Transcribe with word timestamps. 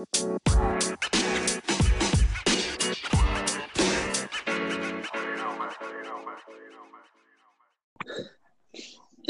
¿Qué 0.00 0.06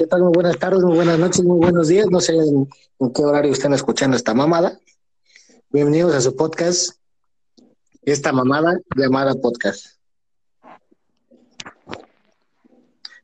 tal? 0.09 0.23
Muy 0.23 0.33
buenas 0.33 0.59
tardes, 0.59 0.83
muy 0.83 0.95
buenas 0.95 1.19
noches, 1.19 1.43
muy 1.45 1.59
buenos 1.59 1.89
días. 1.89 2.07
No 2.09 2.21
sé 2.21 2.37
en, 2.37 2.69
qué 3.13 3.23
horario 3.25 3.53
están 3.53 3.75
escuchando 3.75 4.17
esta 4.17 4.33
mamada. 4.33 4.79
Bienvenidos 5.71 6.15
a 6.15 6.21
su 6.21 6.37
podcast, 6.37 6.91
esta 8.03 8.33
mamada 8.33 8.79
llamada 8.95 9.35
podcast. 9.35 9.99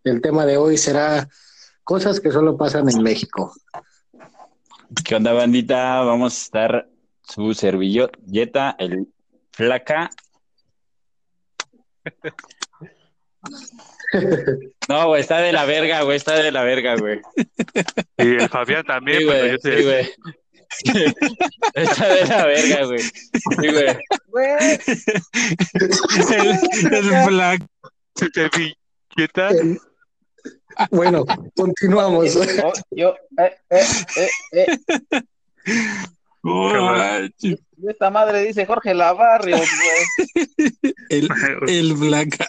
El 0.03 0.21
tema 0.21 0.47
de 0.47 0.57
hoy 0.57 0.79
será 0.79 1.29
cosas 1.85 2.19
que 2.19 2.33
solo 2.33 2.57
pasan 2.57 2.89
en 2.89 3.05
México. 3.05 3.53
¿Qué 5.05 5.15
onda, 5.15 5.33
bandita? 5.33 6.01
Vamos 6.01 6.35
a 6.35 6.43
estar 6.43 6.96
su 7.29 7.55
servilleta, 7.55 8.77
el 8.79 9.09
flaca. 9.53 10.11
No, 14.89 15.09
güey, 15.09 15.21
está 15.21 15.39
de 15.39 15.53
la 15.53 15.65
verga, 15.65 16.03
güey, 16.03 16.17
está 16.17 16.35
de 16.35 16.51
la 16.51 16.63
verga, 16.63 16.97
güey. 16.97 17.21
Y 18.17 18.37
el 18.37 18.49
Fabián 18.49 18.85
también, 18.85 19.19
Sí, 19.19 19.27
pero 19.27 19.39
güey, 19.41 19.51
yo 19.51 19.59
te 19.59 19.77
sí, 19.77 19.85
güey. 19.85 20.15
Está 21.75 22.09
de 22.09 22.25
la 22.27 22.47
verga, 22.47 22.85
güey. 22.87 22.99
Sí, 23.01 23.13
güey. 23.57 23.97
el, 26.31 26.95
el 26.95 27.27
Black 27.27 27.67
servilleta. 28.15 29.51
Bueno, 30.91 31.25
continuamos. 31.57 32.37
Oh, 32.37 32.73
yo, 32.91 33.15
eh, 33.39 33.57
eh, 33.71 33.85
eh, 34.17 34.29
eh. 34.53 35.23
Y 37.39 37.57
esta 37.89 38.11
madre 38.11 38.43
dice 38.45 38.65
Jorge 38.67 38.95
Lavarrio, 38.95 39.57
güey. 39.57 40.95
El, 41.11 41.29
el 41.69 41.95
Blanca. 41.95 42.47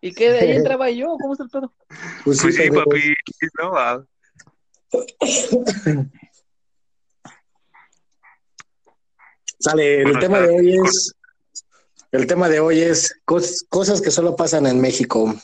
¿Y 0.00 0.12
qué 0.12 0.30
de 0.30 0.40
ahí 0.40 0.50
entraba 0.56 0.90
yo? 0.90 1.16
¿Cómo 1.20 1.32
está 1.32 1.44
el 1.44 1.50
pedo? 1.50 1.72
Pues 2.24 2.40
Pues 2.42 2.54
sí, 2.56 2.62
pendejo. 2.62 2.84
papi, 2.84 3.14
no, 3.60 3.76
ah, 3.76 4.04
Sale, 9.58 9.98
el 9.98 10.04
Bueno, 10.04 10.18
tema 10.20 10.38
está- 10.38 10.48
de 10.50 10.56
hoy 10.58 10.76
es 10.84 11.12
el 12.12 12.26
tema 12.28 12.48
de 12.48 12.60
hoy 12.60 12.80
es 12.80 13.12
cos- 13.26 13.66
cosas 13.68 14.00
que 14.00 14.12
solo 14.12 14.36
pasan 14.36 14.66
en 14.66 14.80
México. 14.80 15.34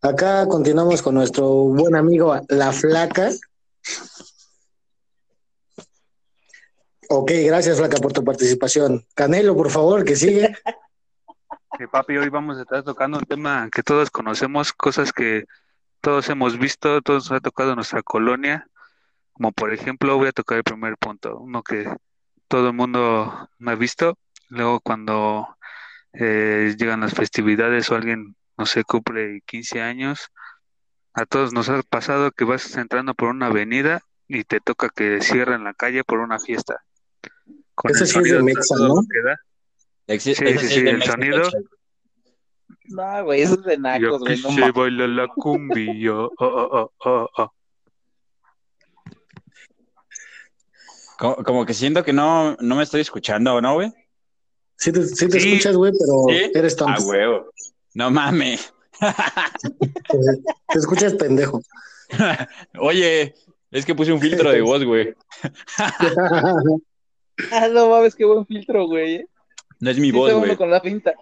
Acá 0.00 0.46
continuamos 0.46 1.02
con 1.02 1.14
nuestro 1.16 1.48
buen 1.48 1.96
amigo 1.96 2.38
La 2.48 2.72
Flaca. 2.72 3.30
Ok, 7.08 7.30
gracias 7.46 7.78
Flaca 7.78 7.98
por 7.98 8.12
tu 8.12 8.24
participación. 8.24 9.06
Canelo, 9.14 9.54
por 9.56 9.70
favor, 9.70 10.04
que 10.04 10.16
sigue. 10.16 10.54
Sí, 11.76 11.88
papi, 11.90 12.16
hoy 12.16 12.28
vamos 12.28 12.56
a 12.56 12.62
estar 12.62 12.84
tocando 12.84 13.18
un 13.18 13.24
tema 13.24 13.68
que 13.68 13.82
todos 13.82 14.08
conocemos, 14.08 14.72
cosas 14.72 15.12
que 15.12 15.44
todos 16.00 16.28
hemos 16.28 16.56
visto, 16.56 17.02
todos 17.02 17.28
nos 17.28 17.36
ha 17.36 17.40
tocado 17.40 17.70
en 17.70 17.76
nuestra 17.76 18.00
colonia, 18.04 18.68
como 19.32 19.50
por 19.50 19.72
ejemplo, 19.72 20.16
voy 20.16 20.28
a 20.28 20.32
tocar 20.32 20.58
el 20.58 20.62
primer 20.62 20.96
punto, 20.98 21.36
uno 21.36 21.64
que 21.64 21.92
todo 22.46 22.68
el 22.68 22.74
mundo 22.74 23.50
me 23.58 23.72
ha 23.72 23.74
visto, 23.74 24.16
luego 24.50 24.78
cuando 24.78 25.56
eh, 26.12 26.76
llegan 26.78 27.00
las 27.00 27.14
festividades 27.14 27.90
o 27.90 27.96
alguien, 27.96 28.36
no 28.56 28.66
sé, 28.66 28.84
cumple 28.84 29.40
15 29.44 29.82
años, 29.82 30.30
a 31.12 31.26
todos 31.26 31.52
nos 31.52 31.68
ha 31.70 31.82
pasado 31.82 32.30
que 32.30 32.44
vas 32.44 32.76
entrando 32.76 33.14
por 33.14 33.30
una 33.30 33.46
avenida 33.46 34.02
y 34.28 34.44
te 34.44 34.60
toca 34.60 34.90
que 34.90 35.20
cierren 35.22 35.64
la 35.64 35.74
calle 35.74 36.04
por 36.04 36.20
una 36.20 36.38
fiesta. 36.38 36.84
Con 37.74 37.90
Ese 37.90 38.04
el 38.04 38.08
sí 38.10 38.18
es 38.18 38.24
de 38.24 38.30
sonido 38.30 38.44
Mexa, 38.44 38.74
¿no? 38.76 39.02
Sí, 40.18 40.34
sí, 40.34 40.88
el 40.88 41.02
sonido. 41.02 41.42
No, 42.86 43.24
güey, 43.24 43.42
eso 43.42 43.54
es 43.54 43.62
de 43.64 43.78
nacos, 43.78 44.20
güey. 44.20 44.40
No 44.42 44.52
se 44.52 44.70
baila 44.70 45.06
la 45.08 45.28
cumbia. 45.28 46.12
Oh, 46.14 46.30
oh, 46.38 46.68
oh, 46.72 46.92
oh, 47.04 47.28
oh. 47.38 47.50
Como, 51.18 51.36
como 51.36 51.66
que 51.66 51.74
siento 51.74 52.02
que 52.04 52.12
no, 52.12 52.56
no 52.60 52.74
me 52.76 52.82
estoy 52.82 53.00
escuchando, 53.00 53.60
¿no, 53.60 53.74
güey? 53.74 53.92
Sí 54.76 54.92
te, 54.92 55.02
sí 55.06 55.28
te 55.28 55.38
Sí. 55.40 55.48
escuchas, 55.52 55.76
güey, 55.76 55.92
pero 55.92 56.24
¿Sí? 56.28 56.50
eres 56.54 56.74
Ah, 56.74 56.76
tonto. 56.76 57.02
huevo. 57.04 57.50
No 57.94 58.10
mames. 58.10 58.74
te 60.68 60.78
escuchas 60.78 61.14
pendejo. 61.14 61.62
Oye, 62.80 63.34
es 63.70 63.86
que 63.86 63.94
puse 63.94 64.12
un 64.12 64.20
filtro 64.20 64.50
de 64.50 64.60
voz, 64.60 64.84
güey. 64.84 65.14
Ah, 67.50 67.68
no 67.68 67.90
mames, 67.90 68.14
qué 68.14 68.24
buen 68.24 68.46
filtro, 68.46 68.86
güey. 68.86 69.16
eh. 69.16 69.26
No 69.80 69.90
es 69.90 69.98
mi 69.98 70.06
Sí 70.06 70.12
voz, 70.12 70.32
güey. 70.32 70.56
con 70.56 70.70
la 70.70 70.80
pinta. 70.80 71.14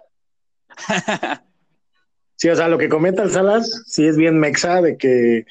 Sí, 2.35 2.49
o 2.49 2.55
sea, 2.57 2.67
lo 2.67 2.77
que 2.77 2.89
comenta 2.89 3.23
el 3.23 3.31
Salas, 3.31 3.83
sí 3.85 4.05
es 4.05 4.17
bien 4.17 4.37
mexa 4.37 4.81
de 4.81 4.97
que 4.97 5.45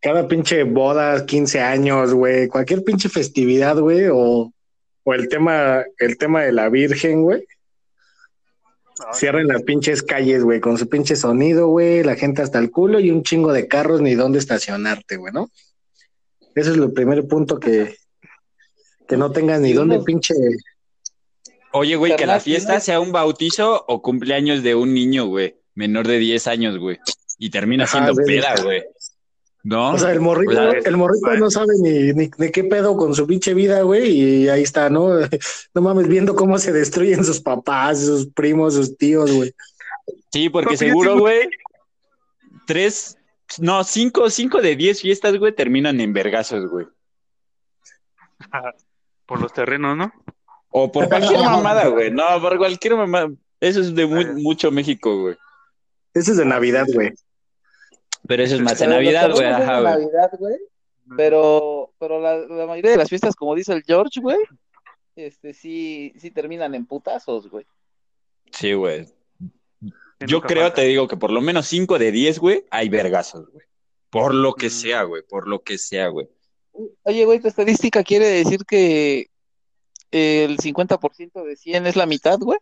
cada 0.00 0.28
pinche 0.28 0.64
boda, 0.64 1.24
15 1.24 1.60
años, 1.60 2.12
güey, 2.12 2.48
cualquier 2.48 2.84
pinche 2.84 3.08
festividad, 3.08 3.78
güey, 3.78 4.08
o, 4.12 4.52
o 5.04 5.14
el 5.14 5.28
tema, 5.28 5.84
el 5.98 6.18
tema 6.18 6.42
de 6.42 6.52
la 6.52 6.68
Virgen, 6.68 7.22
güey, 7.22 7.46
cierran 9.14 9.46
las 9.46 9.62
pinches 9.62 10.02
calles, 10.02 10.44
güey, 10.44 10.60
con 10.60 10.76
su 10.76 10.86
pinche 10.88 11.16
sonido, 11.16 11.68
güey, 11.68 12.02
la 12.02 12.16
gente 12.16 12.42
hasta 12.42 12.58
el 12.58 12.70
culo 12.70 13.00
y 13.00 13.10
un 13.10 13.22
chingo 13.22 13.52
de 13.52 13.66
carros 13.66 14.02
ni 14.02 14.14
dónde 14.14 14.38
estacionarte, 14.38 15.16
güey, 15.16 15.32
¿no? 15.32 15.48
Ese 16.54 16.72
es 16.72 16.76
el 16.76 16.92
primer 16.92 17.26
punto 17.26 17.58
que, 17.58 17.96
que 19.12 19.18
no 19.18 19.30
tengas 19.30 19.60
ni 19.60 19.74
dónde 19.74 20.00
pinche. 20.00 20.34
Oye, 21.72 21.96
güey, 21.96 22.16
que 22.16 22.24
la 22.24 22.40
fiesta 22.40 22.80
sea 22.80 22.98
un 22.98 23.12
bautizo 23.12 23.84
o 23.86 24.00
cumpleaños 24.00 24.62
de 24.62 24.74
un 24.74 24.94
niño, 24.94 25.26
güey, 25.26 25.56
menor 25.74 26.08
de 26.08 26.18
10 26.18 26.46
años, 26.46 26.78
güey. 26.78 26.98
Y 27.38 27.50
termina 27.50 27.84
Ajá, 27.84 28.04
siendo 28.06 28.14
peda, 28.24 28.54
güey. 28.62 28.82
¿No? 29.64 29.92
O 29.92 29.98
sea, 29.98 30.12
el 30.12 30.20
morrito, 30.20 30.72
el 30.72 30.96
morrito 30.96 31.34
no 31.34 31.50
sabe 31.50 31.74
ni, 31.78 32.14
ni, 32.14 32.30
ni 32.38 32.50
qué 32.50 32.64
pedo 32.64 32.96
con 32.96 33.14
su 33.14 33.26
pinche 33.26 33.52
vida, 33.52 33.82
güey, 33.82 34.10
y 34.10 34.48
ahí 34.48 34.62
está, 34.62 34.88
¿no? 34.88 35.10
No 35.74 35.82
mames, 35.82 36.08
viendo 36.08 36.34
cómo 36.34 36.58
se 36.58 36.72
destruyen 36.72 37.22
sus 37.22 37.40
papás, 37.40 38.00
sus 38.00 38.28
primos, 38.28 38.72
sus 38.74 38.96
tíos, 38.96 39.30
güey. 39.30 39.54
Sí, 40.32 40.48
porque 40.48 40.78
seguro, 40.78 41.18
güey, 41.18 41.50
tres, 42.66 43.18
no, 43.58 43.84
cinco, 43.84 44.30
cinco 44.30 44.62
de 44.62 44.74
diez 44.74 45.02
fiestas, 45.02 45.36
güey, 45.36 45.54
terminan 45.54 46.00
en 46.00 46.14
vergazos, 46.14 46.66
güey. 46.70 46.86
Por 49.26 49.40
los 49.40 49.52
terrenos, 49.52 49.96
¿no? 49.96 50.12
O 50.70 50.90
por 50.90 51.08
cualquier 51.08 51.40
mamada, 51.40 51.88
güey. 51.88 52.10
No, 52.10 52.24
por 52.40 52.56
cualquier 52.58 52.96
mamada. 52.96 53.30
Eso 53.60 53.80
es 53.80 53.94
de 53.94 54.06
mu- 54.06 54.40
mucho 54.42 54.70
México, 54.70 55.20
güey. 55.20 55.36
Ese 56.14 56.32
es 56.32 56.36
de 56.36 56.44
Navidad, 56.44 56.86
güey. 56.92 57.12
Pero 58.26 58.42
eso 58.42 58.54
es 58.56 58.60
más 58.60 58.78
los 58.80 58.88
Navidad, 58.88 59.30
güey. 59.32 59.46
Ajá, 59.46 59.76
de. 59.78 59.82
Navidad, 59.84 60.30
güey. 60.38 60.56
Pero, 61.16 61.92
pero 61.98 62.20
la, 62.20 62.36
la 62.38 62.66
mayoría 62.66 62.92
de 62.92 62.96
las 62.96 63.08
fiestas, 63.08 63.34
como 63.34 63.54
dice 63.54 63.72
el 63.72 63.82
George, 63.84 64.20
güey, 64.20 64.38
este 65.16 65.52
sí, 65.52 66.12
sí 66.18 66.30
terminan 66.30 66.74
en 66.74 66.86
putazos, 66.86 67.48
güey. 67.50 67.66
Sí, 68.52 68.72
güey. 68.72 69.06
Yo 70.20 70.40
creo, 70.40 70.72
te 70.72 70.82
digo, 70.82 71.08
que 71.08 71.16
por 71.16 71.32
lo 71.32 71.40
menos 71.40 71.66
cinco 71.66 71.98
de 71.98 72.12
diez, 72.12 72.38
güey, 72.38 72.64
hay 72.70 72.88
vergazos, 72.88 73.50
güey. 73.50 73.64
Por 74.10 74.34
lo 74.34 74.54
que 74.54 74.68
Mm. 74.68 74.70
sea, 74.70 75.02
güey. 75.02 75.22
Por 75.28 75.48
lo 75.48 75.62
que 75.62 75.78
sea, 75.78 76.08
güey. 76.08 76.28
Oye, 77.02 77.24
güey, 77.24 77.40
tu 77.40 77.48
estadística 77.48 78.02
quiere 78.02 78.26
decir 78.26 78.64
que 78.64 79.28
el 80.10 80.58
50% 80.58 81.44
de 81.44 81.56
100 81.56 81.86
es 81.86 81.96
la 81.96 82.06
mitad, 82.06 82.38
güey. 82.38 82.58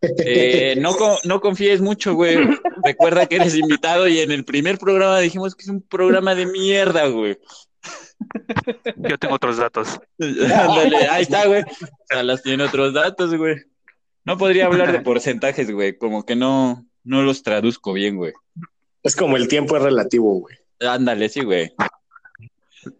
Eh, 0.00 0.76
no, 0.78 0.94
no 1.24 1.40
confíes 1.40 1.80
mucho, 1.80 2.14
güey. 2.14 2.38
Recuerda 2.84 3.26
que 3.26 3.36
eres 3.36 3.56
invitado 3.56 4.06
y 4.06 4.20
en 4.20 4.30
el 4.30 4.44
primer 4.44 4.78
programa 4.78 5.18
dijimos 5.18 5.54
que 5.54 5.62
es 5.62 5.68
un 5.68 5.82
programa 5.82 6.34
de 6.34 6.46
mierda, 6.46 7.06
güey. 7.08 7.36
Yo 8.96 9.18
tengo 9.18 9.34
otros 9.34 9.56
datos. 9.56 10.00
Ándale, 10.18 11.08
ahí 11.08 11.22
está, 11.22 11.46
güey. 11.46 11.64
Salas 12.08 12.42
tiene 12.42 12.64
otros 12.64 12.94
datos, 12.94 13.34
güey. 13.34 13.56
No 14.24 14.38
podría 14.38 14.66
hablar 14.66 14.92
de 14.92 15.00
porcentajes, 15.00 15.70
güey. 15.70 15.96
Como 15.96 16.24
que 16.24 16.36
no, 16.36 16.86
no 17.02 17.22
los 17.22 17.42
traduzco 17.42 17.92
bien, 17.92 18.16
güey. 18.16 18.32
Es 19.02 19.16
como 19.16 19.36
el 19.36 19.48
tiempo 19.48 19.76
es 19.76 19.82
relativo, 19.82 20.34
güey. 20.34 20.56
Ándale, 20.80 21.28
sí, 21.28 21.42
güey. 21.42 21.72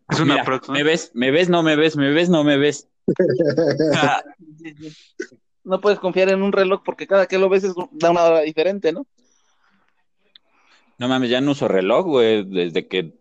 Es 0.09 0.21
una 0.21 0.43
Mira, 0.43 0.61
me 0.69 0.83
ves, 0.83 1.11
me 1.15 1.31
ves, 1.31 1.49
no 1.49 1.63
me 1.63 1.77
ves, 1.77 1.97
me 1.97 2.11
ves, 2.11 2.29
no 2.29 2.45
me 2.45 2.57
ves. 2.57 2.89
Ah, 3.95 4.23
No 5.65 5.83
puedes 5.83 5.99
confiar 5.99 6.31
en 6.31 6.43
un 6.43 6.53
reloj 6.53 6.81
porque 6.83 7.07
cada 7.07 7.27
que 7.27 7.37
lo 7.37 7.51
ves 7.51 7.63
es, 7.63 7.75
da 7.93 8.11
una 8.11 8.25
hora 8.25 8.41
diferente, 8.41 8.91
¿no? 8.91 9.07
no 10.99 11.09
mames, 11.09 11.31
ya 11.31 11.41
no 11.41 11.53
uso 11.53 11.69
reloj, 11.69 12.07
güey, 12.07 12.45
desde 12.45 12.89
que 12.89 13.15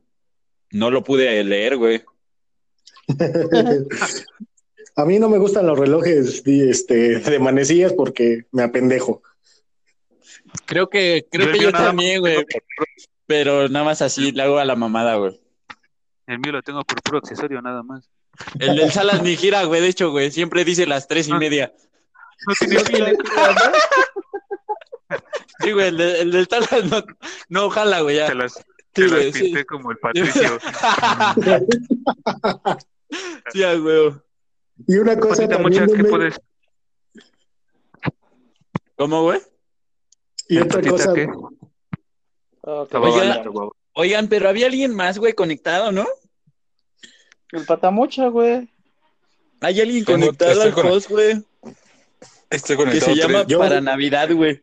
no 0.72 0.92
lo 0.92 1.04
pude 1.04 1.44
leer, 1.44 1.78
güey. 1.78 2.04
A 4.96 5.06
mí 5.06 5.20
no 5.20 5.30
me 5.30 5.38
gustan 5.38 5.68
los 5.68 5.78
relojes 5.78 6.42
este, 6.46 7.20
de 7.20 7.40
manecillas 7.40 7.94
porque 7.94 8.46
me 8.52 8.64
apendejo. 8.64 9.22
Creo 10.66 10.90
que, 10.90 11.28
creo 11.30 11.48
Yo 11.48 11.52
que 11.54 11.60
yo 11.60 11.72
también, 11.72 12.20
güey. 12.20 12.38
Pero 13.28 13.70
nada 13.70 13.86
más 13.86 14.02
así 14.02 14.32
le 14.32 14.42
hago 14.42 14.58
a 14.58 14.66
la 14.66 14.76
mamada, 14.76 15.18
güey. 15.18 15.40
El 16.28 16.40
mío 16.40 16.52
lo 16.52 16.62
tengo 16.62 16.84
por 16.84 17.02
puro 17.02 17.18
accesorio, 17.20 17.62
nada 17.62 17.82
más. 17.84 18.10
El 18.60 18.76
del 18.76 18.92
Salas 18.92 19.24
ni 19.24 19.36
gira, 19.36 19.64
güey, 19.64 19.82
de 19.82 19.88
hecho, 19.88 20.12
güey, 20.12 20.30
siempre 20.32 20.64
dice 20.64 20.86
las 20.86 21.08
tres 21.08 21.28
y 21.28 21.34
media. 21.34 21.74
No 22.46 22.54
tiene 22.60 22.84
pila. 22.84 23.14
Sí, 25.60 25.72
güey, 25.72 25.88
el, 25.88 25.98
de- 25.98 26.22
el 26.22 26.32
del 26.32 26.48
Salas 26.48 26.84
no, 26.86 27.04
no 27.50 27.70
jala, 27.70 28.02
güey, 28.02 28.18
ya. 28.18 28.28
Se 28.28 28.36
las, 28.36 28.54
Sí, 28.54 28.64
se 28.96 29.02
las 29.04 29.12
güey, 29.12 29.34
sí. 29.34 29.44
pinté 29.44 29.66
como 29.66 29.92
el 29.92 29.98
Patricio. 29.98 30.60
Sí, 33.54 33.62
huevo. 33.64 34.22
Y 34.86 34.98
una 34.98 35.18
cosa 35.18 35.48
también, 35.48 35.84
muchas, 35.86 35.88
¿qué 35.94 36.02
güey, 36.02 36.12
puedes? 36.12 36.42
¿Cómo, 38.98 39.24
güey? 39.24 39.42
y 40.50 40.60
otra 40.60 40.82
cosa, 40.82 41.14
¿qué? 41.14 41.28
Ok, 42.62 42.90
Te 42.90 42.98
va 42.98 43.08
a 43.08 43.12
Oiga. 43.12 43.44
Oigan, 44.00 44.28
pero 44.28 44.48
había 44.48 44.68
alguien 44.68 44.94
más, 44.94 45.18
güey, 45.18 45.34
conectado, 45.34 45.92
¿no? 45.92 46.06
El 47.52 47.66
patamocha, 47.66 48.28
güey. 48.28 48.70
Hay 49.62 49.82
alguien 49.82 50.06
Tengo- 50.06 50.20
conectado 50.28 50.62
al 50.62 50.72
con- 50.74 50.86
host, 50.88 51.10
güey, 51.10 51.42
Estoy 52.52 52.78
que 52.78 52.84
conectado. 52.84 53.16
se 53.16 53.20
llama 53.20 53.44
Yo- 53.48 53.58
Para 53.58 53.82
Navidad, 53.82 54.30
güey. 54.32 54.62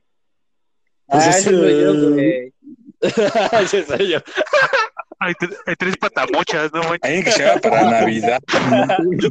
Pues 1.06 1.25
ah, 1.25 1.31
es 1.31 1.36
ese 1.38 1.50
soy 1.50 1.81
yo, 1.82 2.10
güey. 2.10 2.52
Ese 3.64 3.84
soy 3.84 4.08
yo. 4.08 4.19
Hay, 5.19 5.34
tre- 5.34 5.56
hay 5.66 5.75
tres 5.76 5.96
patamochas, 5.96 6.72
¿no? 6.72 6.82
manches? 6.84 7.00
Alguien 7.02 7.25
que 7.25 7.32
se 7.32 7.44
llama 7.44 7.60
para 7.60 7.90
Navidad. 7.90 8.40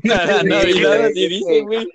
Para 0.07 0.44
Navidad, 0.44 1.06
así 1.06 1.27
dice, 1.29 1.61
güey. 1.61 1.88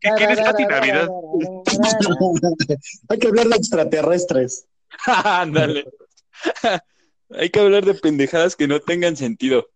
¿Qué 0.00 0.10
quieres, 0.16 0.40
Pati 0.40 0.64
Navidad? 0.64 1.08
hay 3.10 3.18
que 3.18 3.28
hablar 3.28 3.46
de 3.48 3.56
extraterrestres. 3.56 4.64
Ándale. 5.06 5.84
Hay 7.38 7.50
que 7.50 7.60
hablar 7.60 7.84
de 7.84 7.94
pendejadas 7.94 8.56
que 8.56 8.68
no 8.68 8.80
tengan 8.80 9.16
sentido. 9.16 9.66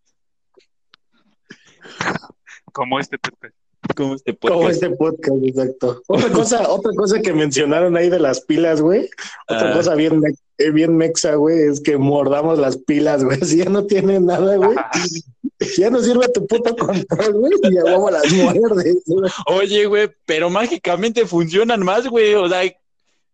Como 2.73 2.99
este 3.01 3.19
Pepe. 3.19 3.53
Como 3.95 4.15
este 4.15 4.37
Como 4.37 4.55
podcast. 4.61 4.75
este 4.83 4.91
podcast, 4.97 5.45
exacto. 5.45 6.03
Otra 6.09 6.29
cosa, 6.33 6.69
otra 6.71 6.93
cosa 6.97 7.21
que 7.21 7.33
mencionaron 7.33 7.97
ahí 7.97 8.11
de 8.11 8.19
las 8.19 8.41
pilas, 8.41 8.81
güey. 8.81 9.09
Otra 9.49 9.71
Ah. 9.71 9.75
cosa 9.75 9.95
bien, 9.95 10.21
eh, 10.59 10.71
bien 10.71 10.97
mexa, 10.97 11.35
güey, 11.37 11.69
es 11.69 11.81
que 11.81 11.97
mordamos 11.97 12.59
las 12.59 12.77
pilas, 12.79 13.25
güey. 13.25 13.39
Si 13.45 13.59
ya 13.59 13.67
no 13.67 13.87
tiene 13.87 14.19
nada, 14.21 14.57
güey, 14.57 14.77
ya 15.79 15.89
no 15.91 16.01
sirve 16.03 16.29
tu 16.29 16.47
puto 16.47 16.75
control, 16.77 17.33
güey, 17.35 17.53
y 17.63 17.79
a 17.79 17.85
huevo 17.85 18.11
las 18.11 18.31
muerdes. 18.33 19.03
güey. 19.07 19.31
Oye, 19.47 19.87
güey, 19.87 20.11
pero 20.27 20.51
mágicamente 20.51 21.25
funcionan 21.27 21.83
más, 21.85 22.09
güey. 22.09 22.35
O 22.35 22.49
sea, 22.49 22.63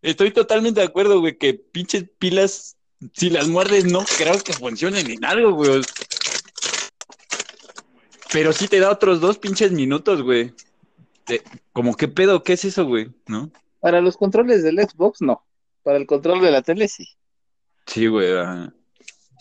estoy 0.02 0.30
totalmente 0.32 0.80
de 0.80 0.86
acuerdo, 0.86 1.18
güey, 1.20 1.36
que 1.38 1.54
pinches 1.54 2.04
pilas, 2.18 2.76
si 3.12 3.30
las 3.30 3.48
muerdes, 3.48 3.84
no 3.84 4.04
creo 4.18 4.38
que 4.40 4.52
funcionen 4.52 5.10
en 5.10 5.24
algo, 5.24 5.52
güey. 5.52 5.82
Pero 8.32 8.52
sí 8.52 8.68
te 8.68 8.80
da 8.80 8.90
otros 8.90 9.20
dos 9.20 9.38
pinches 9.38 9.72
minutos, 9.72 10.22
güey. 10.22 10.54
De- 11.26 11.42
Como, 11.72 11.96
¿qué 11.96 12.08
pedo? 12.08 12.42
¿Qué 12.42 12.54
es 12.54 12.64
eso, 12.64 12.84
güey? 12.86 13.10
¿No? 13.26 13.50
Para 13.80 14.00
los 14.00 14.16
controles 14.16 14.62
del 14.62 14.78
Xbox, 14.80 15.20
no. 15.20 15.44
Para 15.82 15.98
el 15.98 16.06
control 16.06 16.40
de 16.40 16.50
la 16.50 16.62
tele, 16.62 16.88
sí. 16.88 17.06
Sí, 17.86 18.06
güey. 18.06 18.32
ajá. 18.36 18.72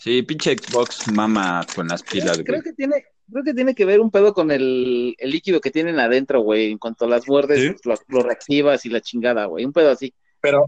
Sí, 0.00 0.22
pinche 0.22 0.56
Xbox 0.56 1.06
mama 1.12 1.64
con 1.74 1.86
las 1.88 2.02
pilas, 2.02 2.38
Creo 2.44 2.60
güey. 2.60 2.62
que 2.62 2.72
tiene, 2.72 3.04
creo 3.30 3.44
que 3.44 3.54
tiene 3.54 3.74
que 3.74 3.84
ver 3.84 4.00
un 4.00 4.10
pedo 4.10 4.34
con 4.34 4.50
el, 4.50 5.14
el 5.16 5.30
líquido 5.30 5.60
que 5.60 5.70
tienen 5.70 6.00
adentro, 6.00 6.40
güey. 6.40 6.72
En 6.72 6.78
cuanto 6.78 7.06
las 7.06 7.26
muerdes, 7.28 7.60
¿Sí? 7.60 7.76
pues, 7.82 8.00
lo, 8.08 8.18
lo 8.18 8.24
reactivas 8.24 8.84
y 8.84 8.88
la 8.90 9.00
chingada, 9.00 9.46
güey. 9.46 9.64
Un 9.64 9.72
pedo 9.72 9.90
así. 9.90 10.12
Pero 10.40 10.66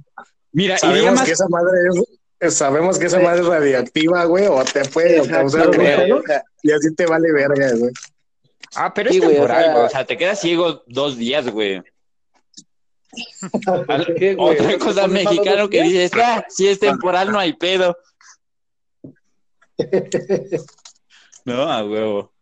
Mira, 0.53 0.77
y 0.77 0.79
sabemos 0.79 1.15
más... 1.15 1.25
que 1.27 1.33
esa 1.33 1.49
madre 1.49 1.73
es, 1.93 2.05
sabemos 2.51 2.99
que 2.99 3.07
esa 3.07 3.21
madre 3.21 3.41
es 3.41 3.47
radiactiva, 3.47 4.25
güey, 4.25 4.47
o 4.47 4.63
te 4.65 4.85
puede 4.87 5.17
Exacto, 5.19 5.33
causar 5.39 5.69
un 5.71 5.77
güey. 5.77 5.87
pedo, 5.97 6.17
O 6.19 6.23
sea, 6.23 6.43
y 6.63 6.73
así 6.73 6.95
te 6.95 7.07
vale 7.07 7.33
verga, 7.33 7.71
güey. 7.77 7.93
Ah, 8.77 8.93
pero 8.93 9.11
Sí, 9.11 9.19
es 9.19 9.23
güey, 9.25 9.37
o 9.37 9.41
temporal, 9.41 9.65
sea- 9.65 9.73
güey. 9.75 9.87
O 9.87 9.89
sea, 9.91 10.05
te 10.05 10.17
quedas 10.17 10.41
ciego 10.41 10.83
dos 10.87 11.17
días, 11.17 11.49
güey. 11.49 11.83
¿qué, 14.19 14.35
güey? 14.35 14.57
Otra 14.59 14.79
cosa 14.79 15.03
¿Te 15.03 15.09
pones 15.09 15.25
mexicano 15.25 15.69
que 15.71 15.83
dices, 15.83 16.11
ah, 16.17 16.45
si 16.49 16.67
es 16.69 16.81
temporal 16.81 17.31
no 17.31 17.39
hay 17.39 17.53
pedo. 17.53 17.97
No, 21.45 21.63
a 21.71 21.85
huevo. 21.85 22.33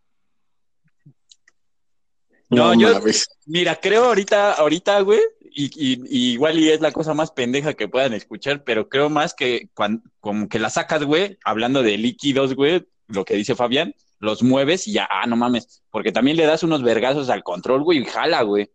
No, 2.51 2.73
yo- 2.75 2.93
mames. 2.95 3.29
Mira, 3.47 3.75
creo 3.81 4.05
ahorita, 4.05 4.53
ahorita, 4.53 5.01
güey, 5.01 5.21
y, 5.55 5.67
y- 5.77 6.03
y 6.09 6.33
igual 6.33 6.59
y 6.59 6.71
es 6.71 6.81
la 6.81 6.93
cosa 6.93 7.15
más 7.15 7.31
pendeja 7.31 7.75
que 7.75 7.89
puedan 7.89 8.13
escuchar, 8.15 8.65
pero 8.65 8.89
creo 8.89 9.11
más 9.11 9.35
que 9.35 9.69
cuando, 9.75 10.03
como 10.21 10.49
que 10.49 10.59
la 10.59 10.71
sacas, 10.71 11.05
güey, 11.05 11.39
hablando 11.45 11.83
de 11.83 11.97
líquidos, 11.99 12.55
güey, 12.55 12.87
lo 13.09 13.25
que 13.25 13.35
dice 13.35 13.55
Fabián, 13.55 13.95
los 14.19 14.43
mueves 14.43 14.87
y 14.89 14.93
ya, 14.93 15.09
ah, 15.11 15.27
no 15.27 15.37
mames, 15.37 15.83
porque 15.91 16.13
también 16.13 16.37
le 16.37 16.47
das 16.47 16.63
unos 16.63 16.83
vergazos 16.83 17.29
al 17.31 17.43
control, 17.43 17.83
güey, 17.83 17.99
y 17.99 18.05
jala, 18.05 18.43
güey. 18.43 18.71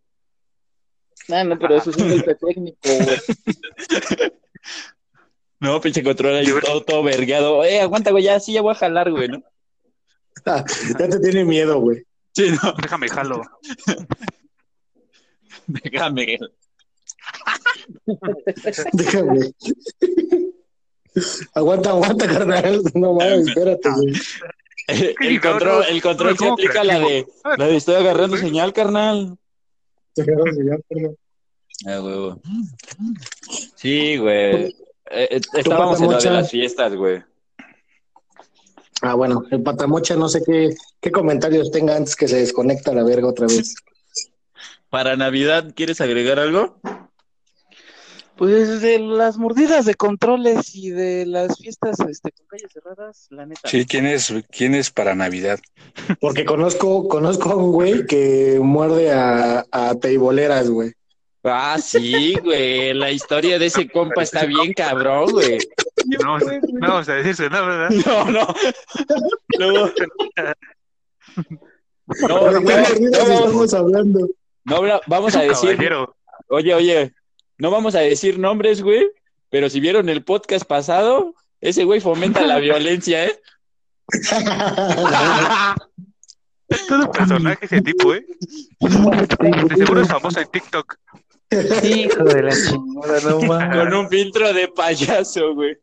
Ah, 1.30 1.44
no, 1.44 1.58
pero 1.60 1.76
eso 1.76 1.90
es 1.90 1.98
un 1.98 2.10
golpe 2.10 2.36
técnico, 2.36 2.78
güey. 2.84 3.18
No, 5.60 5.82
pinche 5.82 6.04
control 6.04 6.36
ahí 6.36 6.46
todo, 6.64 6.84
todo 6.84 7.02
vergueado. 7.02 7.64
Eh, 7.64 7.82
aguanta, 7.82 8.12
güey, 8.12 8.24
ya, 8.24 8.40
sí, 8.40 8.54
ya 8.54 8.62
voy 8.62 8.74
a 8.74 8.76
jalar, 8.76 9.10
güey, 9.10 9.28
¿no? 9.28 9.42
Ya 11.00 11.10
te 11.10 11.20
tiene 11.20 11.44
miedo, 11.46 11.80
güey. 11.80 12.04
Sí, 12.36 12.52
no, 12.52 12.74
Déjame 12.80 13.10
jalo. 13.10 13.42
déjame. 15.68 16.38
Déjame. 18.94 19.52
aguanta, 21.54 21.90
aguanta, 21.90 22.28
carnal. 22.28 22.82
No 22.94 23.14
mames, 23.14 23.48
espérate, 23.48 23.90
güey. 23.90 24.14
El, 24.88 25.42
control, 25.42 25.84
el 25.90 26.02
control 26.02 26.32
se 26.32 26.38
¿Cómo 26.38 26.54
aplica 26.54 26.84
la 26.84 27.00
de, 27.00 27.28
la 27.58 27.68
de 27.68 27.76
estoy 27.76 27.96
agarrando 27.96 28.38
señal, 28.38 28.72
carnal. 28.72 29.38
Ah, 31.86 32.02
huevo. 32.02 32.42
Sí, 33.76 34.18
güey. 34.18 34.66
Eh, 34.66 34.76
eh, 35.12 35.42
estábamos 35.54 36.02
en 36.02 36.12
lo 36.12 36.18
de 36.18 36.30
las 36.30 36.50
fiestas, 36.50 36.96
güey. 36.96 37.22
Ah, 39.02 39.14
bueno, 39.14 39.44
el 39.52 39.62
patamocha, 39.62 40.16
no 40.16 40.28
sé 40.28 40.42
qué, 40.44 40.70
qué 41.00 41.12
comentarios 41.12 41.70
tenga 41.70 41.96
antes 41.96 42.16
que 42.16 42.28
se 42.28 42.38
desconecta 42.38 42.94
la 42.94 43.04
verga 43.04 43.28
otra 43.28 43.46
vez. 43.46 43.76
Para 44.90 45.16
Navidad, 45.18 45.74
¿quieres 45.76 46.02
agregar 46.02 46.40
algo? 46.40 46.80
Pues 48.38 48.82
de 48.82 49.00
las 49.00 49.38
mordidas 49.38 49.86
de 49.86 49.96
controles 49.96 50.76
y 50.76 50.92
de 50.92 51.26
las 51.26 51.58
fiestas 51.58 52.00
este, 52.08 52.32
con 52.32 52.46
calles 52.48 52.72
cerradas, 52.72 53.28
la 53.32 53.46
neta. 53.46 53.68
Sí, 53.68 53.86
¿quién 53.86 54.06
es, 54.06 54.32
quién 54.52 54.76
es 54.76 54.92
para 54.92 55.16
Navidad? 55.16 55.60
Porque 56.20 56.46
conozco, 56.46 57.08
conozco 57.08 57.50
a 57.52 57.56
un 57.56 57.72
güey 57.72 58.06
que 58.06 58.60
muerde 58.62 59.12
a, 59.12 59.66
a 59.72 59.96
teiboleras, 59.96 60.70
güey. 60.70 60.94
Ah, 61.44 61.78
sí, 61.82 62.36
güey. 62.44 62.94
La 62.94 63.12
historia 63.12 63.58
de 63.58 63.68
ese 63.68 63.90
compa 63.90 64.22
está 64.24 64.46
bien 64.46 64.74
cabrón, 64.74 65.32
güey. 65.32 65.58
No, 66.22 66.38
no 66.38 66.88
vamos 66.88 67.10
a 67.10 67.16
decirse 67.16 67.50
nada, 67.50 67.90
¿verdad? 67.90 67.90
No, 68.06 68.26
no. 68.32 68.48
No, 69.58 69.72
no, 69.72 69.88
¿De 72.28 72.28
no, 72.28 72.66
qué 72.66 72.70
mordidas 72.70 73.28
no, 73.28 73.34
estamos 73.34 73.74
hablando? 73.74 74.28
no, 74.66 74.82
no, 74.82 75.02
vamos 75.08 75.36
a 75.36 75.42
decir, 75.42 75.72
Caballero. 75.72 76.16
oye, 76.50 76.74
oye, 76.74 77.14
no 77.58 77.72
vamos 77.72 77.96
a 77.96 78.00
decir 78.00 78.40
nombres, 78.40 78.82
güey, 78.82 79.08
pero 79.50 79.70
si 79.70 79.80
vieron 79.80 80.10
el 80.10 80.24
podcast 80.24 80.66
pasado, 80.66 81.34
ese 81.62 81.84
güey 81.84 82.00
fomenta 82.02 82.42
la 82.46 82.60
violencia, 82.60 83.26
¿eh? 83.26 83.40
Todo 86.88 87.06
un 87.06 87.12
personaje 87.12 87.66
ese 87.66 87.82
tipo, 87.82 88.14
¿eh? 88.14 88.26
De 88.80 89.76
seguro 89.76 90.02
es 90.02 90.08
famoso 90.08 90.40
en 90.40 90.48
TikTok. 90.50 90.96
Hijo 91.50 92.24
de 92.26 92.44
la 92.44 92.52
chingada, 92.52 93.22
no 93.22 93.40
mames. 93.42 93.78
Con 93.78 93.94
un 93.94 94.10
filtro 94.10 94.54
de 94.54 94.68
payaso, 94.68 95.54
güey. 95.56 95.78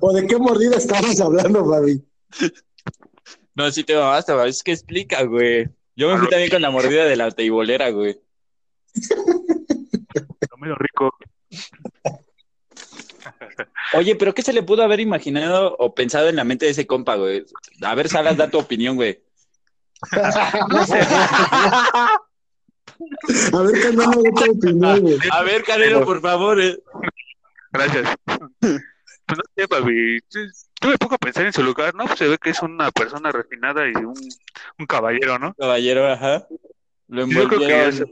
¿O 0.00 0.12
de 0.12 0.26
qué 0.26 0.36
mordida 0.38 0.76
estamos 0.76 1.20
hablando, 1.20 1.64
Fabi? 1.68 2.02
No, 3.60 3.70
sí 3.70 3.84
te 3.84 3.94
mamaste, 3.94 4.32
güey. 4.32 4.48
Es 4.48 4.62
que 4.62 4.72
explica, 4.72 5.22
güey. 5.24 5.68
Yo 5.94 6.08
me 6.10 6.16
fui 6.18 6.28
también 6.30 6.48
con 6.50 6.62
la 6.62 6.70
mordida 6.70 7.04
de 7.04 7.14
la 7.14 7.30
teibolera, 7.30 7.90
güey. 7.90 8.18
Lo 10.50 10.56
menos 10.56 10.78
rico. 10.78 11.14
Oye, 13.92 14.16
pero 14.16 14.32
¿qué 14.32 14.40
se 14.40 14.54
le 14.54 14.62
pudo 14.62 14.82
haber 14.82 15.00
imaginado 15.00 15.76
o 15.78 15.94
pensado 15.94 16.30
en 16.30 16.36
la 16.36 16.44
mente 16.44 16.64
de 16.64 16.70
ese 16.70 16.86
compa, 16.86 17.16
güey? 17.16 17.44
A 17.82 17.94
ver, 17.94 18.08
Salas, 18.08 18.38
da 18.38 18.48
tu 18.48 18.58
opinión, 18.58 18.96
güey. 18.96 19.22
A 23.52 23.62
ver, 23.62 23.80
carnal, 23.82 24.10
de 24.22 24.30
tu 24.32 24.50
opinión, 24.56 25.00
güey. 25.02 25.18
A 25.30 25.42
ver, 25.42 25.62
Canelo, 25.64 26.04
por 26.04 26.22
favor. 26.22 26.60
eh. 26.62 26.78
Gracias. 27.72 28.08
Pues 28.26 29.38
no 29.38 29.42
sé, 29.54 29.68
papi. 29.68 30.18
Yo 30.82 30.88
me 30.88 30.98
pongo 30.98 31.14
a 31.16 31.18
pensar 31.18 31.44
en 31.46 31.52
su 31.52 31.62
lugar, 31.62 31.94
¿no? 31.94 32.06
Pues 32.06 32.18
se 32.18 32.28
ve 32.28 32.38
que 32.38 32.50
es 32.50 32.62
una 32.62 32.90
persona 32.90 33.30
refinada 33.30 33.86
y 33.86 33.92
un, 33.96 34.14
un 34.78 34.86
caballero, 34.86 35.38
¿no? 35.38 35.54
Caballero, 35.54 36.10
ajá. 36.10 36.46
Lo 37.08 37.26
Yo 37.26 37.48
creo 37.48 37.48
que 37.48 37.54
envolvieron. 37.56 37.88
eso- 37.88 38.04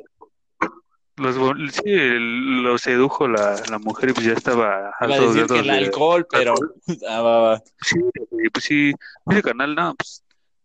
Los, 1.16 1.34
sí, 1.74 1.82
lo 1.86 2.78
sedujo 2.78 3.26
la, 3.26 3.60
la 3.70 3.78
mujer 3.78 4.10
y 4.10 4.12
pues 4.12 4.26
ya 4.26 4.34
estaba 4.34 4.90
a 5.00 5.06
Iba 5.06 5.16
a 5.16 5.20
decir 5.20 5.46
que 5.46 5.58
el 5.60 5.64
de- 5.66 5.70
alcohol, 5.72 6.26
pero. 6.30 6.54
Ah, 7.08 7.20
va, 7.22 7.40
va. 7.40 7.62
Sí, 7.80 7.96
y 8.44 8.50
pues 8.50 8.64
sí, 8.64 8.92
ese 9.30 9.42
canal, 9.42 9.74
no, 9.74 9.94
pues 9.96 10.22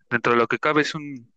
dentro 0.09 0.33
de 0.33 0.39
lo 0.39 0.47
que 0.47 0.59
cabe 0.59 0.81
es 0.81 0.93
un, 0.93 1.31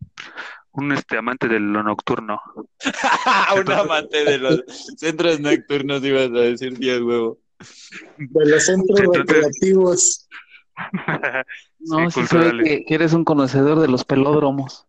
un 0.72 0.92
este 0.92 1.16
amante 1.16 1.48
de 1.48 1.60
lo 1.60 1.82
nocturno. 1.82 2.40
Un 3.56 3.72
amante 3.72 4.22
de 4.24 4.36
los 4.38 4.60
centros 4.98 5.40
nocturnos, 5.40 6.04
ibas 6.04 6.26
a 6.26 6.28
decir, 6.28 6.76
tío 6.78 7.06
huevo. 7.06 7.38
De 8.18 8.46
los 8.50 8.64
centros 8.66 9.00
Entonces- 9.00 9.26
recreativos. 9.26 10.28
No, 11.78 12.10
Sí, 12.10 12.22
sí 12.22 12.26
se 12.26 12.38
ve 12.38 12.64
que, 12.64 12.84
que 12.84 12.94
eres 12.94 13.12
un 13.12 13.24
conocedor 13.24 13.80
de 13.80 13.88
los 13.88 14.04
pelódromos. 14.04 14.86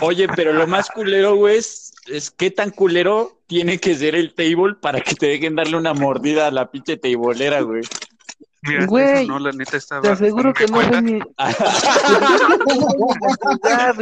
Oye, 0.00 0.28
pero 0.28 0.52
lo 0.52 0.66
más 0.66 0.90
culero, 0.90 1.34
güey, 1.36 1.56
es, 1.58 1.92
es 2.06 2.30
qué 2.30 2.50
tan 2.50 2.70
culero 2.70 3.40
tiene 3.46 3.78
que 3.78 3.94
ser 3.94 4.14
el 4.14 4.34
table 4.34 4.74
para 4.80 5.00
que 5.00 5.14
te 5.14 5.26
dejen 5.26 5.56
darle 5.56 5.76
una 5.76 5.94
mordida 5.94 6.46
a 6.46 6.50
la 6.50 6.70
pinche 6.70 6.96
tableera, 6.96 7.62
güey. 7.62 7.82
Mira, 8.62 8.86
Güey, 8.86 9.22
eso 9.24 9.28
no, 9.28 9.38
la 9.38 9.52
neta 9.52 9.76
estaba. 9.76 10.02
Te 10.02 10.08
aseguro 10.08 10.52
que 10.52 10.66
no 10.66 10.80
fue 10.80 10.90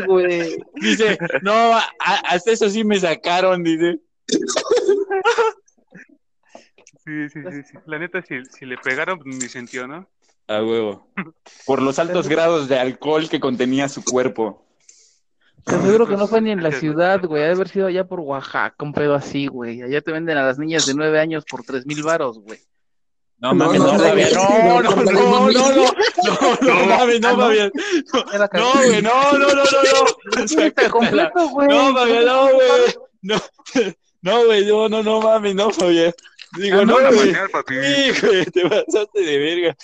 güey. 0.07 0.57
Dice, 0.81 1.19
no, 1.43 1.53
a- 1.53 1.91
hasta 2.01 2.53
eso 2.53 2.69
sí 2.69 2.83
me 2.83 2.99
sacaron, 2.99 3.63
dice. 3.63 4.01
Sí, 7.05 7.29
sí, 7.29 7.41
sí, 7.51 7.63
sí. 7.71 7.79
La 7.87 7.99
neta, 7.99 8.23
si, 8.23 8.45
si 8.47 8.67
le 8.67 8.77
pegaron, 8.79 9.19
pues, 9.19 9.37
ni 9.37 9.49
sintió, 9.49 9.87
¿no? 9.87 10.09
A 10.49 10.63
huevo. 10.63 11.09
Por 11.67 11.83
los 11.83 11.99
altos 11.99 12.29
grados 12.29 12.69
de 12.69 12.79
alcohol 12.79 13.29
que 13.29 13.41
contenía 13.41 13.89
su 13.89 14.05
cuerpo. 14.05 14.65
Te 15.65 15.75
aseguro 15.75 16.07
que 16.07 16.17
no 16.17 16.29
fue 16.29 16.41
ni 16.41 16.53
en 16.53 16.63
la 16.63 16.71
ciudad, 16.71 17.21
güey. 17.25 17.43
Ha 17.43 17.47
de 17.47 17.53
haber 17.53 17.69
sido 17.69 17.89
allá 17.89 18.07
por 18.07 18.21
Oaxaca, 18.21 18.77
un 18.85 18.93
pedo 18.93 19.17
así, 19.17 19.49
güey. 19.49 19.83
Allá 19.83 20.01
te 20.01 20.13
venden 20.13 20.39
a 20.39 20.45
las 20.45 20.59
niñas 20.59 20.87
de 20.87 20.95
nueve 20.95 21.19
años 21.19 21.45
por 21.45 21.65
tres 21.65 21.85
mil 21.87 22.05
varos, 22.05 22.39
güey. 22.39 22.61
No 23.39 23.55
mames, 23.55 23.81
no, 23.81 23.99
Fabián. 23.99 24.31
No, 24.33 24.83
no, 24.83 24.91
no, 24.91 25.03
no, 25.03 25.51
no, 25.51 25.51
no, 25.51 26.75
no 26.75 26.87
mames, 26.87 27.21
no, 27.21 27.37
Fabián. 27.37 27.73
No, 28.53 28.73
güey, 28.73 29.03
no, 29.03 29.33
no, 29.33 29.39
no, 29.39 29.55
no, 29.55 29.65
no. 29.65 30.63
Está 30.63 30.89
completo, 30.89 31.49
güey. 31.49 31.69
No, 31.69 31.93
Fabián, 31.93 32.25
no, 32.25 32.49
güey. 32.53 32.69
No, 33.23 33.37
no, 34.23 34.45
güey, 34.47 34.65
no, 34.65 34.89
no, 34.89 35.03
no 35.03 35.21
mames, 35.21 35.55
no, 35.57 35.71
Fabián. 35.71 36.15
Digo, 36.57 36.87
no, 36.87 36.95
güey. 36.95 37.35
Sí, 37.35 38.27
güey, 38.27 38.45
te 38.47 38.63
pasaste 38.63 39.21
de 39.21 39.39
verga. 39.39 39.77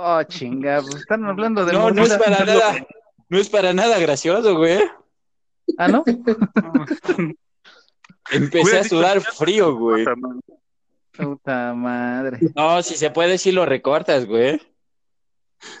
Oh, 0.00 0.22
chinga, 0.22 0.80
pues 0.80 0.94
están 0.96 1.24
hablando 1.24 1.64
de 1.64 1.72
No, 1.72 1.90
no 1.90 2.04
es 2.04 2.14
para 2.14 2.44
nada, 2.44 2.86
no 3.28 3.38
es 3.38 3.48
para 3.48 3.72
nada 3.72 3.98
gracioso, 3.98 4.56
güey. 4.56 4.78
Ah, 5.76 5.88
¿no? 5.88 6.04
Empecé 8.30 8.78
a 8.78 8.84
sudar 8.84 9.20
frío, 9.20 9.74
güey. 9.74 10.04
Puta 11.16 11.74
madre. 11.74 12.38
No, 12.54 12.80
si 12.82 12.94
se 12.96 13.10
puede, 13.10 13.38
sí 13.38 13.50
lo 13.50 13.66
recortas, 13.66 14.24
güey. 14.24 14.60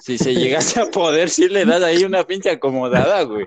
Si 0.00 0.18
se 0.18 0.34
llegase 0.34 0.80
a 0.80 0.90
poder, 0.90 1.30
sí 1.30 1.48
le 1.48 1.64
das 1.64 1.84
ahí 1.84 2.02
una 2.02 2.26
pinche 2.26 2.50
acomodada, 2.50 3.22
güey. 3.22 3.46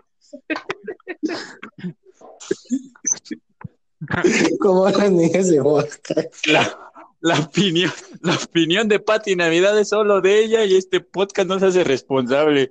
Como 4.59 4.89
las 4.89 5.11
niñas 5.11 5.49
de 5.49 5.59
Oaxaca. 5.59 6.23
La, 6.45 6.90
la 7.21 7.39
opinión, 7.39 7.91
la 8.21 8.35
opinión 8.35 8.87
de 8.87 8.99
Pati 8.99 9.35
Navidad 9.35 9.77
es 9.79 9.89
solo 9.89 10.21
de 10.21 10.39
ella 10.43 10.63
y 10.65 10.75
este 10.75 10.99
podcast 11.01 11.47
no 11.47 11.59
se 11.59 11.67
hace 11.67 11.83
responsable. 11.83 12.69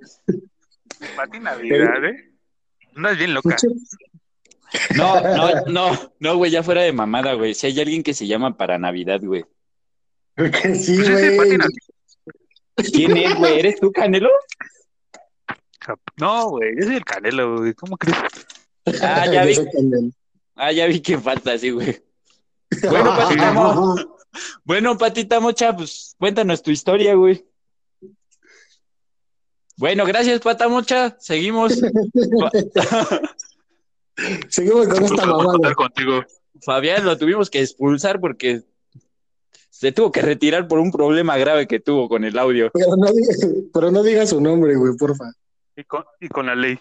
Pati 1.15 1.39
Navidad, 1.39 2.05
¿eh? 2.05 2.31
Andas 2.95 3.17
bien 3.17 3.33
loca. 3.33 3.55
No, 4.95 5.19
no, 5.21 5.65
no, 5.67 6.13
no, 6.19 6.37
güey, 6.37 6.51
ya 6.51 6.63
fuera 6.63 6.81
de 6.81 6.93
mamada, 6.93 7.33
güey. 7.33 7.53
Si 7.53 7.67
hay 7.67 7.79
alguien 7.79 8.03
que 8.03 8.13
se 8.13 8.27
llama 8.27 8.55
para 8.57 8.77
Navidad, 8.77 9.19
güey. 9.21 9.43
Sí, 10.37 10.95
Pues 10.97 11.35
güey. 11.35 11.57
Navidad. 11.57 11.67
¿Quién 12.93 13.17
es, 13.17 13.35
güey? 13.37 13.59
¿Eres 13.59 13.79
tú, 13.79 13.91
Canelo? 13.91 14.29
No, 16.17 16.49
güey, 16.51 16.75
yo 16.79 16.85
soy 16.85 16.95
el 16.95 17.03
Canelo, 17.05 17.57
güey. 17.57 17.73
¿Cómo 17.73 17.97
crees? 17.97 18.17
Ah, 19.01 19.25
ya 19.31 19.43
vi, 19.45 19.55
ah, 20.55 20.71
ya 20.71 20.85
vi 20.87 21.01
que 21.01 21.17
falta, 21.17 21.57
sí, 21.57 21.69
güey. 21.71 22.01
Bueno, 22.89 23.15
Patita 23.17 23.51
Mo- 23.51 23.95
bueno, 24.63 24.97
Patita 24.97 25.39
Mocha, 25.39 25.75
pues 25.75 26.15
cuéntanos 26.17 26.61
tu 26.61 26.71
historia, 26.71 27.15
güey. 27.15 27.45
Bueno, 29.77 30.05
gracias, 30.05 30.39
Pata 30.41 30.67
Mocha. 30.67 31.17
Seguimos. 31.19 31.73
Seguimos 34.49 34.87
con 34.87 35.03
esta 35.03 35.25
mamada. 35.25 35.73
contigo. 35.73 36.23
Fabián 36.63 37.03
lo 37.03 37.17
tuvimos 37.17 37.49
que 37.49 37.61
expulsar 37.61 38.19
porque 38.19 38.61
se 39.69 39.91
tuvo 39.91 40.11
que 40.11 40.21
retirar 40.21 40.67
por 40.67 40.77
un 40.77 40.91
problema 40.91 41.35
grave 41.37 41.65
que 41.67 41.79
tuvo 41.79 42.07
con 42.07 42.23
el 42.23 42.37
audio. 42.37 42.69
Pero 42.73 42.95
no 42.95 43.11
diga, 43.11 43.33
pero 43.73 43.89
no 43.89 44.03
diga 44.03 44.27
su 44.27 44.39
nombre, 44.39 44.75
güey, 44.75 44.95
porfa. 44.95 45.31
Y 45.75 45.83
con, 45.85 46.03
y 46.19 46.27
con 46.27 46.45
la 46.45 46.55
ley. 46.55 46.77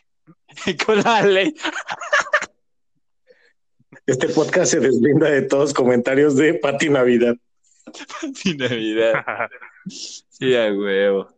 Y 0.67 0.77
con 0.77 1.01
la 1.01 1.23
ley. 1.23 1.55
Este 4.07 4.29
podcast 4.29 4.73
se 4.73 4.81
deslinda 4.81 5.29
de 5.29 5.43
todos 5.43 5.75
comentarios 5.75 6.37
de 6.37 6.55
Pati 6.55 6.89
Navidad. 6.89 7.35
Sin 8.35 8.59
Navidad. 8.59 9.25
Sí, 9.87 10.55
a 10.55 10.73
huevo. 10.73 11.29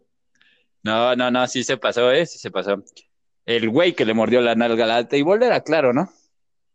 No, 0.83 1.17
no, 1.17 1.31
no, 1.31 1.47
sí 1.47 1.65
se 1.65 1.77
pasó, 1.77 2.11
¿eh? 2.11 2.27
Sí 2.27 2.39
se 2.39 2.51
pasó. 2.51 2.83
El 3.47 3.71
güey 3.71 3.95
que 3.95 4.05
le 4.05 4.15
mordió 4.15 4.41
la 4.41 4.55
nalga 4.55 4.85
a 4.85 4.89
la 4.89 5.09
table 5.09 5.47
era 5.47 5.63
claro, 5.63 5.93
¿no? 5.93 6.13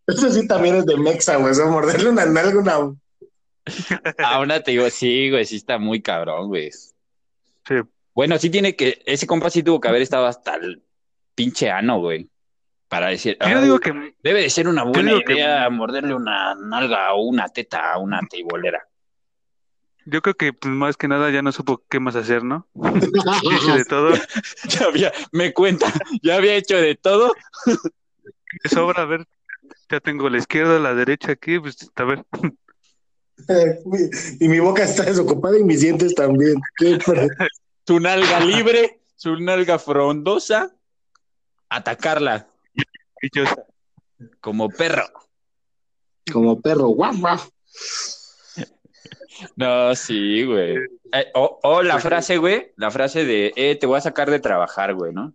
Eso 0.08 0.32
sí 0.32 0.48
también 0.48 0.76
es 0.76 0.86
de 0.86 0.98
Mexa, 0.98 1.36
güey. 1.36 1.52
O 1.52 1.54
sea, 1.54 1.66
morderle 1.66 2.10
una 2.10 2.26
nalga, 2.26 2.60
una. 2.60 2.96
A 4.18 4.40
una 4.40 4.62
te 4.62 4.72
digo, 4.72 4.90
sí, 4.90 5.30
güey, 5.30 5.46
sí 5.46 5.58
está 5.58 5.78
muy 5.78 6.02
cabrón, 6.02 6.48
güey. 6.48 6.72
Sí. 6.72 7.76
Bueno, 8.16 8.38
sí 8.40 8.50
tiene 8.50 8.76
que, 8.76 9.02
ese 9.06 9.28
compa 9.28 9.50
sí 9.50 9.62
tuvo 9.62 9.80
que 9.80 9.90
haber 9.90 10.02
estado 10.02 10.26
hasta 10.26 10.56
el 10.56 10.82
pinche 11.36 11.70
ano, 11.70 12.00
güey. 12.00 12.30
Para 12.88 13.08
decir, 13.08 13.38
Yo 13.42 13.48
"Ay, 13.58 13.64
digo 13.66 13.80
que 13.80 14.16
debe 14.24 14.42
de 14.44 14.50
ser 14.50 14.68
una 14.68 14.84
buena 14.84 15.12
digo 15.12 15.24
que- 15.26 15.34
idea 15.34 15.70
morderle 15.70 16.14
una 16.14 16.56
nalga 16.56 17.14
o 17.14 17.24
una 17.24 17.50
teta 17.50 17.94
a 17.94 17.98
una 17.98 18.22
teibolera. 18.30 18.88
yo 20.06 20.22
creo 20.22 20.36
que 20.36 20.54
pues, 20.54 20.74
más 20.74 20.96
que 20.96 21.10
nada 21.10 21.30
ya 21.30 21.42
no 21.42 21.52
supo 21.52 21.84
qué 21.90 22.00
más 22.00 22.16
hacer, 22.16 22.44
¿no? 22.46 22.66
Hice 23.44 23.72
de 23.74 23.86
todo. 23.86 24.12
Ya 24.70 24.86
había, 24.86 25.12
me 25.34 25.54
cuenta, 25.54 25.92
ya 26.24 26.36
había 26.38 26.56
hecho 26.56 26.78
de 26.78 26.96
todo. 26.96 27.34
¿Qué 28.62 28.70
sobra? 28.70 29.04
A 29.04 29.06
ver, 29.06 29.28
ya 29.92 30.00
tengo 30.00 30.30
la 30.30 30.38
izquierda, 30.38 30.80
la 30.80 30.96
derecha 30.96 31.34
aquí, 31.34 31.60
pues 31.60 31.92
a 31.94 32.04
ver. 32.06 32.24
y 34.40 34.48
mi 34.48 34.60
boca 34.60 34.84
está 34.84 35.04
desocupada 35.04 35.60
y 35.60 35.64
mis 35.64 35.82
dientes 35.82 36.16
también. 36.16 36.56
Su 37.86 38.00
nalga 38.00 38.40
libre, 38.40 39.00
su 39.16 39.36
nalga 39.38 39.78
frondosa, 39.78 40.72
atacarla 41.70 42.48
Como 44.42 44.70
perro. 44.70 45.06
Como 46.32 46.62
perro, 46.62 46.88
guau, 46.90 47.16
guau. 47.18 47.38
No, 49.56 49.96
sí, 49.96 50.44
güey. 50.46 50.78
Eh, 51.14 51.32
o, 51.36 51.60
o 51.62 51.84
la 51.84 52.00
frase, 52.00 52.38
güey, 52.38 52.74
la 52.76 52.90
frase 52.90 53.24
de, 53.24 53.54
eh, 53.56 53.76
te 53.76 53.86
voy 53.86 54.00
a 54.00 54.02
sacar 54.02 54.32
de 54.32 54.40
trabajar, 54.40 54.96
güey, 54.96 55.14
¿no? 55.14 55.32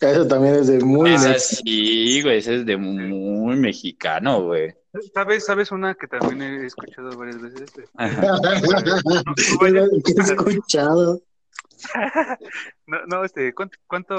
Eso 0.00 0.26
también 0.26 0.56
es 0.56 0.66
de 0.66 0.80
muy 0.80 1.14
Esa 1.14 1.30
Mexa. 1.30 1.56
sí, 1.56 2.20
güey, 2.22 2.38
ese 2.38 2.56
es 2.56 2.66
de 2.66 2.76
muy 2.76 3.56
mexicano, 3.56 4.42
güey. 4.42 4.74
¿sabes, 5.12 5.44
¿sabes 5.44 5.72
una 5.72 5.94
que 5.94 6.06
también 6.06 6.42
he 6.42 6.66
escuchado 6.66 7.16
varias 7.16 7.40
veces? 7.40 7.72
No, 12.86 12.98
no, 13.06 13.24
este, 13.24 13.54
¿cuánto, 13.54 13.78
cuánto, 13.86 14.16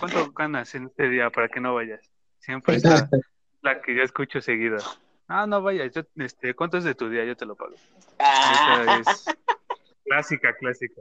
cuánto 0.00 0.32
ganas 0.32 0.74
en 0.74 0.86
este 0.86 1.08
día 1.08 1.30
para 1.30 1.48
que 1.48 1.60
no 1.60 1.74
vayas? 1.74 2.00
Siempre 2.40 2.76
está 2.76 3.08
la 3.62 3.80
que 3.80 3.94
yo 3.94 4.02
escucho 4.02 4.40
seguido. 4.40 4.78
Ah, 5.28 5.46
no 5.46 5.62
vayas, 5.62 5.92
yo, 5.94 6.02
este, 6.16 6.54
¿cuánto 6.54 6.78
es 6.78 6.84
de 6.84 6.94
tu 6.94 7.08
día? 7.08 7.24
Yo 7.24 7.36
te 7.36 7.46
lo 7.46 7.54
pago. 7.54 7.74
Es 7.74 9.24
clásica, 10.04 10.54
clásica. 10.56 11.00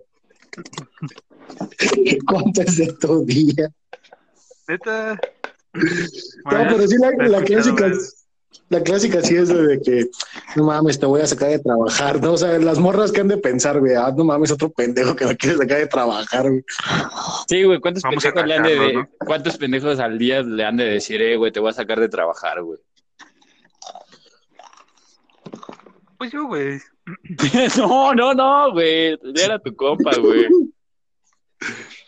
¿Cuánto 2.27 2.61
es 2.61 2.77
de 2.77 2.93
tu 2.93 3.25
día? 3.25 3.69
Neta. 4.67 5.19
No, 5.73 5.81
Bueno, 6.45 6.65
pero 6.69 6.87
sí 6.87 6.95
la, 6.99 7.11
la 7.27 7.43
clásica, 7.43 7.83
varias 7.83 8.22
la 8.69 8.81
clásica 8.81 9.21
sí 9.21 9.35
es 9.35 9.49
de 9.49 9.81
que, 9.81 10.09
no 10.55 10.65
mames, 10.65 10.99
te 10.99 11.05
voy 11.05 11.21
a 11.21 11.27
sacar 11.27 11.49
de 11.49 11.59
trabajar, 11.59 12.21
¿no? 12.21 12.33
O 12.33 12.37
sea, 12.37 12.57
las 12.59 12.79
morras 12.79 13.11
que 13.11 13.21
han 13.21 13.27
de 13.27 13.37
pensar, 13.37 13.79
güey, 13.79 13.95
ah, 13.95 14.11
no 14.15 14.23
mames, 14.23 14.51
otro 14.51 14.71
pendejo 14.71 15.15
que 15.15 15.25
me 15.25 15.37
quiere 15.37 15.57
sacar 15.57 15.77
de 15.77 15.87
trabajar, 15.87 16.49
güey. 16.49 16.63
Sí, 17.47 17.63
güey, 17.63 17.79
¿cuántos 17.79 18.03
Vamos 18.03 18.25
a 18.25 18.33
pendejos 18.33 18.47
le 18.47 18.55
han 18.55 18.63
de, 18.63 19.07
cuántos 19.19 19.57
pendejos 19.57 19.99
al 19.99 20.17
día 20.17 20.41
le 20.41 20.65
han 20.65 20.77
de 20.77 20.85
decir, 20.85 21.21
eh, 21.21 21.37
güey, 21.37 21.51
te 21.51 21.59
voy 21.59 21.69
a 21.69 21.73
sacar 21.73 21.99
de 21.99 22.09
trabajar, 22.09 22.63
güey? 22.63 22.79
Pues 26.17 26.31
yo, 26.31 26.45
güey. 26.45 26.79
no, 27.77 28.13
no, 28.13 28.33
no, 28.33 28.71
güey, 28.71 29.19
era 29.35 29.59
tu 29.59 29.75
compa, 29.75 30.11
güey. 30.17 30.47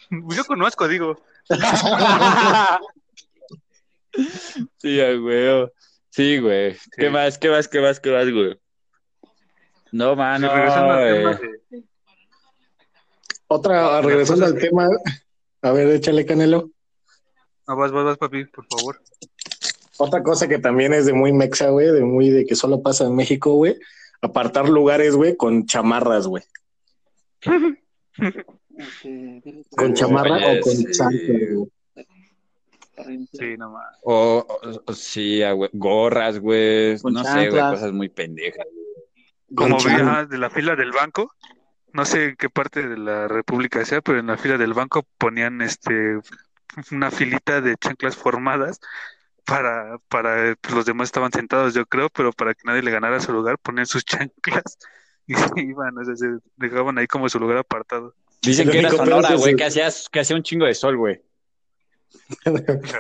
Yo 0.10 0.46
conozco, 0.46 0.88
digo. 0.88 1.22
sí, 4.78 5.00
güey. 5.20 5.70
Sí, 6.16 6.40
güey. 6.40 6.78
¿Qué 6.96 7.10
más? 7.10 7.38
¿Qué 7.38 7.50
más? 7.50 7.68
¿Qué 7.68 7.82
más? 7.82 8.00
¿Qué 8.00 8.10
más, 8.12 8.32
güey? 8.32 8.58
No, 9.92 10.12
Sí, 10.12 10.16
mano. 10.18 10.54
regresando 10.54 10.94
al 10.94 11.14
tema 11.14 11.34
de- 11.36 11.84
Otra, 13.48 14.02
regresando 14.02 14.46
al 14.46 14.58
tema. 14.58 14.88
A 15.62 15.72
ver, 15.72 15.90
échale 15.90 16.26
canelo. 16.26 16.70
No, 17.68 17.76
vas, 17.76 17.92
vas, 17.92 18.06
vas, 18.06 18.18
papi, 18.18 18.46
por 18.46 18.66
favor. 18.68 19.02
Otra 19.98 20.24
cosa 20.24 20.48
que 20.48 20.58
también 20.60 20.94
es 20.94 21.06
de 21.06 21.14
muy 21.14 21.34
mexa, 21.34 21.70
güey, 21.70 21.88
de 21.92 22.02
muy 22.02 22.30
de 22.30 22.46
que 22.46 22.56
solo 22.56 22.82
pasa 22.82 23.06
en 23.06 23.16
México, 23.16 23.54
güey. 23.54 23.76
Apartar 24.22 24.70
lugares, 24.70 25.16
güey, 25.16 25.36
con 25.36 25.66
chamarras, 25.66 26.28
güey. 26.28 26.44
Con 29.78 29.94
chamarra 29.94 30.36
Oye, 30.36 30.60
o 30.60 30.62
con 30.62 30.74
sí. 30.76 30.86
chanclas, 30.92 31.50
güey. 31.54 31.70
Sí, 33.32 33.58
no 33.58 33.72
más. 33.72 33.98
O, 34.04 34.46
o- 34.48 34.82
o 34.86 34.94
sí, 34.94 35.42
güey, 35.54 35.70
gorras, 35.74 36.40
güey. 36.40 36.98
No 37.04 37.24
sé, 37.24 37.50
güey, 37.50 37.62
cosas 37.72 37.92
muy 37.92 38.10
pendejas. 38.10 38.66
Como 39.54 39.78
chan- 39.78 40.08
ah, 40.08 40.26
de 40.26 40.38
la 40.38 40.50
fila 40.50 40.76
del 40.76 40.92
banco, 40.92 41.32
no 41.94 42.06
sé 42.06 42.26
en 42.30 42.36
qué 42.36 42.50
parte 42.50 42.88
de 42.88 42.98
la 42.98 43.28
República 43.28 43.86
sea, 43.86 44.02
pero 44.02 44.20
en 44.20 44.28
la 44.28 44.38
fila 44.38 44.58
del 44.58 44.74
banco 44.74 45.06
ponían 45.18 45.62
este 45.62 46.20
una 46.92 47.12
filita 47.12 47.62
de 47.62 47.78
chanclas 47.78 48.16
formadas 48.18 48.80
para, 49.46 49.98
para 50.10 50.56
pues, 50.60 50.74
los 50.74 50.86
demás 50.86 51.08
estaban 51.08 51.32
sentados, 51.32 51.74
yo 51.74 51.86
creo, 51.86 52.10
pero 52.10 52.32
para 52.34 52.54
que 52.54 52.62
nadie 52.66 52.82
le 52.82 52.92
ganara 52.92 53.20
su 53.20 53.32
lugar, 53.32 53.58
ponían 53.60 53.86
sus 53.86 54.04
chanclas 54.06 54.78
y 55.28 55.36
se 55.36 55.62
iban, 55.62 55.98
o 55.98 56.04
sea, 56.06 56.16
se 56.16 56.28
dejaban 56.58 56.98
ahí 56.98 57.08
como 57.08 57.30
su 57.30 57.40
lugar 57.40 57.58
apartado. 57.58 58.14
Dicen 58.42 58.70
que 58.70 58.80
era 58.80 58.90
Sonora, 58.92 59.30
güey, 59.36 59.56
que 59.56 59.66
hacía, 59.66 59.90
que 60.12 60.20
hacía 60.20 60.36
un 60.36 60.44
chingo 60.44 60.66
de 60.66 60.74
sol, 60.74 60.98
güey. 60.98 61.22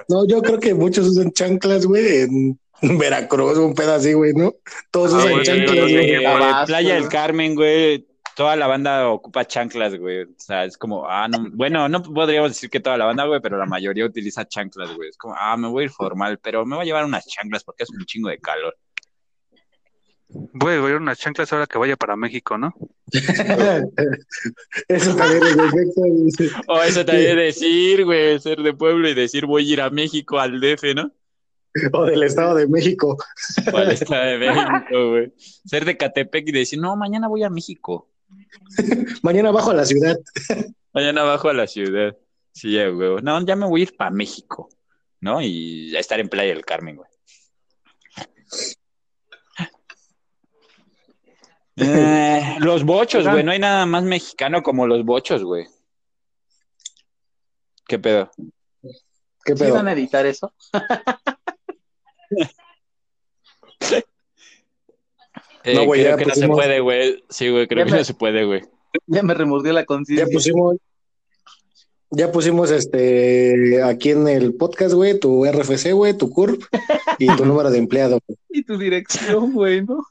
No, 0.09 0.27
yo 0.27 0.41
creo 0.41 0.59
que 0.59 0.73
muchos 0.73 1.07
usan 1.07 1.31
chanclas, 1.31 1.85
güey, 1.85 2.21
en 2.21 2.59
Veracruz, 2.97 3.57
un 3.57 3.73
pedo 3.73 3.93
así, 3.93 4.13
güey, 4.13 4.33
¿no? 4.33 4.53
Todos 4.91 5.13
Ah, 5.13 5.17
usan 5.17 5.31
güey, 5.31 5.43
chanclas, 5.43 5.91
güey. 5.91 6.23
Tabasco. 6.23 6.65
Playa 6.67 6.95
del 6.95 7.07
Carmen, 7.09 7.55
güey. 7.55 8.07
Toda 8.35 8.57
la 8.57 8.67
banda 8.67 9.07
ocupa 9.09 9.45
chanclas, 9.45 9.95
güey. 9.97 10.23
O 10.23 10.27
sea, 10.37 10.65
es 10.65 10.77
como, 10.77 11.07
ah, 11.09 11.27
no. 11.29 11.49
Bueno, 11.53 11.87
no 11.87 12.03
podríamos 12.03 12.51
decir 12.51 12.69
que 12.69 12.81
toda 12.81 12.97
la 12.97 13.05
banda, 13.05 13.25
güey, 13.25 13.39
pero 13.39 13.57
la 13.57 13.65
mayoría 13.65 14.05
utiliza 14.05 14.45
chanclas, 14.45 14.93
güey. 14.93 15.09
Es 15.09 15.17
como, 15.17 15.35
ah, 15.37 15.55
me 15.55 15.69
voy 15.69 15.83
a 15.83 15.85
ir 15.85 15.91
formal, 15.91 16.37
pero 16.39 16.65
me 16.65 16.75
voy 16.75 16.83
a 16.83 16.85
llevar 16.85 17.05
unas 17.05 17.25
chanclas 17.25 17.63
porque 17.63 17.83
es 17.83 17.89
un 17.89 18.03
chingo 18.05 18.27
de 18.29 18.37
calor. 18.39 18.75
Voy 20.27 20.73
a 20.73 20.75
llevar 20.75 20.95
unas 20.95 21.19
chanclas 21.19 21.53
ahora 21.53 21.67
que 21.67 21.77
vaya 21.77 21.95
para 21.95 22.15
México, 22.15 22.57
¿no? 22.57 22.73
Eso 24.87 25.15
también 25.15 25.43
es 25.43 25.57
defecto. 25.57 26.01
dice. 26.03 26.49
O 26.67 26.81
eso 26.81 27.05
también 27.05 27.37
decir, 27.37 28.03
güey, 28.05 28.39
ser 28.39 28.61
de 28.61 28.73
pueblo 28.73 29.07
y 29.07 29.13
decir 29.13 29.45
voy 29.45 29.69
a 29.69 29.73
ir 29.73 29.81
a 29.81 29.89
México 29.89 30.39
al 30.39 30.59
DF, 30.59 30.95
¿no? 30.95 31.11
O 31.93 32.05
del 32.05 32.23
Estado 32.23 32.55
de 32.55 32.67
México. 32.67 33.17
O 33.71 33.77
al 33.77 33.91
Estado 33.91 34.25
de 34.25 34.37
México, 34.39 35.09
güey. 35.09 35.33
Ser 35.37 35.85
de 35.85 35.97
Catepec 35.97 36.47
y 36.47 36.51
decir, 36.51 36.79
no, 36.79 36.95
mañana 36.95 37.27
voy 37.27 37.43
a 37.43 37.49
México. 37.49 38.09
Mañana 39.21 39.51
bajo 39.51 39.71
a 39.71 39.73
la 39.73 39.85
ciudad. 39.85 40.17
Mañana 40.93 41.23
bajo 41.23 41.49
a 41.49 41.53
la 41.53 41.67
ciudad. 41.67 42.15
Sí, 42.53 42.71
ya, 42.71 42.87
güey. 42.87 43.21
No, 43.21 43.45
ya 43.45 43.55
me 43.55 43.67
voy 43.67 43.81
a 43.81 43.83
ir 43.83 43.95
para 43.97 44.11
México, 44.11 44.69
¿no? 45.19 45.41
Y 45.41 45.95
a 45.95 45.99
estar 45.99 46.19
en 46.19 46.29
Playa 46.29 46.53
del 46.53 46.65
Carmen, 46.65 46.95
güey. 46.95 47.09
Eh, 51.77 52.55
los 52.59 52.83
bochos, 52.83 53.27
güey. 53.27 53.43
No 53.43 53.51
hay 53.51 53.59
nada 53.59 53.85
más 53.85 54.03
mexicano 54.03 54.63
como 54.63 54.87
los 54.87 55.03
bochos, 55.03 55.43
güey. 55.43 55.67
¿Qué 57.87 57.99
pedo? 57.99 58.31
¿Qué 59.43 59.55
¿Sí 59.55 59.63
pedo? 59.63 59.75
van 59.75 59.87
a 59.89 59.93
editar 59.93 60.25
eso? 60.25 60.53
Eh, 65.63 65.73
No, 65.75 65.85
güey, 65.85 66.01
creo 66.03 66.17
ya 66.17 66.17
que 66.17 66.25
no 66.25 66.35
se 66.35 66.47
puede, 66.47 66.79
güey. 66.79 67.23
Sí, 67.29 67.49
güey, 67.49 67.67
creo 67.67 67.79
Ya 67.81 67.85
que 67.85 67.91
me- 67.91 67.97
no 67.99 68.03
se 68.03 68.13
puede, 68.13 68.45
güey. 68.45 68.61
Ya 69.07 69.23
me 69.23 69.33
remordió 69.33 69.73
la 69.73 69.81
Ya 69.81 69.85
conciencia. 69.85 70.27
pusimos, 70.31 70.77
ya 72.11 72.31
pusimos 72.31 72.71
este 72.71 73.83
aquí 73.83 74.11
en 74.11 74.27
el 74.27 74.53
podcast, 74.55 74.93
güey, 74.93 75.19
tu 75.19 75.45
RFC, 75.45 75.91
güey, 75.93 76.13
tu 76.17 76.29
CURP 76.29 76.63
y 77.19 77.27
tu 77.35 77.45
número 77.45 77.69
de 77.71 77.79
empleado. 77.79 78.19
Y 78.49 78.63
tu 78.63 78.77
dirección, 78.77 79.53
güey, 79.53 79.83
¿no? 79.83 80.05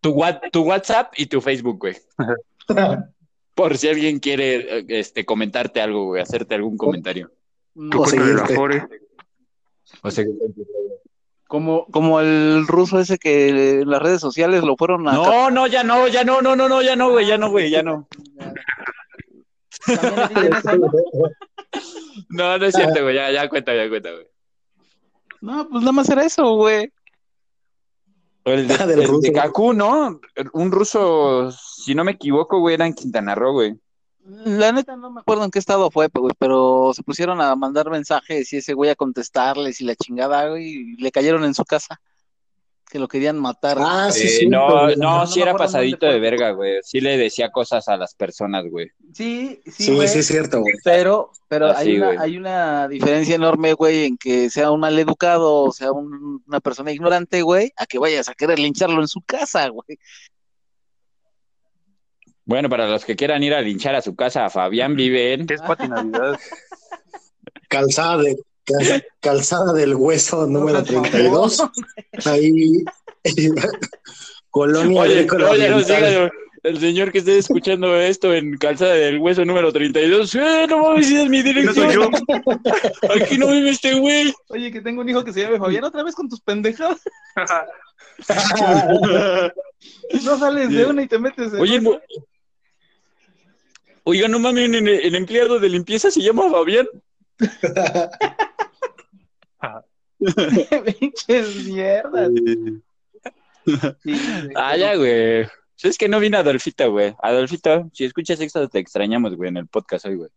Tu, 0.00 0.10
wa- 0.10 0.40
tu 0.52 0.62
WhatsApp 0.62 1.12
y 1.16 1.26
tu 1.26 1.40
Facebook, 1.40 1.78
güey. 1.78 1.96
Por 3.54 3.76
si 3.76 3.88
alguien 3.88 4.20
quiere 4.20 4.84
este, 4.88 5.24
comentarte 5.24 5.80
algo, 5.80 6.06
güey, 6.06 6.22
hacerte 6.22 6.54
algún 6.54 6.76
comentario. 6.76 7.32
O 7.96 8.06
seguirte. 8.06 8.56
O 10.02 10.10
Como, 11.48 11.86
como 11.86 12.20
el 12.20 12.66
ruso 12.68 13.00
ese 13.00 13.18
que 13.18 13.48
en 13.80 13.90
las 13.90 14.00
redes 14.00 14.20
sociales 14.20 14.62
lo 14.62 14.76
fueron 14.76 15.08
a... 15.08 15.12
no, 15.12 15.50
no, 15.50 15.66
ya 15.66 15.82
no, 15.82 16.06
ya 16.06 16.22
no, 16.22 16.40
no, 16.40 16.54
no, 16.54 16.68
no, 16.68 16.82
ya 16.82 16.94
no, 16.94 17.10
güey, 17.10 17.26
ya 17.26 17.38
no, 17.38 17.50
güey, 17.50 17.70
ya 17.70 17.82
¿no? 17.82 18.06
No, 22.30 22.58
no 22.58 22.64
es 22.64 22.74
cierto, 22.74 23.02
güey, 23.02 23.14
ya, 23.14 23.30
ya 23.30 23.48
cuenta, 23.48 23.74
ya 23.74 23.88
cuenta, 23.88 24.12
güey. 24.12 24.26
No, 25.40 25.68
pues 25.68 25.80
nada 25.82 25.92
más 25.92 26.08
era 26.08 26.24
eso, 26.24 26.54
güey. 26.56 26.92
El 28.52 28.68
de, 28.68 28.74
Ah, 28.74 28.86
del 28.86 29.00
el 29.02 29.20
de. 29.20 29.32
Cancún, 29.32 29.78
¿no? 29.78 30.20
Un 30.52 30.72
ruso, 30.72 31.50
si 31.52 31.94
no 31.94 32.04
me 32.04 32.12
equivoco, 32.12 32.60
güey, 32.60 32.74
era 32.74 32.86
en 32.86 32.94
Quintana 32.94 33.34
Roo, 33.34 33.52
güey. 33.52 33.78
La 34.44 34.72
neta 34.72 34.94
no 34.96 35.10
me 35.10 35.20
acuerdo 35.20 35.44
en 35.44 35.50
qué 35.50 35.58
estado 35.58 35.90
fue, 35.90 36.08
güey, 36.12 36.34
pero 36.38 36.92
se 36.94 37.02
pusieron 37.02 37.40
a 37.40 37.56
mandar 37.56 37.90
mensajes 37.90 38.52
y 38.52 38.58
ese 38.58 38.74
güey 38.74 38.90
a 38.90 38.94
contestarles 38.94 39.80
y 39.80 39.84
la 39.84 39.96
chingada, 39.96 40.50
güey, 40.50 40.66
y 40.66 40.96
le 40.96 41.10
cayeron 41.10 41.44
en 41.44 41.54
su 41.54 41.64
casa. 41.64 42.00
Que 42.90 42.98
lo 42.98 43.06
querían 43.06 43.38
matar. 43.38 43.76
Ah, 43.80 44.10
sí, 44.10 44.26
Eh, 44.26 44.28
sí. 44.30 44.46
no, 44.46 44.84
güey. 44.84 44.96
no, 44.96 45.18
No 45.20 45.26
sí 45.26 45.42
era 45.42 45.54
pasadito 45.54 46.06
de 46.06 46.18
verga, 46.20 46.52
güey. 46.52 46.78
Sí 46.82 47.00
le 47.00 47.18
decía 47.18 47.50
cosas 47.50 47.86
a 47.88 47.98
las 47.98 48.14
personas, 48.14 48.64
güey. 48.70 48.90
Sí, 49.12 49.60
sí, 49.66 49.70
Sí, 49.84 49.94
güey. 49.94 50.08
sí, 50.08 50.20
es 50.20 50.26
cierto, 50.26 50.60
güey. 50.60 50.72
Pero, 50.84 51.30
pero 51.48 51.66
Así, 51.66 51.90
hay 51.90 51.96
una, 51.98 52.20
hay 52.22 52.36
una 52.38 52.88
diferencia 52.88 53.34
enorme, 53.34 53.74
güey, 53.74 54.06
en 54.06 54.16
que 54.16 54.48
sea 54.48 54.70
un 54.70 54.80
maleducado 54.80 55.64
o 55.64 55.72
sea 55.72 55.92
un- 55.92 56.42
una 56.46 56.60
persona 56.60 56.90
ignorante, 56.90 57.42
güey, 57.42 57.72
a 57.76 57.84
que 57.84 57.98
vayas 57.98 58.30
a 58.30 58.34
querer 58.34 58.58
lincharlo 58.58 59.02
en 59.02 59.08
su 59.08 59.20
casa, 59.20 59.68
güey. 59.68 59.98
Bueno, 62.46 62.70
para 62.70 62.88
los 62.88 63.04
que 63.04 63.16
quieran 63.16 63.42
ir 63.42 63.52
a 63.52 63.60
linchar 63.60 63.94
a 63.94 64.00
su 64.00 64.16
casa, 64.16 64.48
Fabián 64.48 64.96
vive 64.96 65.34
en... 65.34 65.46
¿Qué 65.46 65.52
es 65.54 65.60
Pati 65.60 65.86
Navidad? 65.86 66.38
Calzada, 68.68 68.94
de, 68.94 69.00
cal- 69.00 69.06
calzada 69.20 69.72
del 69.72 69.94
hueso 69.94 70.46
número 70.46 70.78
por 70.84 70.86
favor. 70.86 71.08
32. 71.10 71.62
Ahí. 72.26 72.84
Colonia 74.50 75.02
Oye, 75.02 75.26
oye, 75.30 75.68
no 75.70 75.80
siga, 75.80 76.30
el 76.64 76.80
señor 76.80 77.12
que 77.12 77.18
esté 77.18 77.38
escuchando 77.38 77.94
esto 77.96 78.34
en 78.34 78.56
Calzada 78.58 78.94
del 78.94 79.18
Hueso 79.18 79.44
número 79.44 79.72
32, 79.72 80.34
¡eh, 80.34 80.66
no 80.68 80.78
mames, 80.82 81.10
es 81.10 81.28
mi 81.28 81.42
¿Quién 81.42 81.72
soy 81.72 81.86
dirección! 81.86 81.92
yo? 81.92 82.10
Aquí 83.14 83.38
no 83.38 83.48
vive 83.48 83.70
este 83.70 83.94
güey. 83.94 84.34
Oye, 84.48 84.72
que 84.72 84.80
tengo 84.80 85.02
un 85.02 85.08
hijo 85.08 85.22
que 85.24 85.32
se 85.32 85.42
llama 85.42 85.58
Fabián, 85.58 85.84
otra 85.84 86.02
vez 86.02 86.14
con 86.14 86.28
tus 86.28 86.40
pendejadas. 86.40 86.98
No 90.24 90.38
sales 90.38 90.70
de 90.70 90.86
una 90.86 91.02
y 91.02 91.06
te 91.06 91.18
metes 91.18 91.52
en 91.52 91.60
Oye, 91.60 91.80
mo- 91.80 92.00
Oiga, 94.04 94.26
no 94.26 94.38
mames, 94.40 94.70
el, 94.70 94.88
el 94.88 95.14
empleado 95.14 95.60
de 95.60 95.68
limpieza 95.68 96.10
se 96.10 96.22
llama 96.22 96.50
Fabián. 96.50 96.88
pinches 100.98 101.64
mierdas. 101.66 102.30
Güey. 102.30 102.82
Ah, 104.56 104.76
ya, 104.76 104.96
güey. 104.96 105.46
Es 105.82 105.96
que 105.98 106.08
no 106.08 106.18
vino 106.18 106.38
Adolfito, 106.38 106.90
güey. 106.90 107.14
Adolfito, 107.22 107.88
si 107.92 108.04
escuchas 108.04 108.40
esto, 108.40 108.68
te 108.68 108.78
extrañamos, 108.80 109.36
güey, 109.36 109.48
en 109.50 109.58
el 109.58 109.66
podcast 109.68 110.06
hoy, 110.06 110.16
güey. 110.16 110.30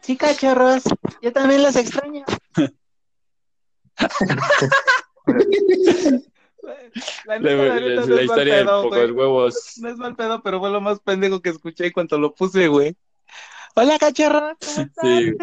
Sí, 0.00 0.16
cachorros, 0.16 0.82
yo 1.20 1.32
también 1.32 1.62
los 1.62 1.76
extraño. 1.76 2.24
La, 7.26 7.38
La, 7.38 7.54
la 7.54 7.80
la- 8.06 8.22
historia 8.22 8.56
de 8.58 8.64
pocos 8.64 9.10
huevos. 9.12 9.74
No 9.78 9.88
es 9.88 9.96
mal 9.96 10.14
pedo, 10.16 10.42
pero 10.42 10.60
fue 10.60 10.70
lo 10.70 10.80
más 10.80 11.00
pendejo 11.00 11.40
que 11.40 11.50
escuché 11.50 11.86
en 11.86 11.92
cuanto 11.92 12.18
lo 12.18 12.34
puse, 12.34 12.68
güey. 12.68 12.96
Hola, 13.74 13.98
cachorros, 13.98 14.56
¿cómo 14.60 14.86
están? 14.86 14.92
Sí. 15.06 15.34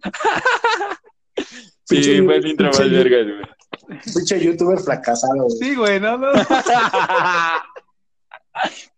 Sí, 1.84 2.22
fue 2.22 2.36
el 2.36 2.46
intro 2.46 2.68
más 2.68 2.90
vergas, 2.90 3.26
güey. 3.26 4.00
Pinche 4.14 4.40
youtuber 4.40 4.78
fracasado, 4.78 5.44
güey. 5.44 5.58
Sí, 5.58 5.74
güey, 5.74 6.00
no, 6.00 6.16
no. 6.16 6.28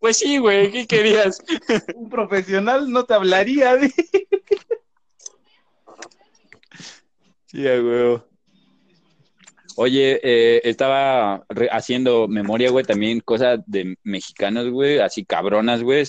Pues 0.01 0.19
sí, 0.19 0.39
güey, 0.39 0.71
¿qué 0.71 0.87
querías? 0.87 1.43
Un 1.95 2.09
profesional 2.09 2.91
no 2.91 3.05
te 3.05 3.15
hablaría 3.15 3.77
de... 3.77 3.93
Sí, 7.47 7.67
a 7.67 7.73
huevo. 7.73 8.27
Oye, 9.77 10.21
eh, 10.23 10.61
estaba 10.65 11.45
haciendo 11.71 12.29
memoria, 12.29 12.71
güey, 12.71 12.85
también 12.85 13.21
cosas 13.21 13.61
de 13.67 13.97
mexicanos, 14.03 14.69
güey, 14.71 14.99
así 14.99 15.25
cabronas, 15.25 15.83
güey. 15.83 16.05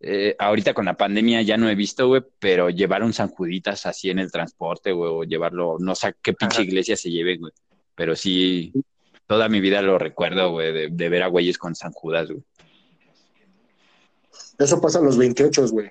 Eh, 0.00 0.36
ahorita 0.38 0.74
con 0.74 0.84
la 0.84 0.96
pandemia 0.96 1.42
ya 1.42 1.56
no 1.56 1.68
he 1.68 1.74
visto, 1.74 2.06
güey, 2.06 2.22
pero 2.38 2.70
llevar 2.70 3.02
un 3.02 3.12
San 3.12 3.28
Juditas 3.28 3.84
así 3.86 4.10
en 4.10 4.20
el 4.20 4.30
transporte, 4.30 4.92
güey, 4.92 5.10
o 5.10 5.24
llevarlo, 5.24 5.76
no 5.80 5.94
sé 5.96 6.14
qué 6.22 6.32
pinche 6.34 6.58
Ajá. 6.58 6.62
iglesia 6.62 6.96
se 6.96 7.10
lleve, 7.10 7.36
güey. 7.36 7.52
Pero 7.96 8.14
sí, 8.14 8.72
toda 9.26 9.48
mi 9.48 9.60
vida 9.60 9.82
lo 9.82 9.98
recuerdo, 9.98 10.52
güey, 10.52 10.72
de, 10.72 10.88
de 10.90 11.08
ver 11.08 11.24
a 11.24 11.26
güeyes 11.26 11.58
con 11.58 11.74
San 11.74 11.90
Judas, 11.92 12.28
güey. 12.30 12.42
Eso 14.58 14.80
pasa 14.80 14.98
a 14.98 15.02
los 15.02 15.16
28, 15.16 15.68
güey. 15.68 15.90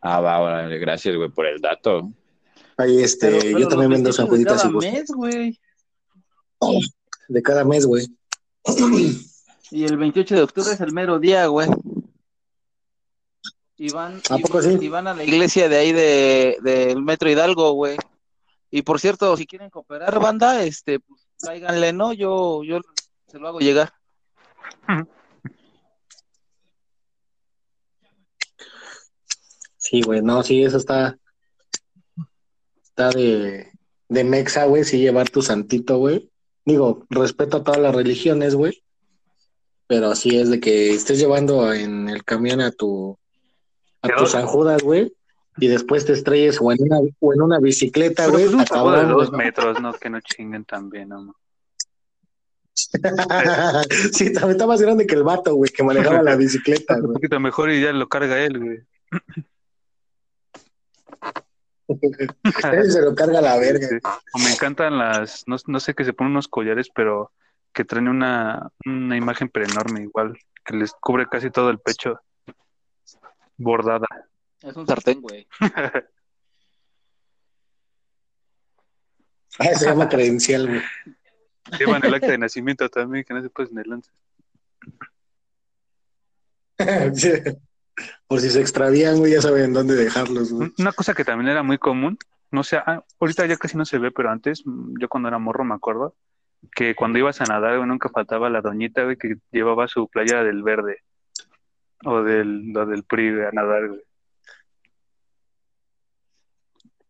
Ah, 0.00 0.20
va, 0.20 0.38
órale, 0.40 0.78
gracias, 0.78 1.16
güey, 1.16 1.30
por 1.30 1.46
el 1.46 1.60
dato. 1.60 2.10
Ahí, 2.76 3.02
este, 3.02 3.28
Pero- 3.28 3.40
pero 3.42 3.58
yo 3.58 3.68
también 3.68 3.90
vendo 3.90 4.10
28 4.10 4.16
San 4.16 4.24
de 4.26 4.30
Juditas 4.30 4.56
cada 4.58 4.68
y 4.68 4.72
gustas. 4.74 4.92
mes, 4.92 5.10
güey. 5.14 5.60
De 7.28 7.42
cada 7.42 7.64
mes, 7.64 7.86
güey. 7.86 8.06
Y 9.70 9.84
el 9.84 9.96
28 9.96 10.34
de 10.34 10.42
octubre 10.42 10.72
es 10.72 10.80
el 10.80 10.92
mero 10.92 11.18
día, 11.18 11.46
güey. 11.46 11.68
Y 13.78 13.90
van, 13.90 14.20
¿A 14.30 14.38
y- 14.38 14.42
poco 14.42 14.62
sí? 14.62 14.76
y 14.80 14.88
van 14.88 15.06
a 15.06 15.14
la 15.14 15.24
iglesia 15.24 15.68
de 15.68 15.76
ahí 15.76 15.92
de, 15.92 16.56
del 16.62 17.02
Metro 17.02 17.30
Hidalgo, 17.30 17.72
güey. 17.72 17.96
Y 18.70 18.82
por 18.82 19.00
cierto, 19.00 19.36
si 19.36 19.46
quieren 19.46 19.70
cooperar, 19.70 20.18
banda, 20.18 20.62
este, 20.64 20.98
pues 21.00 21.26
tráiganle, 21.38 21.92
¿no? 21.92 22.12
Yo, 22.12 22.62
yo 22.64 22.80
se 23.28 23.38
lo 23.38 23.48
hago 23.48 23.60
llegar. 23.60 23.92
Sí, 29.76 30.02
güey, 30.02 30.22
no, 30.22 30.42
sí, 30.42 30.62
eso 30.62 30.78
está. 30.78 31.18
Está 32.82 33.10
de, 33.10 33.70
de 34.08 34.24
mexa, 34.24 34.64
güey, 34.64 34.84
sí, 34.84 34.98
llevar 34.98 35.28
tu 35.30 35.42
santito, 35.42 35.98
güey. 35.98 36.30
Digo, 36.64 37.04
respeto 37.10 37.58
a 37.58 37.64
todas 37.64 37.80
las 37.80 37.94
religiones, 37.94 38.54
güey. 38.54 38.82
Pero 39.86 40.14
sí 40.16 40.36
es 40.38 40.50
de 40.50 40.58
que 40.58 40.92
estés 40.94 41.18
llevando 41.18 41.72
en 41.72 42.08
el 42.08 42.24
camión 42.24 42.60
a 42.60 42.72
tu, 42.72 43.18
a 44.06 44.16
tu 44.16 44.26
San 44.26 44.46
Judas, 44.46 44.82
güey, 44.82 45.12
y 45.58 45.68
después 45.68 46.04
te 46.04 46.12
estrelles 46.12 46.58
o 46.60 46.72
en 46.72 46.82
una, 46.82 46.98
o 47.20 47.32
en 47.32 47.42
una 47.42 47.58
bicicleta, 47.58 48.26
güey. 48.28 48.46
pues 48.46 48.68
de 48.68 49.06
dos 49.06 49.32
metros, 49.32 49.80
no, 49.80 49.92
que 49.94 50.10
no 50.10 50.20
chinguen 50.20 50.64
también, 50.64 51.08
no. 51.08 51.34
sí, 54.12 54.32
también 54.32 54.52
está 54.52 54.66
más 54.66 54.82
grande 54.82 55.06
que 55.06 55.14
el 55.14 55.22
vato, 55.22 55.54
güey, 55.54 55.70
que 55.70 55.82
manejaba 55.82 56.22
la 56.22 56.36
bicicleta, 56.36 56.96
Un 56.96 57.14
poquito 57.14 57.40
mejor 57.40 57.70
y 57.70 57.80
ya 57.80 57.92
lo 57.92 58.08
carga 58.08 58.38
él, 58.38 58.58
güey. 58.58 58.78
Él 61.88 62.90
se 62.90 63.00
lo 63.00 63.14
carga 63.14 63.38
a 63.38 63.42
la 63.42 63.58
verga. 63.58 63.88
Sí. 63.88 63.96
O 64.02 64.38
me 64.38 64.52
encantan 64.52 64.98
las, 64.98 65.44
no, 65.46 65.56
no 65.66 65.80
sé 65.80 65.94
que 65.94 66.04
se 66.04 66.12
ponen 66.12 66.32
unos 66.32 66.48
collares, 66.48 66.90
pero 66.94 67.32
que 67.72 67.84
traen 67.84 68.08
una, 68.08 68.70
una 68.84 69.16
imagen 69.16 69.48
pero 69.48 69.66
enorme 69.66 70.02
igual, 70.02 70.36
que 70.64 70.76
les 70.76 70.92
cubre 70.92 71.26
casi 71.28 71.50
todo 71.50 71.70
el 71.70 71.78
pecho, 71.78 72.20
bordada. 73.56 74.06
Es 74.62 74.76
un 74.76 74.86
sartén, 74.86 75.20
güey. 75.20 75.46
Ah, 79.58 79.74
se 79.74 79.86
llama 79.86 80.06
credencial, 80.06 80.66
güey. 80.68 80.82
Llevan 81.78 82.04
el 82.04 82.12
acta 82.12 82.26
de 82.26 82.36
nacimiento 82.36 82.90
también, 82.90 83.24
que 83.24 83.32
no 83.32 83.40
se 83.40 83.48
puede 83.48 83.70
en 83.70 83.78
el 83.78 83.88
lance. 83.88 84.10
Sí. 87.14 87.30
Por 88.28 88.40
si 88.40 88.50
se 88.50 88.60
extravían, 88.60 89.16
güey, 89.16 89.32
ya 89.32 89.40
saben 89.40 89.72
dónde 89.72 89.94
dejarlos, 89.94 90.52
güey. 90.52 90.74
Una 90.78 90.92
cosa 90.92 91.14
que 91.14 91.24
también 91.24 91.48
era 91.48 91.62
muy 91.62 91.78
común, 91.78 92.18
no 92.50 92.64
sé, 92.64 92.76
ah, 92.76 93.02
ahorita 93.18 93.46
ya 93.46 93.56
casi 93.56 93.78
no 93.78 93.86
se 93.86 93.98
ve, 93.98 94.10
pero 94.10 94.30
antes, 94.30 94.62
mm, 94.66 94.98
yo 95.00 95.08
cuando 95.08 95.28
era 95.28 95.38
morro 95.38 95.64
me 95.64 95.74
acuerdo, 95.74 96.14
que 96.74 96.94
cuando 96.94 97.18
ibas 97.18 97.40
a 97.40 97.44
nadar, 97.44 97.78
güey, 97.78 97.88
nunca 97.88 98.10
faltaba 98.10 98.50
la 98.50 98.60
doñita, 98.60 99.04
güey, 99.04 99.16
que 99.16 99.36
llevaba 99.50 99.88
su 99.88 100.08
playera 100.08 100.44
del 100.44 100.62
verde 100.62 100.98
o 102.04 102.22
del, 102.22 102.72
lo 102.72 102.86
del 102.86 103.04
PRI, 103.04 103.28
a 103.42 103.50
nadar, 103.52 103.88
güey. 103.88 104.02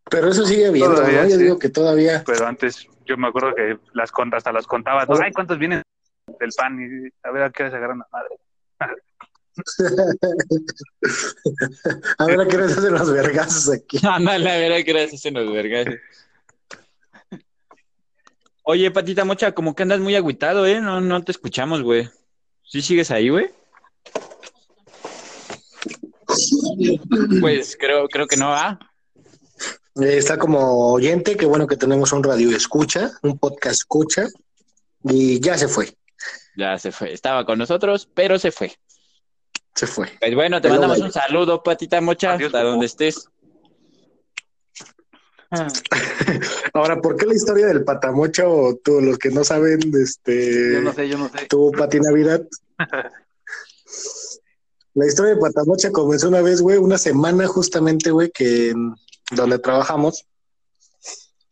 Pero 0.09 0.29
eso 0.29 0.45
sigue 0.45 0.67
habiendo, 0.67 0.95
Todavía, 0.95 1.23
¿no? 1.23 1.29
Yo 1.29 1.35
sí. 1.35 1.43
digo 1.43 1.59
que 1.59 1.69
todavía. 1.69 2.23
Pero 2.25 2.47
antes 2.47 2.87
yo 3.05 3.17
me 3.17 3.27
acuerdo 3.27 3.53
que 3.55 3.77
las 3.93 4.11
contas, 4.11 4.37
hasta 4.37 4.51
las 4.51 4.67
contaba, 4.67 5.05
¿no? 5.05 5.15
ay, 5.21 5.31
¿cuántos 5.31 5.59
vienen 5.59 5.81
del 6.39 6.49
pan? 6.55 6.79
Y 6.79 7.09
a 7.27 7.31
ver 7.31 7.43
a 7.43 7.51
qué 7.51 7.63
hora 7.63 7.71
se 7.71 7.77
agarran 7.77 7.99
la 7.99 8.07
madre. 8.11 8.37
A 12.19 12.25
ver 12.25 12.41
a 12.41 12.47
qué 12.47 12.57
hora 12.57 12.67
se 12.67 12.79
hacen 12.79 12.93
los 12.93 13.11
vergazos 13.11 13.73
aquí. 13.73 13.99
Ándale, 14.07 14.51
a 14.51 14.57
ver, 14.57 14.73
a 14.73 14.83
qué 14.83 14.91
hora 14.91 15.07
se 15.07 15.15
hacen 15.15 15.33
los 15.33 15.51
vergas. 15.51 15.87
Oye, 18.61 18.91
Patita 18.91 19.25
Mocha, 19.25 19.53
como 19.53 19.73
que 19.73 19.81
andas 19.81 19.99
muy 19.99 20.15
agüitado, 20.15 20.67
¿eh? 20.67 20.79
No, 20.79 21.01
no 21.01 21.23
te 21.23 21.31
escuchamos, 21.31 21.81
güey. 21.81 22.07
¿Sí 22.63 22.83
sigues 22.83 23.09
ahí, 23.09 23.29
güey? 23.29 23.49
Pues 27.39 27.77
creo, 27.79 28.07
creo 28.07 28.27
que 28.27 28.37
no, 28.37 28.53
¿ah? 28.53 28.79
Eh, 30.01 30.17
está 30.17 30.37
como 30.37 30.91
oyente, 30.91 31.35
qué 31.35 31.45
bueno 31.45 31.65
que 31.65 31.77
tenemos 31.77 32.11
un 32.11 32.23
radio 32.23 32.55
escucha, 32.55 33.11
un 33.23 33.39
podcast 33.39 33.77
escucha, 33.81 34.27
y 35.03 35.39
ya 35.39 35.57
se 35.57 35.67
fue, 35.67 35.95
Ya 36.55 36.77
se 36.77 36.91
fue. 36.91 37.13
Estaba 37.13 37.45
con 37.45 37.57
nosotros, 37.57 38.07
pero 38.13 38.37
se 38.37 38.51
fue. 38.51 38.73
se 39.75 39.87
fue. 39.87 40.11
Pues 40.19 40.35
bueno, 40.35 40.61
te 40.61 40.67
Pero 40.67 40.81
mandamos 40.81 40.99
un 40.99 41.11
saludo, 41.11 41.63
Patita 41.63 42.01
Mocha, 42.01 42.33
Adiós, 42.33 42.53
hasta 42.53 42.63
donde 42.63 42.85
estés. 42.85 43.27
Ahora, 46.73 46.99
¿por 47.01 47.15
qué 47.15 47.25
la 47.25 47.33
historia 47.33 47.67
del 47.67 47.83
patamocho, 47.83 48.79
tú, 48.83 48.99
los 49.01 49.17
que 49.17 49.29
no 49.29 49.43
saben, 49.43 49.79
este, 49.95 50.73
Yo 50.73 50.81
no 50.81 50.93
sé, 50.93 51.07
yo 51.07 51.17
no 51.17 51.29
sé. 51.29 51.45
tú, 51.47 51.71
Pati 51.71 51.99
Navidad? 51.99 52.41
La 54.97 55.05
historia 55.05 55.35
de 55.35 55.39
Patamocha 55.39 55.91
comenzó 55.91 56.27
una 56.27 56.41
vez, 56.41 56.59
güey, 56.59 56.79
una 56.79 56.97
semana 56.97 57.45
justamente, 57.45 58.09
güey, 58.09 58.31
que 58.31 58.69
en 58.71 58.95
donde 59.31 59.59
trabajamos. 59.59 60.25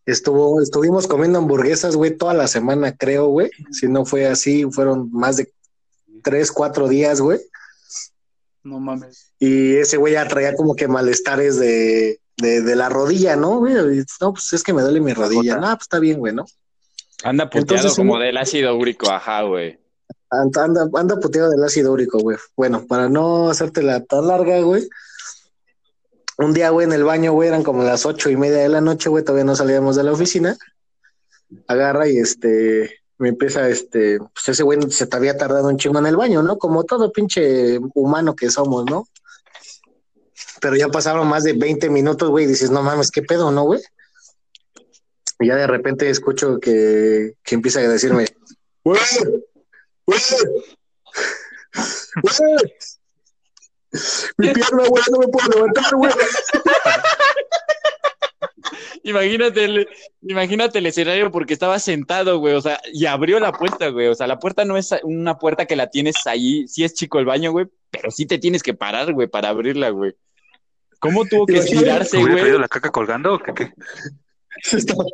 Estuvo, 0.08 0.62
estuvimos 0.62 1.05
comiendo 1.08 1.38
hamburguesas, 1.38 1.95
güey, 1.95 2.17
toda 2.17 2.34
la 2.34 2.47
semana, 2.47 2.95
creo, 2.97 3.27
güey. 3.27 3.51
Si 3.71 3.88
no 3.88 4.03
fue 4.03 4.25
así, 4.25 4.65
fueron 4.71 5.12
más 5.12 5.38
de 5.38 5.53
tres, 6.23 6.51
cuatro 6.51 6.88
días, 6.88 7.21
güey. 7.21 7.39
No 8.63 8.79
mames. 8.79 9.31
Y 9.38 9.75
ese 9.75 9.97
güey 9.97 10.13
ya 10.13 10.27
traía 10.27 10.55
como 10.55 10.75
que 10.75 10.88
malestares 10.88 11.58
de, 11.60 12.19
de, 12.38 12.62
de 12.62 12.75
la 12.75 12.89
rodilla, 12.89 13.36
¿no, 13.36 13.60
güey? 13.60 13.73
Y, 13.99 14.03
No, 14.21 14.34
pues 14.34 14.53
es 14.53 14.63
que 14.63 14.73
me 14.73 14.81
duele 14.81 15.01
mi 15.01 15.13
rodilla. 15.13 15.58
No, 15.58 15.67
pues 15.75 15.81
está 15.84 15.99
bien, 15.99 16.17
güey, 16.17 16.34
¿no? 16.34 16.45
Anda 17.23 17.45
puteado 17.45 17.75
Entonces, 17.75 17.95
como 17.95 18.13
un- 18.13 18.21
del 18.21 18.38
ácido 18.38 18.75
úrico, 18.75 19.08
ajá, 19.12 19.43
güey. 19.43 19.79
Anda, 20.41 20.89
anda, 20.93 21.19
puteado 21.19 21.50
del 21.50 21.63
ácido 21.63 21.91
úrico, 21.91 22.19
güey. 22.19 22.38
Bueno, 22.56 22.86
para 22.88 23.10
no 23.10 23.50
hacértela 23.50 24.04
tan 24.04 24.28
larga, 24.28 24.62
güey. 24.62 24.88
Un 26.38 26.54
día, 26.54 26.69
güey, 26.69 26.86
en 26.86 26.93
el 26.93 27.04
baño, 27.04 27.32
güey, 27.34 27.48
eran 27.48 27.63
como 27.63 27.84
las 27.84 28.06
ocho 28.06 28.30
y 28.30 28.36
media 28.36 28.58
de 28.58 28.69
la 28.69 28.82
noche, 28.82 29.10
güey, 29.10 29.24
todavía 29.24 29.45
no 29.45 29.56
salíamos 29.56 29.95
de 29.95 30.04
la 30.04 30.12
oficina. 30.12 30.58
Agarra 31.67 32.08
y 32.08 32.17
este, 32.17 33.00
me 33.17 33.30
empieza, 33.30 33.69
este, 33.69 34.19
pues 34.19 34.50
ese 34.50 34.63
güey 34.63 34.80
se 34.91 35.08
te 35.08 35.15
había 35.15 35.38
tardado 35.38 35.69
un 35.69 35.78
chingo 35.78 36.00
en 36.00 36.08
el 36.08 36.17
baño, 36.17 36.43
¿no? 36.43 36.58
Como 36.58 36.84
todo 36.84 37.12
pinche 37.12 37.80
humano 37.93 38.36
que 38.36 38.50
somos, 38.50 38.86
¿no? 38.86 39.08
Pero 40.60 40.76
ya 40.76 40.89
pasaron 40.89 41.28
más 41.28 41.43
de 41.43 41.54
20 41.54 41.89
minutos, 41.89 42.30
güey, 42.30 42.45
y 42.45 42.48
dices, 42.50 42.71
no 42.71 42.84
mames, 42.84 43.12
¿qué 43.12 43.21
pedo, 43.21 43.52
no, 43.52 43.63
güey? 43.63 43.82
Y 45.39 45.48
ya 45.48 45.56
de 45.56 45.67
repente 45.67 46.10
escucho 46.10 46.60
que, 46.60 47.36
que 47.43 47.56
empieza 47.56 47.80
a 47.80 47.88
decirme, 47.88 48.26
güey, 48.84 49.00
güey, 50.06 50.20
güey, 52.22 52.58
mi 54.38 54.50
pierna, 54.50 54.84
güey, 54.88 55.04
no 55.12 55.20
me 55.20 55.28
puedo 55.28 55.48
levantar, 55.50 55.96
güey. 55.96 56.12
Imagínate 59.04 59.63
el, 59.65 59.88
imagínate 60.24 60.80
el 60.80 60.88
escenario 60.88 61.32
porque 61.32 61.54
estaba 61.54 61.78
sentado, 61.80 62.39
güey, 62.39 62.56
o 62.56 62.62
sea, 62.62 62.80
y 62.91 63.06
abrió 63.06 63.39
la 63.39 63.52
puerta, 63.52 63.89
güey, 63.89 64.08
o 64.08 64.15
sea, 64.15 64.26
la 64.26 64.39
puerta 64.39 64.65
no 64.65 64.78
es 64.78 64.89
una 65.04 65.38
puerta 65.38 65.65
que 65.68 65.76
la 65.76 65.89
tienes 65.91 66.15
ahí, 66.26 66.68
sí 66.68 66.84
es 66.84 66.94
chico 66.96 67.20
el 67.20 67.26
baño, 67.26 67.52
güey, 67.52 67.68
pero 67.91 68.10
sí 68.10 68.26
te 68.26 68.39
tienes 68.39 68.63
que 68.63 68.74
parar, 68.74 69.13
güey, 69.13 69.28
para 69.28 69.50
abrirla, 69.50 69.89
güey. 69.89 70.13
¿Cómo 71.00 71.24
tuvo 71.26 71.46
que 71.46 71.58
estirarse, 71.58 72.18
¿Hubiera 72.18 72.32
güey? 72.32 72.41
traído 72.44 72.60
la 72.60 72.68
caca 72.68 72.91
colgando 72.91 73.36
o 73.36 73.39
qué? 73.39 73.54
qué? 73.54 73.74
Estaba- 74.76 75.06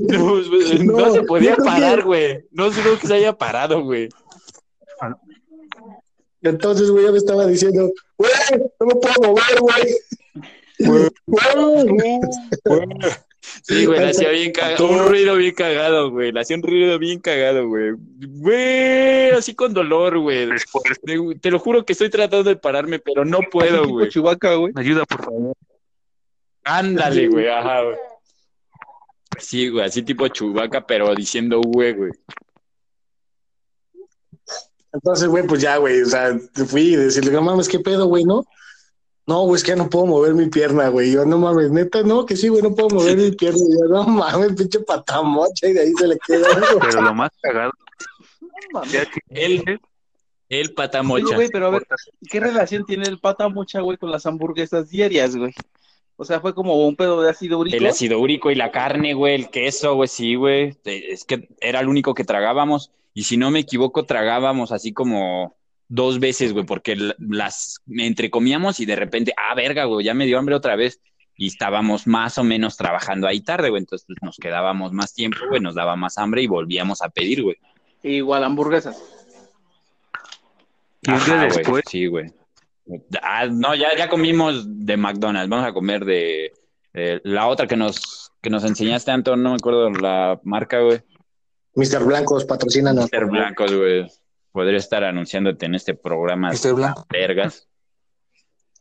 No, 0.00 0.40
pues, 0.48 0.80
no 0.84 0.92
No, 0.98 1.12
se 1.12 1.22
podía 1.22 1.50
yo 1.50 1.56
creo 1.56 1.64
que- 1.64 1.70
parar, 1.80 2.02
güey. 2.04 2.44
No 2.50 2.72
sé 2.72 2.80
que 3.00 3.06
se 3.06 3.14
haya 3.14 3.32
parado, 3.36 3.82
güey. 3.82 4.08
Entonces, 6.42 6.90
güey, 6.90 7.04
ya 7.06 7.12
me 7.12 7.18
estaba 7.18 7.46
diciendo, 7.46 7.90
güey, 8.16 8.30
no 8.80 8.86
me 8.86 8.94
puedo 8.94 9.14
mover, 9.22 9.60
güey. 9.60 11.10
Güey. 11.26 12.20
Sí, 13.62 13.86
güey, 13.86 14.00
le 14.00 14.10
hacía 14.10 14.30
bien 14.30 14.52
cagado, 14.52 14.88
un 14.88 15.08
ruido 15.08 15.36
bien 15.36 15.54
cagado, 15.54 16.10
güey. 16.10 16.32
Le 16.32 16.40
hacía 16.40 16.56
un 16.56 16.62
ruido 16.62 16.98
bien 16.98 17.20
cagado, 17.20 17.66
güey. 17.68 17.92
Güey, 17.96 19.30
así 19.30 19.54
con 19.54 19.72
dolor, 19.72 20.18
güey. 20.18 20.48
Te, 21.04 21.18
te 21.40 21.50
lo 21.50 21.58
juro 21.58 21.84
que 21.84 21.92
estoy 21.92 22.10
tratando 22.10 22.44
de 22.48 22.56
pararme, 22.56 22.98
pero 22.98 23.24
no 23.24 23.38
puedo, 23.50 23.82
güey. 23.88 23.92
Güey. 23.94 24.72
ayuda, 24.76 25.04
por 25.04 25.24
favor. 25.24 25.52
Ándale, 26.64 27.28
güey, 27.28 27.48
ajá, 27.48 27.82
güey. 27.82 27.96
Sí, 29.38 29.68
güey, 29.68 29.84
así 29.84 30.02
tipo 30.02 30.28
chubaca, 30.28 30.86
pero 30.86 31.14
diciendo 31.14 31.60
güey, 31.60 31.92
güey. 31.94 32.12
Entonces, 34.92 35.28
güey, 35.28 35.46
pues 35.46 35.60
ya, 35.60 35.76
güey, 35.76 36.02
o 36.02 36.06
sea, 36.06 36.38
fui 36.66 36.94
y 36.94 36.96
decirle, 36.96 37.30
no 37.32 37.42
mames, 37.42 37.68
qué 37.68 37.78
pedo, 37.78 38.06
güey, 38.06 38.24
¿no? 38.24 38.44
No, 39.26 39.42
güey, 39.42 39.56
es 39.56 39.64
que 39.64 39.70
ya 39.70 39.76
no 39.76 39.90
puedo 39.90 40.06
mover 40.06 40.34
mi 40.34 40.48
pierna, 40.48 40.88
güey. 40.88 41.12
Yo, 41.12 41.26
no 41.26 41.36
mames, 41.36 41.70
neta, 41.70 42.02
no, 42.02 42.24
que 42.24 42.36
sí, 42.36 42.48
güey, 42.48 42.62
no 42.62 42.74
puedo 42.74 42.88
mover 42.90 43.16
mi 43.16 43.32
pierna. 43.32 43.58
Y 43.58 43.72
yo, 43.80 43.88
no 43.88 44.04
mames, 44.04 44.54
pinche 44.54 44.80
patamocha, 44.80 45.66
y 45.66 45.72
de 45.72 45.80
ahí 45.80 45.92
se 45.98 46.06
le 46.06 46.16
queda. 46.26 46.48
algo. 46.56 46.78
Pero 46.80 47.02
lo 47.02 47.14
más 47.14 47.30
cagado, 47.42 47.72
No 48.72 48.82
El, 49.28 49.80
el 50.48 50.74
patamocha. 50.74 51.34
güey, 51.34 51.48
pero 51.48 51.66
a 51.66 51.70
ver, 51.70 51.86
¿qué 52.30 52.40
relación 52.40 52.86
tiene 52.86 53.06
el 53.08 53.18
pata 53.18 53.48
mocha, 53.48 53.80
güey, 53.80 53.98
con 53.98 54.10
las 54.10 54.24
hamburguesas 54.26 54.88
diarias, 54.88 55.36
güey? 55.36 55.52
O 56.16 56.24
sea, 56.24 56.40
fue 56.40 56.54
como 56.54 56.86
un 56.86 56.96
pedo 56.96 57.20
de 57.20 57.30
ácido 57.30 57.58
úrico. 57.58 57.76
El 57.76 57.86
ácido 57.86 58.18
úrico 58.18 58.50
y 58.50 58.54
la 58.54 58.70
carne, 58.70 59.12
güey, 59.12 59.34
el 59.34 59.50
queso, 59.50 59.94
güey, 59.94 60.08
sí, 60.08 60.34
güey. 60.34 60.74
Es 60.84 61.24
que 61.24 61.48
era 61.60 61.80
el 61.80 61.88
único 61.88 62.14
que 62.14 62.24
tragábamos. 62.24 62.90
Y 63.12 63.24
si 63.24 63.36
no 63.36 63.50
me 63.50 63.60
equivoco, 63.60 64.04
tragábamos 64.04 64.72
así 64.72 64.92
como 64.92 65.54
dos 65.88 66.18
veces, 66.18 66.52
güey, 66.52 66.64
porque 66.64 66.96
las 67.18 67.82
entrecomíamos 67.86 68.80
y 68.80 68.86
de 68.86 68.96
repente, 68.96 69.34
ah, 69.36 69.54
verga, 69.54 69.84
güey, 69.84 70.06
ya 70.06 70.14
me 70.14 70.26
dio 70.26 70.38
hambre 70.38 70.54
otra 70.54 70.74
vez. 70.74 71.00
Y 71.38 71.48
estábamos 71.48 72.06
más 72.06 72.38
o 72.38 72.44
menos 72.44 72.78
trabajando 72.78 73.28
ahí 73.28 73.42
tarde, 73.42 73.68
güey. 73.68 73.80
Entonces 73.80 74.06
pues, 74.06 74.18
nos 74.22 74.38
quedábamos 74.38 74.92
más 74.92 75.12
tiempo, 75.12 75.38
güey, 75.50 75.60
nos 75.60 75.74
daba 75.74 75.96
más 75.96 76.16
hambre 76.16 76.40
y 76.40 76.46
volvíamos 76.46 77.02
a 77.02 77.10
pedir, 77.10 77.42
güey. 77.42 77.56
Igual 78.02 78.42
hamburguesas. 78.42 79.02
Y 81.02 81.10
güey, 81.10 81.40
después, 81.40 81.84
Sí, 81.86 82.06
güey. 82.06 82.32
Ah, 83.22 83.46
no, 83.50 83.74
ya, 83.74 83.96
ya 83.96 84.08
comimos 84.08 84.64
de 84.66 84.96
McDonald's. 84.96 85.48
Vamos 85.50 85.66
a 85.66 85.72
comer 85.72 86.04
de 86.04 86.52
eh, 86.94 87.20
la 87.24 87.48
otra 87.48 87.66
que 87.66 87.76
nos, 87.76 88.32
que 88.40 88.50
nos 88.50 88.64
enseñaste, 88.64 89.10
Anton. 89.10 89.42
No 89.42 89.50
me 89.50 89.56
acuerdo 89.56 89.90
la 89.90 90.40
marca, 90.44 90.80
güey. 90.80 91.02
Mr. 91.74 92.04
Blancos, 92.04 92.44
patrocínanos. 92.44 93.06
Ser 93.06 93.26
blancos, 93.26 93.74
güey. 93.74 94.06
Podría 94.52 94.78
estar 94.78 95.04
anunciándote 95.04 95.66
en 95.66 95.74
este 95.74 95.94
programa. 95.94 96.50
Estoy 96.50 96.72
blanco. 96.72 97.06
Vergas. 97.10 97.68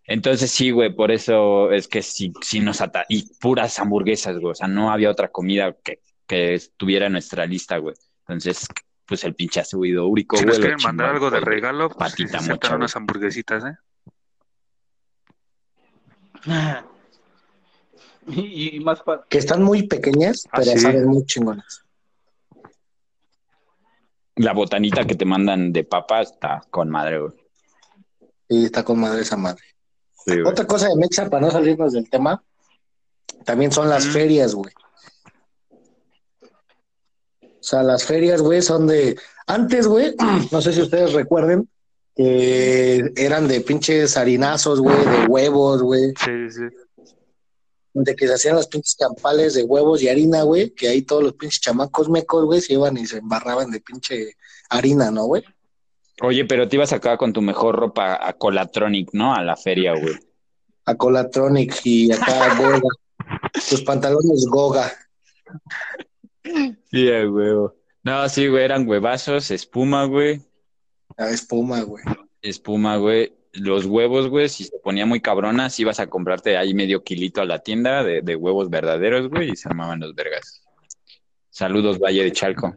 Entonces 0.07 0.51
sí, 0.51 0.69
güey, 0.69 0.95
por 0.95 1.11
eso 1.11 1.71
es 1.71 1.87
que 1.87 2.03
sí, 2.03 2.31
sí 2.41 2.59
nos 2.59 2.79
ata 2.79 3.05
y 3.09 3.27
puras 3.39 3.79
hamburguesas, 3.79 4.37
güey. 4.37 4.51
O 4.51 4.55
sea, 4.55 4.67
no 4.67 4.91
había 4.91 5.09
otra 5.09 5.29
comida 5.29 5.75
que, 5.83 5.99
que 6.27 6.53
estuviera 6.53 7.07
en 7.07 7.13
nuestra 7.13 7.45
lista, 7.47 7.77
güey. 7.77 7.95
Entonces, 8.27 8.67
pues 9.05 9.23
el 9.23 9.33
pinche 9.33 9.59
ácido 9.59 10.07
úrico, 10.07 10.37
si 10.37 10.43
güey. 10.43 10.49
nos 10.49 10.57
lo 10.59 10.61
quieren 10.61 10.83
mandar 10.83 11.09
algo 11.09 11.31
de 11.31 11.39
regalo, 11.39 11.89
pues 11.89 12.11
Patita 12.11 12.39
se 12.39 12.53
güey. 12.53 12.73
unas 12.75 12.95
hamburguesitas, 12.95 13.65
¿eh? 13.65 13.77
Y, 18.27 18.77
y 18.77 18.79
más 18.79 19.03
Que 19.29 19.37
están 19.37 19.61
muy 19.61 19.83
pequeñas, 19.87 20.45
Ah, 20.51 20.57
pero 20.57 20.71
sí. 20.71 20.79
saben 20.79 21.05
muy 21.07 21.23
chingonas. 21.27 21.83
La 24.37 24.51
botanita 24.53 25.05
que 25.05 25.13
te 25.13 25.25
mandan 25.25 25.71
de 25.71 25.83
papa 25.83 26.21
está 26.21 26.63
con 26.71 26.89
madre, 26.89 27.19
güey. 27.19 27.33
Y 28.49 28.65
está 28.65 28.83
con 28.83 28.99
madre 28.99 29.21
esa 29.21 29.37
madre. 29.37 29.63
Sí. 30.25 30.41
Otra 30.41 30.65
cosa 30.65 30.89
de 30.89 30.95
Mexa, 30.95 31.29
para 31.29 31.45
no 31.45 31.51
salirnos 31.51 31.93
del 31.93 32.09
tema, 32.09 32.43
también 33.43 33.71
son 33.71 33.89
las 33.89 34.07
Mm. 34.07 34.11
ferias, 34.11 34.55
güey. 34.55 34.73
O 37.43 37.67
sea, 37.67 37.83
las 37.83 38.03
ferias, 38.03 38.41
güey, 38.41 38.61
son 38.61 38.87
de... 38.87 39.17
Antes, 39.47 39.87
güey, 39.87 40.15
no 40.51 40.61
sé 40.61 40.73
si 40.73 40.81
ustedes 40.81 41.13
recuerden, 41.13 41.69
que 42.15 43.11
eran 43.15 43.47
de 43.47 43.61
pinches 43.61 44.15
harinazos, 44.17 44.79
güey, 44.79 44.95
de 44.97 45.25
huevos, 45.27 45.81
güey, 45.81 46.13
Sí, 46.23 46.49
sí. 46.49 46.61
de 47.93 48.15
que 48.15 48.27
se 48.27 48.33
hacían 48.33 48.55
los 48.55 48.67
pinches 48.67 48.95
campales 48.97 49.53
de 49.53 49.63
huevos 49.63 50.01
y 50.01 50.09
harina, 50.09 50.43
güey, 50.43 50.69
que 50.71 50.87
ahí 50.89 51.01
todos 51.01 51.23
los 51.23 51.33
pinches 51.33 51.59
chamacos 51.61 52.09
mecos, 52.09 52.45
güey, 52.45 52.61
se 52.61 52.73
iban 52.73 52.97
y 52.97 53.05
se 53.05 53.17
embarraban 53.17 53.69
de 53.71 53.79
pinche 53.81 54.33
harina, 54.69 55.11
¿no, 55.11 55.25
güey? 55.25 55.43
Oye, 56.21 56.45
pero 56.45 56.67
te 56.69 56.77
ibas 56.77 56.93
acá 56.93 57.17
con 57.17 57.33
tu 57.33 57.41
mejor 57.41 57.75
ropa 57.75 58.17
a 58.25 58.33
Colatronic, 58.33 59.09
¿no? 59.13 59.35
A 59.35 59.43
la 59.43 59.57
feria, 59.57 59.93
güey. 59.93 60.15
A 60.85 60.95
Colatronic 60.95 61.73
y 61.83 62.11
acá 62.13 62.55
Goga. 62.57 62.89
Tus 63.69 63.81
pantalones 63.81 64.45
Goga. 64.49 64.93
Sí, 66.91 67.09
güey. 67.25 67.69
No, 68.03 68.29
sí, 68.29 68.47
güey, 68.47 68.63
eran 68.63 68.87
huevazos, 68.87 69.51
espuma, 69.51 70.05
güey. 70.05 70.41
La 71.17 71.29
espuma, 71.29 71.81
güey. 71.81 72.03
Espuma, 72.41 72.97
güey. 72.97 73.33
Los 73.53 73.85
huevos, 73.85 74.27
güey, 74.27 74.49
si 74.49 74.65
se 74.65 74.77
ponía 74.79 75.05
muy 75.05 75.21
cabrona, 75.21 75.69
si 75.69 75.83
ibas 75.83 76.01
a 76.01 76.07
comprarte 76.07 76.57
ahí 76.57 76.73
medio 76.73 77.03
kilito 77.03 77.41
a 77.41 77.45
la 77.45 77.59
tienda 77.59 78.03
de, 78.03 78.21
de 78.21 78.35
huevos 78.35 78.69
verdaderos, 78.69 79.29
güey, 79.29 79.51
y 79.51 79.55
se 79.55 79.69
armaban 79.69 80.01
los 80.01 80.13
vergas. 80.13 80.61
Saludos, 81.49 81.99
Valle 81.99 82.23
de 82.23 82.33
Chalco. 82.33 82.75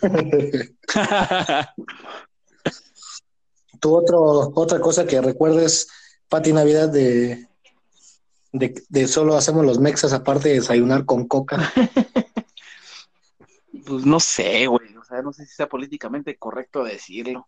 ¿Tú 3.80 3.94
otro, 3.94 4.52
otra 4.54 4.80
cosa 4.80 5.06
que 5.06 5.20
recuerdes, 5.20 5.88
Pati 6.28 6.52
Navidad, 6.52 6.88
de, 6.88 7.46
de, 8.52 8.74
de 8.88 9.06
solo 9.06 9.36
hacemos 9.36 9.64
los 9.64 9.78
mexas 9.78 10.12
aparte 10.12 10.48
de 10.48 10.56
desayunar 10.56 11.04
con 11.04 11.28
coca? 11.28 11.72
Pues 13.84 14.06
no 14.06 14.20
sé, 14.20 14.68
güey. 14.68 14.94
Sea, 15.12 15.22
no 15.22 15.32
sé 15.32 15.44
si 15.44 15.54
sea 15.54 15.68
políticamente 15.68 16.36
correcto 16.36 16.84
decirlo. 16.84 17.46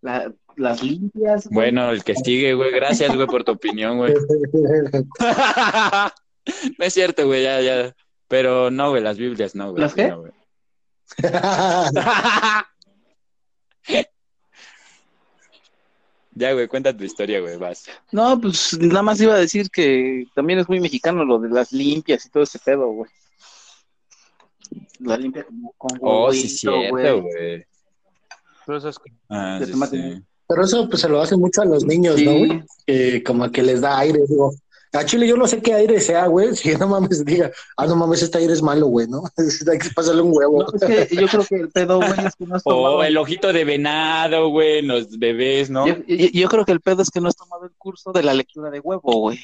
La- 0.00 0.32
las 0.56 0.82
limpias. 0.82 1.46
güey. 1.48 1.54
Bueno, 1.54 1.90
el 1.90 2.04
que 2.04 2.14
sigue, 2.14 2.54
güey, 2.54 2.70
gracias, 2.70 3.14
güey, 3.14 3.26
por 3.26 3.42
tu 3.44 3.52
opinión, 3.52 3.98
güey. 3.98 4.14
No 6.78 6.84
es 6.84 6.92
cierto, 6.92 7.26
güey, 7.26 7.42
ya, 7.42 7.58
ya. 7.62 7.96
Pero 8.28 8.70
no, 8.70 8.90
güey, 8.90 9.02
las 9.02 9.16
Biblias 9.16 9.54
no, 9.54 9.70
güey. 9.70 9.80
¿Las 9.80 9.94
qué? 9.94 10.08
No, 10.08 10.20
güey. 10.20 10.32
Ya, 16.36 16.52
güey, 16.52 16.66
cuenta 16.66 16.96
tu 16.96 17.04
historia, 17.04 17.40
güey, 17.40 17.56
vas. 17.56 17.84
No, 18.10 18.40
pues 18.40 18.76
nada 18.80 19.02
más 19.02 19.20
iba 19.20 19.34
a 19.34 19.38
decir 19.38 19.70
que 19.70 20.26
también 20.34 20.58
es 20.58 20.68
muy 20.68 20.80
mexicano 20.80 21.24
lo 21.24 21.38
de 21.38 21.48
las 21.48 21.70
limpias 21.72 22.26
y 22.26 22.30
todo 22.30 22.42
ese 22.42 22.58
pedo, 22.58 22.88
güey. 22.88 23.10
La 25.00 25.16
limpia 25.16 25.44
con, 25.76 25.98
con 25.98 25.98
Oh, 26.02 26.32
sí, 26.32 26.48
cierto, 26.48 26.90
güey. 27.22 27.66
Pero 28.66 28.78
esas 28.78 28.96
Ah, 29.28 29.58
De 29.60 29.66
sí, 29.66 29.72
tomate. 29.72 29.96
sí. 30.16 30.22
Pero 30.46 30.64
eso 30.64 30.88
pues 30.88 31.00
se 31.02 31.08
lo 31.08 31.20
hace 31.20 31.36
mucho 31.36 31.62
a 31.62 31.64
los 31.64 31.84
niños, 31.84 32.20
¿no, 32.22 32.32
güey? 32.38 32.62
Que 32.86 33.22
como 33.22 33.50
que 33.50 33.62
les 33.62 33.80
da 33.80 33.98
aire, 33.98 34.20
digo. 34.28 34.52
A 34.92 35.04
Chile 35.04 35.26
yo 35.26 35.36
no 35.36 35.48
sé 35.48 35.60
qué 35.60 35.74
aire 35.74 36.00
sea, 36.00 36.26
güey. 36.28 36.50
Si 36.56 36.74
no 36.76 36.86
mames, 36.86 37.24
diga, 37.24 37.50
ah, 37.76 37.86
no 37.86 37.96
mames, 37.96 38.22
este 38.22 38.38
aire 38.38 38.52
es 38.52 38.62
malo, 38.62 38.86
güey, 38.86 39.06
¿no? 39.08 39.22
Hay 39.70 39.78
que 39.78 39.90
pasarle 39.94 40.22
un 40.22 40.30
huevo. 40.32 40.62
no, 40.62 40.88
es 40.88 41.08
que 41.08 41.16
yo 41.16 41.26
creo 41.26 41.44
que 41.44 41.54
el 41.56 41.70
pedo, 41.70 41.96
güey, 41.96 42.12
es 42.26 42.36
que 42.36 42.46
no 42.46 42.54
has 42.56 42.62
tomado. 42.64 42.96
Oh, 42.98 43.02
el 43.02 43.16
ojito 43.16 43.52
de 43.52 43.64
venado, 43.64 44.48
güey, 44.50 44.82
los 44.82 45.18
bebés, 45.18 45.68
¿no? 45.70 45.86
Yo, 45.86 45.96
yo- 46.06 46.28
yo 46.32 46.48
creo 46.48 46.64
que 46.64 46.72
el 46.72 46.80
pedo 46.80 47.02
es 47.02 47.10
que 47.10 47.20
no 47.20 47.28
has 47.28 47.36
tomado 47.36 47.64
el 47.64 47.72
curso 47.76 48.12
de 48.12 48.22
la 48.22 48.34
lectura 48.34 48.70
de 48.70 48.80
huevo, 48.80 49.12
güey. 49.20 49.40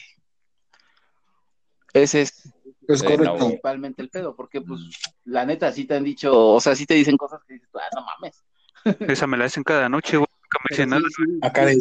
Ese 1.92 2.22
es 2.22 2.44
Es 2.94 3.02
correcto. 3.02 3.36
principalmente 3.36 4.02
el 4.02 4.08
pedo, 4.08 4.34
porque 4.34 4.60
pues 4.60 4.80
la 5.24 5.44
neta 5.44 5.70
sí 5.72 5.84
te 5.84 5.94
han 5.94 6.04
dicho, 6.04 6.36
o 6.54 6.60
sea, 6.60 6.74
sí 6.74 6.86
te 6.86 6.94
dicen 6.94 7.16
cosas 7.16 7.40
que 7.46 7.54
dices, 7.54 7.68
ah, 7.74 7.88
no 7.94 8.04
mames. 8.04 8.44
esa 9.12 9.26
me 9.26 9.36
la 9.36 9.44
hacen 9.44 9.62
cada 9.62 9.88
noche, 9.88 10.16
güey. 10.16 10.26
Nunca 10.42 10.58
me 10.64 10.68
dicen 10.70 10.88
nada. 10.88 11.02
Sí, 11.06 11.24
sí, 11.24 11.38
Acá 11.42 11.66
de- 11.66 11.80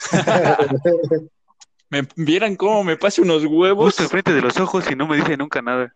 ¿Me 1.90 2.08
vieran 2.16 2.56
cómo 2.56 2.82
me 2.82 2.96
pase 2.96 3.20
unos 3.20 3.44
huevos? 3.44 3.84
Justo 3.86 4.04
enfrente 4.04 4.32
de 4.32 4.40
los 4.40 4.58
ojos 4.58 4.90
y 4.90 4.96
no 4.96 5.06
me 5.06 5.16
dicen 5.16 5.38
nunca 5.38 5.60
nada. 5.60 5.94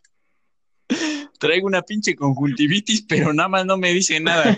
Traigo 1.39 1.67
una 1.67 1.81
pinche 1.81 2.15
conjuntivitis, 2.15 3.01
pero 3.03 3.33
nada 3.33 3.49
más 3.49 3.65
no 3.65 3.77
me 3.77 3.91
dice 3.91 4.19
nada. 4.19 4.57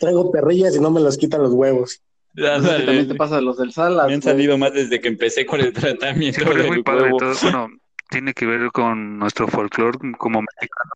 Traigo 0.00 0.30
perrillas 0.30 0.76
y 0.76 0.80
no 0.80 0.90
me 0.90 1.00
las 1.00 1.16
quitan 1.16 1.42
los 1.42 1.52
huevos. 1.52 2.02
Ándale. 2.36 2.84
también 2.84 3.08
te 3.08 3.14
pasa 3.14 3.40
los 3.40 3.58
del 3.58 3.72
Salas. 3.72 4.06
Me 4.06 4.14
han 4.14 4.22
salido 4.22 4.56
más 4.56 4.72
desde 4.72 5.00
que 5.00 5.08
empecé 5.08 5.44
con 5.44 5.60
el 5.60 5.72
tratamiento 5.72 6.40
Híjole, 6.40 6.60
es 6.60 6.62
del 6.62 6.68
muy 6.68 6.82
padre. 6.82 7.10
Bueno, 7.42 7.68
tiene 8.08 8.34
que 8.34 8.46
ver 8.46 8.70
con 8.72 9.18
nuestro 9.18 9.48
folclore 9.48 9.98
como 10.18 10.40
mexicano. 10.42 10.90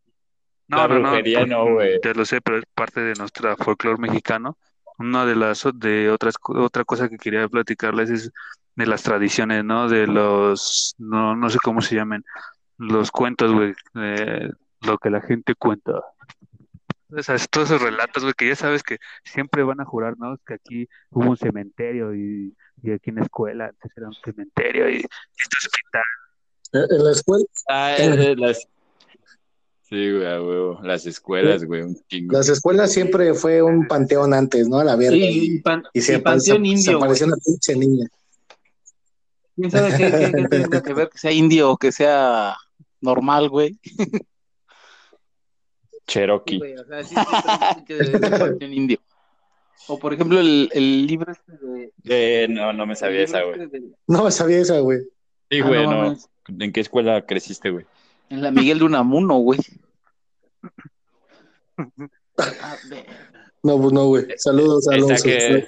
La 0.69 0.87
brujería 0.87 1.41
pues, 1.41 1.51
no, 1.51 1.73
güey. 1.73 2.01
Ya 2.03 2.13
lo 2.13 2.25
sé, 2.25 2.41
pero 2.41 2.59
es 2.59 2.65
parte 2.75 3.01
de 3.01 3.15
nuestro 3.15 3.57
folclore 3.57 3.99
mexicano. 3.99 4.57
Una 4.99 5.27
de 5.27 5.35
las 5.35 5.67
de 5.75 6.11
otras 6.11 6.37
otra 6.49 6.85
cosa 6.85 7.09
que 7.09 7.19
quería 7.19 7.49
platicarles 7.49 8.11
es 8.11 8.31
de 8.77 8.87
las 8.87 9.03
tradiciones, 9.03 9.65
¿no? 9.65 9.89
De 9.89 10.07
los 10.07 10.95
no 10.99 11.37
no 11.37 11.51
sé 11.51 11.59
cómo 11.63 11.81
se 11.81 11.97
llaman, 11.97 12.25
los 12.79 13.11
cuentos, 13.11 13.53
güey, 13.53 13.73
eh, 13.97 14.51
lo 14.83 14.99
que 14.99 15.11
la 15.11 15.21
gente 15.21 15.55
cuenta. 15.55 15.93
Esas, 17.17 17.49
todos 17.49 17.71
esos 17.71 17.83
relatos, 17.83 18.23
güey, 18.23 18.35
que 18.35 18.49
ya 18.49 18.57
sabes 18.57 18.83
que 18.83 18.99
siempre 19.25 19.63
van 19.63 19.81
a 19.81 19.85
jurar, 19.85 20.15
¿no? 20.19 20.37
Que 20.47 20.55
aquí 20.55 20.89
hubo 21.11 21.31
un 21.31 21.37
cementerio 21.37 22.15
y, 22.15 22.55
y 22.83 22.91
aquí 22.93 23.11
en 23.11 23.17
la 23.17 23.23
escuela 23.23 23.67
antes 23.67 23.91
era 23.97 24.09
un 24.09 24.15
cementerio 24.15 24.89
y 24.91 24.97
este 24.97 25.57
hospital. 25.67 26.03
En 26.99 27.05
la 27.05 27.11
escuela, 27.13 27.45
Ah, 27.69 27.97
las... 28.37 28.67
Sí, 29.83 30.11
güey, 30.13 30.27
a 30.27 30.43
huevo. 30.43 30.81
Las 30.83 31.07
escuelas, 31.07 31.65
güey, 31.65 31.83
un 31.83 31.97
chingo. 32.09 32.33
las 32.33 32.49
escuelas 32.49 32.93
siempre 32.93 33.35
fue 33.35 33.63
un 33.63 33.87
panteón 33.87 34.33
antes, 34.35 34.67
¿no? 34.69 34.79
A 34.79 34.85
la 34.85 34.97
verga. 34.97 35.13
Sí, 35.17 35.57
y, 35.57 35.59
pan- 35.61 35.85
y 35.93 36.01
se, 36.01 36.19
panteón 36.19 36.63
se- 36.65 36.69
indio, 36.69 36.93
güey. 36.93 36.97
apareció 36.97 37.27
una 37.27 37.37
pinche 37.37 37.77
niña. 37.77 38.07
¿Quién 39.55 39.71
sabe 39.71 39.97
qué, 39.97 40.11
qué- 40.11 40.33
qué 40.35 40.49
tenga 40.49 40.83
que 40.83 40.95
ver 40.95 41.09
que 41.11 41.19
sea 41.19 41.31
indio 41.31 41.71
o 41.71 41.77
que 41.77 41.93
sea 41.93 42.57
normal, 43.01 43.49
güey? 43.51 43.79
Cherokee. 46.07 46.59
güey, 46.59 46.75
o 46.77 46.85
sea, 46.85 47.03
sí, 47.03 47.15
que 47.87 48.65
indio. 48.67 48.99
O 49.89 49.99
por 49.99 50.15
ejemplo, 50.15 50.41
el, 50.41 50.69
el 50.73 51.07
libro 51.07 51.33
este 51.33 51.53
de. 51.59 51.93
Eh, 52.05 52.47
no, 52.49 52.73
no 52.73 52.87
me 52.87 52.97
sabía 52.97 53.23
esa, 53.23 53.43
güey. 53.43 53.63
este 53.63 53.81
de- 53.81 53.93
No 54.07 54.31
sabía 54.31 54.59
esa, 54.59 54.79
güey. 54.81 55.01
Sí, 55.51 55.61
Ah, 55.63 55.67
güey, 55.67 55.87
no. 55.87 56.17
¿En 56.59 56.73
qué 56.73 56.81
escuela 56.81 57.25
creciste, 57.27 57.71
güey? 57.71 57.87
En 58.31 58.43
la 58.43 58.51
Miguel 58.51 58.79
de 58.79 58.85
Unamuno, 58.87 59.37
güey. 59.39 59.61
Ah, 62.37 62.77
No, 63.63 63.79
pues 63.81 63.93
no, 63.93 64.07
güey. 64.07 64.27
Saludos, 64.37 64.89
Alonso. 64.89 65.23
que, 65.25 65.57
eh, 65.57 65.65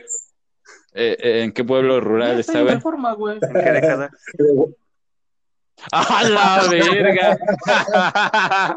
eh, 0.95 1.43
¿En 1.45 1.53
qué 1.53 1.63
pueblo 1.65 2.01
rural 2.01 2.41
está, 2.41 2.63
güey? 2.63 2.75
reforma, 2.75 3.13
güey. 3.15 3.39
¿En 3.41 3.53
qué 3.53 3.71
década? 3.73 4.11
¡A 5.93 6.25
la 6.29 6.67
verga! 6.71 7.39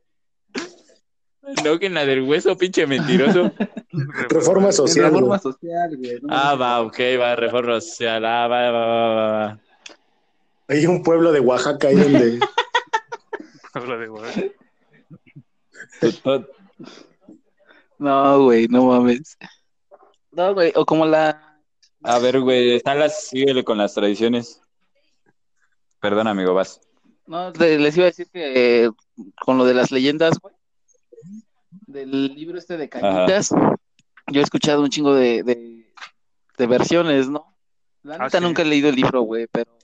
No, 1.65 1.79
que 1.79 1.87
en 1.87 1.95
la 1.95 2.05
del 2.05 2.23
hueso, 2.23 2.57
pinche 2.57 2.87
mentiroso. 2.87 3.53
Reforma 4.29 4.71
social. 4.73 5.07
reforma 5.07 5.39
güey. 5.39 5.41
social, 5.41 5.97
güey. 5.97 6.19
No, 6.23 6.29
Ah, 6.31 6.55
va, 6.55 6.81
ok, 6.83 6.99
va, 7.21 7.37
reforma 7.37 7.81
social. 7.81 8.25
Ah, 8.25 8.47
va, 8.47 8.71
va, 8.71 8.87
va, 8.87 9.15
va, 9.15 9.39
va. 9.47 9.61
Hay 10.69 10.87
un 10.87 11.03
pueblo 11.03 11.33
de 11.33 11.41
Oaxaca 11.41 11.89
ahí 11.89 11.97
donde. 11.97 12.39
Habla 13.73 13.97
de 13.97 14.07
tu- 16.13 16.47
No, 17.99 18.45
güey, 18.45 18.69
no 18.69 18.85
mames. 18.87 19.37
No, 20.33 20.55
güey, 20.55 20.73
o 20.77 20.85
como 20.85 21.07
la. 21.07 21.59
A 22.03 22.19
ver, 22.19 22.41
güey, 22.41 22.77
están 22.77 22.99
las, 22.99 23.25
síguele 23.29 23.65
con 23.65 23.79
las 23.79 23.95
tradiciones. 23.95 24.61
Perdón, 26.01 26.29
amigo, 26.29 26.55
vas. 26.55 26.81
No, 27.27 27.53
te- 27.53 27.79
les 27.79 27.97
iba 27.97 28.05
a 28.07 28.11
decir 28.11 28.29
que 28.33 28.85
eh, 28.85 28.91
con 29.45 29.59
lo 29.59 29.65
de 29.65 29.75
las 29.75 29.91
leyendas, 29.91 30.39
güey, 30.41 30.55
del 32.07 32.35
libro 32.35 32.59
este 32.59 32.77
de 32.77 32.89
Cañitas, 32.89 33.51
yo 34.31 34.41
he 34.41 34.45
escuchado 34.45 34.83
un 34.83 34.89
chingo 34.91 35.15
de, 35.15 35.43
de, 35.43 35.93
de 36.57 36.67
versiones, 36.67 37.29
¿no? 37.29 37.55
La 38.03 38.15
Ah, 38.17 38.19
neta 38.25 38.39
sí. 38.39 38.45
nunca 38.45 38.63
he 38.63 38.65
leído 38.65 38.89
el 38.89 38.95
libro, 38.97 39.23
güey, 39.23 39.47
pero 39.51 39.77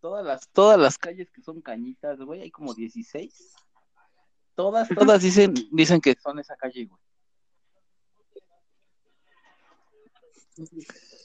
todas 0.00 0.24
las, 0.24 0.48
todas 0.48 0.78
las 0.78 0.98
calles 0.98 1.30
que 1.30 1.42
son 1.42 1.60
Cañitas, 1.62 2.18
güey, 2.20 2.42
hay 2.42 2.50
como 2.50 2.74
16. 2.74 3.54
Todas, 4.54 4.88
todas 4.88 5.22
dicen, 5.22 5.54
dicen 5.70 6.00
que 6.00 6.14
son 6.22 6.38
esa 6.38 6.54
calle, 6.56 6.84
güey. 6.86 7.00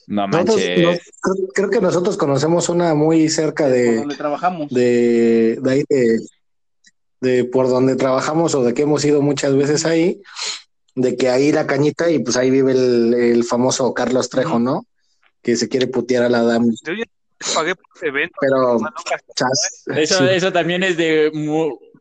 No 0.06 0.26
manches. 0.26 0.80
nos- 0.80 0.98
creo, 1.20 1.48
creo 1.54 1.70
que 1.70 1.80
nosotros 1.80 2.16
conocemos 2.16 2.68
una 2.70 2.94
muy 2.94 3.28
cerca 3.28 3.68
de, 3.68 3.96
donde 3.96 4.16
trabajamos. 4.16 4.70
de, 4.70 5.58
de 5.60 5.70
ahí, 5.70 5.84
de, 5.88 6.18
de 7.20 7.44
por 7.44 7.68
donde 7.68 7.96
trabajamos 7.96 8.54
o 8.54 8.62
de 8.62 8.74
que 8.74 8.82
hemos 8.82 9.04
ido 9.04 9.22
muchas 9.22 9.56
veces 9.56 9.84
ahí, 9.84 10.22
de 10.94 11.16
que 11.16 11.28
ahí 11.28 11.52
la 11.52 11.66
cañita 11.66 12.10
y 12.10 12.18
pues 12.20 12.36
ahí 12.36 12.50
vive 12.50 12.72
el, 12.72 13.14
el 13.14 13.44
famoso 13.44 13.92
Carlos 13.94 14.28
Trejo, 14.28 14.58
¿no? 14.58 14.86
Que 15.42 15.56
se 15.56 15.68
quiere 15.68 15.86
putear 15.86 16.24
a 16.24 16.28
la 16.28 16.42
dama. 16.42 16.72
Yo 16.84 16.92
ya 16.94 17.04
pagué 17.54 17.74
por 17.74 17.84
ese 17.96 18.06
evento. 18.06 18.36
Pero, 18.40 18.78
chas, 19.34 19.84
Eso, 19.86 20.18
sí. 20.18 20.24
eso 20.30 20.52
también 20.52 20.82
es 20.82 20.96
de 20.96 21.30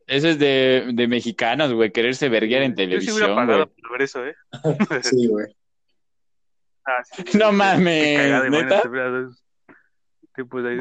eso 0.08 0.30
es 0.30 0.40
de, 0.40 0.90
de 0.94 1.08
mexicanos, 1.08 1.74
güey, 1.74 1.92
quererse 1.92 2.30
verguiar 2.30 2.62
en 2.64 2.72
Yo 2.72 2.78
sí 2.78 2.84
hubiera 2.86 3.02
televisión, 3.02 3.36
pagado 3.36 3.68
por 3.68 3.92
ver 3.92 4.02
eso, 4.04 4.26
¿eh? 4.26 4.36
Sí, 5.04 5.28
güey. 5.28 5.54
Ah, 6.86 7.04
sí. 7.04 7.38
No 7.38 7.52
mames, 7.52 8.32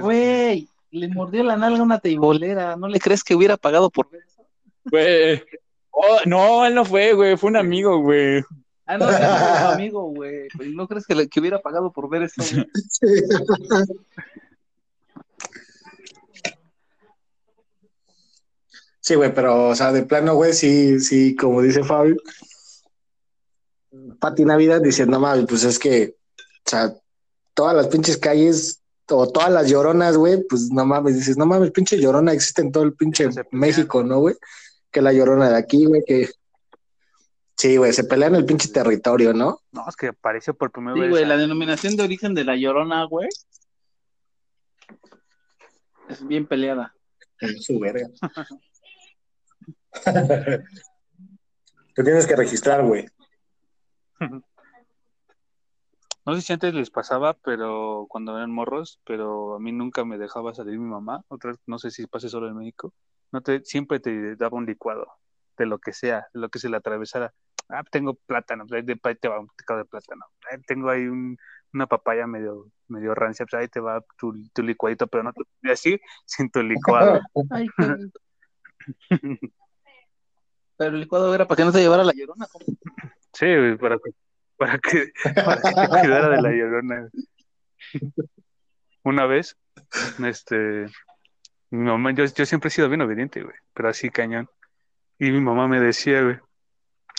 Güey, 0.01 0.69
le 0.91 1.09
mordió 1.09 1.43
la 1.45 1.57
nalga 1.57 1.81
a 1.81 1.83
una 1.83 1.99
teibolera, 1.99 2.77
¿no 2.77 2.89
le 2.89 2.99
crees 3.01 3.23
que 3.25 3.35
hubiera 3.35 3.57
pagado 3.57 3.91
por 3.91 4.11
ver 4.11 4.23
eso? 4.27 4.47
Güey. 4.85 5.43
Oh, 5.91 6.19
no, 6.27 6.67
él 6.67 6.75
no 6.75 6.85
fue, 6.85 7.13
güey, 7.15 7.37
fue 7.37 7.51
un 7.51 7.57
amigo, 7.57 7.99
güey. 8.01 8.43
Ah, 8.87 8.99
no, 8.99 9.09
sí, 9.09 9.15
es 9.15 9.61
tu 9.63 9.73
amigo, 9.73 10.03
güey. 10.11 10.49
¿No 10.75 10.87
crees 10.87 11.07
que, 11.07 11.15
le- 11.15 11.29
que 11.29 11.41
hubiera 11.41 11.61
pagado 11.61 11.91
por 11.91 12.09
ver 12.09 12.23
eso? 12.25 12.43
Sí, 19.01 19.15
güey, 19.15 19.33
pero, 19.33 19.69
o 19.69 19.75
sea, 19.75 19.93
de 19.93 20.03
plano, 20.03 20.35
güey, 20.35 20.53
sí, 20.53 20.99
sí, 20.99 21.37
como 21.37 21.63
dice 21.63 21.85
Fabio, 21.85 22.17
Pati 24.19 24.45
Navidad 24.45 24.81
dice, 24.81 25.07
no 25.07 25.21
mames, 25.21 25.47
pues 25.49 25.63
es 25.63 25.79
que, 25.79 26.17
o 26.39 26.69
sea, 26.71 26.93
todas 27.55 27.77
las 27.77 27.87
pinches 27.87 28.17
calles 28.17 28.83
o 29.09 29.29
todas 29.31 29.51
las 29.53 29.69
lloronas, 29.71 30.17
güey, 30.17 30.43
pues 30.49 30.71
no 30.71 30.85
mames, 30.85 31.15
dices, 31.17 31.37
no 31.37 31.47
mames, 31.47 31.71
pinche 31.71 31.97
llorona 31.99 32.33
existe 32.33 32.63
en 32.63 32.73
todo 32.73 32.83
el 32.85 32.95
pinche. 32.95 33.29
México, 33.53 34.03
¿no, 34.03 34.19
güey? 34.19 34.35
Que 34.91 35.01
la 35.03 35.13
llorona 35.13 35.49
de 35.51 35.57
aquí, 35.57 35.85
güey, 35.87 36.03
que... 36.07 36.29
Sí, 37.57 37.77
güey, 37.79 37.93
se 37.93 38.05
pelean 38.05 38.35
el 38.35 38.45
pinche 38.45 38.69
territorio, 38.69 39.33
¿no? 39.33 39.61
No, 39.73 39.85
es 39.89 39.97
que 39.97 40.09
apareció 40.09 40.55
por 40.55 40.71
primera 40.73 40.95
Sí, 40.95 41.01
vez. 41.01 41.11
güey, 41.11 41.25
a- 41.25 41.29
la 41.29 41.37
denominación 41.37 41.97
de 41.97 42.03
origen 42.03 42.35
de 42.35 42.45
la 42.45 42.55
llorona, 42.57 43.05
güey. 43.05 43.29
Es 46.09 46.27
bien 46.27 46.47
peleada. 46.47 46.95
Su 47.61 47.79
verga. 47.79 48.09
Te 51.95 52.03
tienes 52.05 52.27
que 52.27 52.37
registrar, 52.37 52.85
güey. 52.85 53.07
No 56.27 56.35
sé 56.35 56.41
si 56.43 56.53
antes 56.53 56.75
les 56.75 56.91
pasaba, 56.91 57.35
pero 57.35 58.07
cuando 58.09 58.37
eran 58.37 58.51
morros, 58.51 59.01
pero 59.07 59.55
a 59.55 59.61
mí 59.61 59.71
nunca 59.71 60.05
me 60.05 60.19
dejaba 60.19 60.53
salir 60.55 60.77
mi 60.79 60.89
mamá. 60.91 61.23
Otra 61.29 61.53
vez, 61.53 61.61
no 61.67 61.79
sé 61.79 61.93
si 61.93 62.07
pase 62.09 62.29
solo 62.29 62.49
en 62.49 62.57
México. 62.57 62.93
No 63.31 63.41
te, 63.43 63.63
siempre 63.65 64.01
te 64.01 64.35
daba 64.35 64.57
un 64.59 64.67
licuado 64.67 65.07
de 65.57 65.67
lo 65.67 65.79
que 65.79 65.93
sea, 65.93 66.27
de 66.35 66.41
lo 66.41 66.49
que 66.49 66.59
se 66.59 66.69
le 66.69 66.77
atravesara. 66.77 67.33
Ah, 67.69 67.85
tengo 67.91 68.15
plátano, 68.15 68.65
ahí 68.73 68.83
de- 68.83 68.99
ahí 69.05 69.15
te 69.15 69.29
va 69.29 69.39
un 69.41 69.49
picado 69.57 69.79
de 69.79 69.85
plátano. 69.85 70.25
Tengo 70.67 70.91
ahí 70.91 71.07
un- 71.07 71.37
una 71.73 71.87
papaya 71.87 72.27
medio, 72.27 72.67
medio 72.89 73.15
rancia, 73.15 73.47
pues 73.49 73.61
ahí 73.61 73.69
te 73.69 73.81
va 73.81 74.03
tu, 74.19 74.35
tu 74.53 74.63
licuadito, 74.63 75.07
pero 75.07 75.23
no 75.23 75.33
te 75.33 75.43
voy 75.45 75.69
a 75.69 75.71
decir 75.71 76.01
sin 76.25 76.51
tu 76.51 76.61
licuado. 76.63 77.21
Ay, 77.51 77.69
qué- 77.77 78.11
Pero 80.79 80.91
el 80.91 81.01
licuado 81.01 81.35
era 81.35 81.47
para 81.49 81.57
que 81.57 81.65
no 81.65 81.73
te 81.73 81.81
llevara 81.81 82.05
la 82.05 82.13
llorona. 82.13 82.47
¿cómo? 82.53 82.65
Sí, 83.33 83.47
para 83.81 83.97
que, 83.97 84.11
para 84.57 84.79
que, 84.79 85.13
para 85.35 85.61
que 85.61 85.89
cuidara 85.89 86.29
de 86.31 86.43
la 86.43 86.51
llorona. 86.51 87.09
Una 89.03 89.27
vez, 89.27 89.57
este, 90.25 90.87
mi 91.71 91.85
mamá, 91.85 92.13
yo, 92.13 92.25
yo 92.25 92.47
siempre 92.47 92.69
he 92.69 92.71
sido 92.71 92.89
bien 92.89 93.03
obediente, 93.03 93.43
güey, 93.43 93.57
pero 93.75 93.89
así 93.89 94.11
cañón. 94.11 94.49
Y 95.19 95.31
mi 95.31 95.41
mamá 95.41 95.69
me 95.69 95.81
decía, 95.81 96.23
güey, 96.23 96.39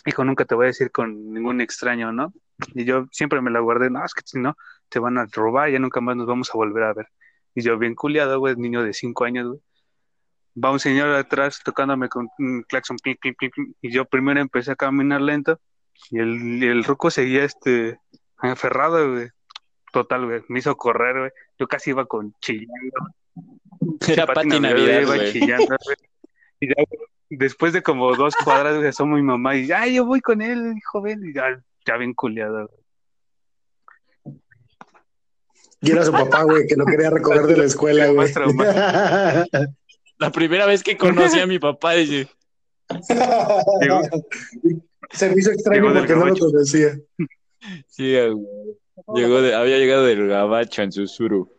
hijo, 0.06 0.23
nunca 0.23 0.45
te 0.45 0.56
voy 0.56 0.65
a 0.65 0.67
decir 0.67 0.91
con 0.91 1.34
ningún 1.34 1.62
extraño, 1.62 2.12
¿no? 2.12 2.34
Y 2.73 2.86
yo 2.86 3.06
siempre 3.12 3.41
me 3.41 3.52
la 3.52 3.60
guardé, 3.60 3.89
no, 3.89 4.04
es 4.04 4.13
que 4.13 4.21
si 4.26 4.39
no, 4.39 4.56
te 4.89 5.00
van 5.00 5.17
a 5.17 5.26
robar, 5.32 5.69
ya 5.69 5.80
nunca 5.80 6.02
más 6.02 6.15
nos 6.15 6.28
vamos 6.28 6.50
a 6.54 6.58
volver 6.58 6.84
a 6.84 6.93
ver. 6.93 7.08
Y 7.54 7.62
yo 7.62 7.78
bien 7.78 7.95
culiado, 7.95 8.39
güey, 8.39 8.56
niño 8.56 8.84
de 8.84 8.93
cinco 8.93 9.26
años, 9.26 9.47
güey. 9.47 9.60
Va 10.63 10.71
un 10.71 10.80
señor 10.80 11.12
atrás 11.12 11.62
tocándome 11.63 12.10
con 12.10 12.28
un 12.39 12.63
claxon, 12.63 12.97
y 13.82 13.91
yo 13.91 14.06
primero 14.06 14.39
empecé 14.39 14.71
a 14.71 14.76
caminar 14.76 15.21
lento, 15.21 15.60
y 16.12 16.19
el, 16.19 16.63
el 16.63 16.83
ruco 16.83 17.10
seguía 17.12 17.43
este 17.43 17.99
aferrado, 18.38 19.13
güey. 19.13 19.29
Total, 19.91 20.25
güey. 20.25 20.41
Me 20.47 20.60
hizo 20.60 20.75
correr, 20.77 21.17
güey. 21.19 21.31
Yo 21.60 21.67
casi 21.67 21.91
iba 21.91 22.05
con 22.05 22.33
chillando. 22.41 23.13
Era 24.07 24.25
Pati 24.27 24.60
Navidad, 24.60 25.01
iba 25.01 25.15
güey. 25.15 25.31
chillando, 25.31 25.65
güey. 25.65 25.97
Y 26.60 26.67
ya, 26.69 26.75
güey, 26.75 27.07
después 27.29 27.73
de 27.73 27.83
como 27.83 28.15
dos 28.15 28.36
cuadras, 28.36 28.75
güey, 28.77 28.88
asomó 28.89 29.15
mi 29.15 29.21
mamá 29.21 29.55
y 29.55 29.67
ya, 29.67 29.86
yo 29.88 30.05
voy 30.05 30.21
con 30.21 30.41
él, 30.41 30.73
joven. 30.91 31.21
Y 31.29 31.33
ya, 31.33 31.62
ya 31.86 31.97
bien 31.97 32.13
culiado. 32.13 32.67
güey. 32.67 34.38
Y 35.81 35.91
era 35.91 36.03
su 36.03 36.12
papá, 36.12 36.43
güey, 36.43 36.65
que 36.67 36.75
lo 36.75 36.86
quería 36.86 37.10
recoger 37.12 37.43
de 37.43 37.57
la 37.57 37.65
escuela, 37.65 38.07
güey. 38.07 38.33
La 40.19 40.31
primera 40.31 40.65
vez 40.65 40.81
que 40.81 40.97
conocí 40.97 41.39
a 41.39 41.45
mi 41.45 41.60
papá, 41.60 41.93
dice, 41.93 42.27
Llegó, 43.81 44.01
Se 45.12 45.30
me 45.30 45.36
hizo 45.38 45.52
extraño 45.52 45.93
porque 45.93 46.15
no 46.15 46.26
lo 46.26 46.36
conocía. 46.36 46.98
sí, 47.88 48.15
güey. 48.15 48.76
Llegó 49.15 49.41
de, 49.41 49.56
había 49.56 49.78
llegado 49.78 50.06
del 50.06 50.28
gabacho 50.28 50.82
en 50.82 50.91
Susuru. 50.91 51.52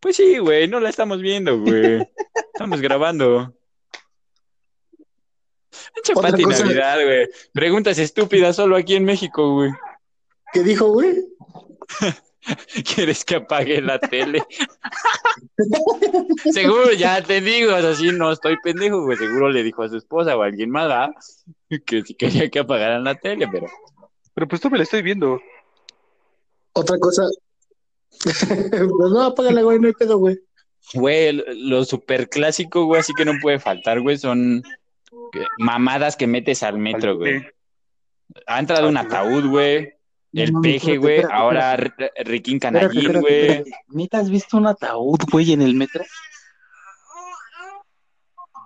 Pues 0.00 0.16
sí, 0.16 0.38
güey, 0.38 0.68
no 0.68 0.80
la 0.80 0.88
estamos 0.90 1.20
viendo, 1.20 1.58
güey. 1.60 2.08
Estamos 2.52 2.80
grabando. 2.80 3.54
Pinche 5.94 6.12
Otra 6.14 6.30
Pati 6.30 6.42
cosa- 6.42 6.64
Navidad, 6.64 7.04
güey. 7.04 7.28
Preguntas 7.52 7.98
estúpidas 7.98 8.56
solo 8.56 8.76
aquí 8.76 8.94
en 8.96 9.04
México, 9.04 9.54
güey. 9.54 9.70
¿Qué 10.52 10.62
dijo, 10.62 10.88
güey? 10.88 11.14
¿Quieres 12.94 13.24
que 13.24 13.36
apague 13.36 13.80
la 13.80 13.98
tele? 13.98 14.42
Seguro, 16.52 16.92
ya 16.92 17.22
te 17.22 17.40
digo, 17.40 17.72
así 17.72 18.10
no 18.12 18.32
estoy 18.32 18.56
pendejo, 18.62 19.04
güey. 19.04 19.16
Seguro 19.16 19.50
le 19.50 19.62
dijo 19.62 19.82
a 19.82 19.88
su 19.88 19.96
esposa 19.96 20.36
o 20.36 20.42
a 20.42 20.46
alguien 20.46 20.70
más, 20.70 20.90
¿ah? 20.90 21.10
Que 21.86 22.02
si 22.02 22.14
quería 22.14 22.50
que 22.50 22.58
apagaran 22.58 23.04
la 23.04 23.14
tele, 23.14 23.48
pero. 23.50 23.66
pero 24.34 24.48
pues 24.48 24.60
tú 24.60 24.70
me 24.70 24.78
la 24.78 24.84
estoy 24.84 25.02
viendo. 25.02 25.40
Otra 26.74 26.98
cosa. 26.98 27.22
pues 28.24 29.10
no, 29.12 29.22
apágala, 29.22 29.62
güey, 29.62 29.78
no 29.78 29.86
hay 29.86 29.94
pedo, 29.94 30.18
güey. 30.18 30.38
Güey, 30.94 31.42
lo 31.68 31.84
super 31.84 32.28
clásico, 32.28 32.84
güey, 32.84 33.00
así 33.00 33.12
que 33.14 33.24
no 33.24 33.32
puede 33.40 33.60
faltar, 33.60 34.00
güey, 34.00 34.18
son 34.18 34.62
mamadas 35.58 36.16
que 36.16 36.26
metes 36.26 36.62
al 36.62 36.78
metro, 36.78 37.16
güey. 37.16 37.42
Ha 38.46 38.58
entrado 38.58 38.88
un 38.88 38.96
ataúd, 38.96 39.46
güey. 39.48 39.94
No 40.32 40.42
El 40.42 40.52
mames, 40.52 40.72
peje, 40.82 40.96
güey. 40.96 41.22
Ahora 41.30 41.76
Riquín 42.24 42.58
Canallín, 42.58 43.20
güey. 43.20 43.64
¿Neta 43.88 44.18
has 44.18 44.30
visto 44.30 44.56
un 44.56 44.66
ataúd, 44.66 45.18
güey, 45.30 45.52
en 45.52 45.62
el 45.62 45.74
metro? 45.74 46.04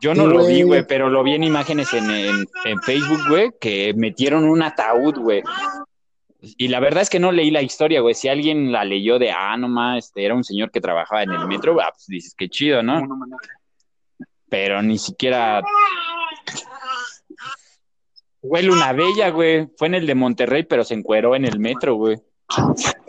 Yo 0.01 0.15
no 0.15 0.25
Sí, 0.25 0.29
lo 0.37 0.47
vi, 0.47 0.63
güey. 0.63 0.87
pero 0.87 1.09
lo 1.09 1.23
vi 1.25 1.35
en 1.35 1.43
imágenes 1.45 1.93
en, 1.95 2.11
en, 2.11 2.47
en 2.65 2.83
Facebook, 2.83 3.21
güey, 3.29 3.51
que 3.61 3.95
metieron 3.97 4.45
un 4.45 4.63
ataúd, 4.63 5.17
güey. 5.19 5.43
Y 6.41 6.69
la 6.69 6.81
verdad 6.81 7.03
es 7.03 7.11
que 7.11 7.19
no 7.19 7.33
leí 7.33 7.51
la 7.51 7.63
historia, 7.63 8.01
güey. 8.03 8.15
Si 8.15 8.29
alguien 8.29 8.71
la 8.71 8.85
leyó 8.85 9.19
de, 9.19 9.33
ah, 9.33 9.57
no 9.57 9.69
más, 9.69 10.05
este, 10.07 10.25
era 10.25 10.35
un 10.35 10.45
señor 10.45 10.71
que 10.71 10.81
trabajaba 10.81 11.23
en 11.23 11.33
el 11.33 11.49
metro, 11.49 11.81
ah, 11.81 11.91
pues 11.93 12.07
dices, 12.07 12.35
qué 12.37 12.49
chido, 12.49 12.83
¿no? 12.83 13.03
Pero 14.49 14.83
ni 14.83 14.99
siquiera. 14.99 15.63
Güey, 18.49 18.65
Luna 18.65 18.93
Bella, 18.93 19.31
güey. 19.31 19.69
Fue 19.77 19.89
en 19.89 19.95
el 19.95 20.07
de 20.07 20.15
Monterrey, 20.15 20.63
pero 20.65 20.85
se 20.85 20.95
encueró 20.95 21.35
en 21.35 21.45
el 21.45 21.59
metro, 21.59 21.97
güey. 21.97 22.17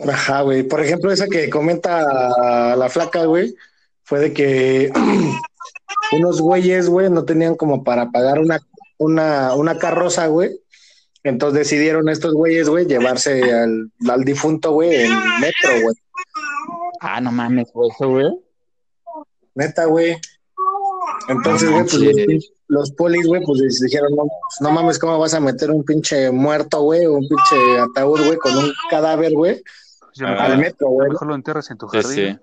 Ajá, 0.08 0.42
güey. 0.42 0.62
Por 0.62 0.80
ejemplo, 0.82 1.12
esa 1.12 1.26
que 1.28 1.48
comenta 1.48 2.76
la 2.76 2.88
flaca, 2.88 3.24
güey, 3.24 3.54
fue 4.04 4.20
de 4.20 4.32
que 4.32 4.92
unos 6.12 6.40
güeyes, 6.40 6.88
güey, 6.88 7.10
no 7.10 7.24
tenían 7.24 7.54
como 7.54 7.84
para 7.84 8.10
pagar 8.10 8.38
una, 8.38 8.58
una, 8.98 9.54
una 9.54 9.78
carroza, 9.78 10.26
güey. 10.26 10.60
Entonces 11.24 11.58
decidieron 11.60 12.08
estos 12.08 12.34
güeyes, 12.34 12.68
güey, 12.68 12.86
llevarse 12.86 13.52
al, 13.52 13.90
al 14.08 14.24
difunto, 14.24 14.72
güey, 14.72 15.02
en 15.04 15.12
metro, 15.40 15.82
güey. 15.82 15.94
Ah, 17.00 17.20
no 17.20 17.30
mames, 17.30 17.70
fue 17.72 17.88
eso, 17.88 18.08
güey. 18.08 18.26
Neta, 19.54 19.84
güey. 19.86 20.16
Entonces, 21.28 21.70
güey, 21.70 21.82
pues 21.84 21.94
los, 21.94 22.52
los 22.68 22.92
polis, 22.92 23.26
güey, 23.26 23.42
pues 23.44 23.60
les 23.60 23.80
dijeron, 23.80 24.10
no, 24.16 24.22
pues, 24.22 24.60
no 24.60 24.70
mames, 24.70 24.98
¿cómo 24.98 25.18
vas 25.18 25.34
a 25.34 25.40
meter 25.40 25.70
un 25.70 25.84
pinche 25.84 26.30
muerto, 26.30 26.80
güey, 26.82 27.04
o 27.06 27.14
un 27.14 27.28
pinche 27.28 27.78
ataúd, 27.78 28.24
güey, 28.26 28.38
con 28.38 28.56
un 28.56 28.72
cadáver, 28.90 29.32
güey, 29.32 29.62
Pues 30.00 30.22
Ah. 30.22 30.44
al 30.46 30.58
metro, 30.58 30.88
güey? 30.88 31.10
mejor 31.10 31.28
lo 31.28 31.34
enterras 31.34 31.70
en 31.70 31.78
tu 31.78 31.88
Sí, 31.88 31.96
jardín. 32.00 32.34
sí. 32.34 32.38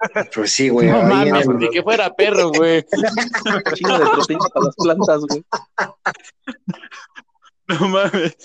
Pues 0.34 0.52
sí, 0.52 0.68
güey. 0.68 0.88
No 0.88 1.02
mames, 1.02 1.46
el- 1.46 1.58
ni 1.58 1.70
que 1.70 1.82
fuera 1.82 2.14
perro, 2.14 2.50
güey. 2.52 2.84
Chingo 3.74 3.98
de 3.98 4.06
proteína 4.06 4.44
para 4.54 4.66
las 4.66 4.74
plantas, 4.76 5.20
güey. 5.28 5.44
No 7.68 7.88
mames. 7.88 8.36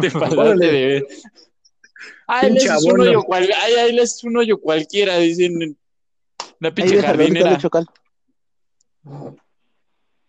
Te 0.00 0.10
pasaste 0.10 0.66
de. 0.66 1.06
Ay, 2.26 2.48
Pinche 2.50 2.66
les 2.68 2.76
es 2.78 2.84
un 2.84 3.00
hoyo 3.00 3.22
cual... 3.22 3.48
Ay, 3.62 3.74
ay, 3.74 3.92
les 3.92 4.16
es 4.16 4.24
un 4.24 4.36
hoyo 4.38 4.58
cualquiera, 4.60 5.18
dicen. 5.18 5.76
La 6.60 6.68
Ahí 6.68 6.74
pinche 6.74 7.02
jardinera. 7.02 7.58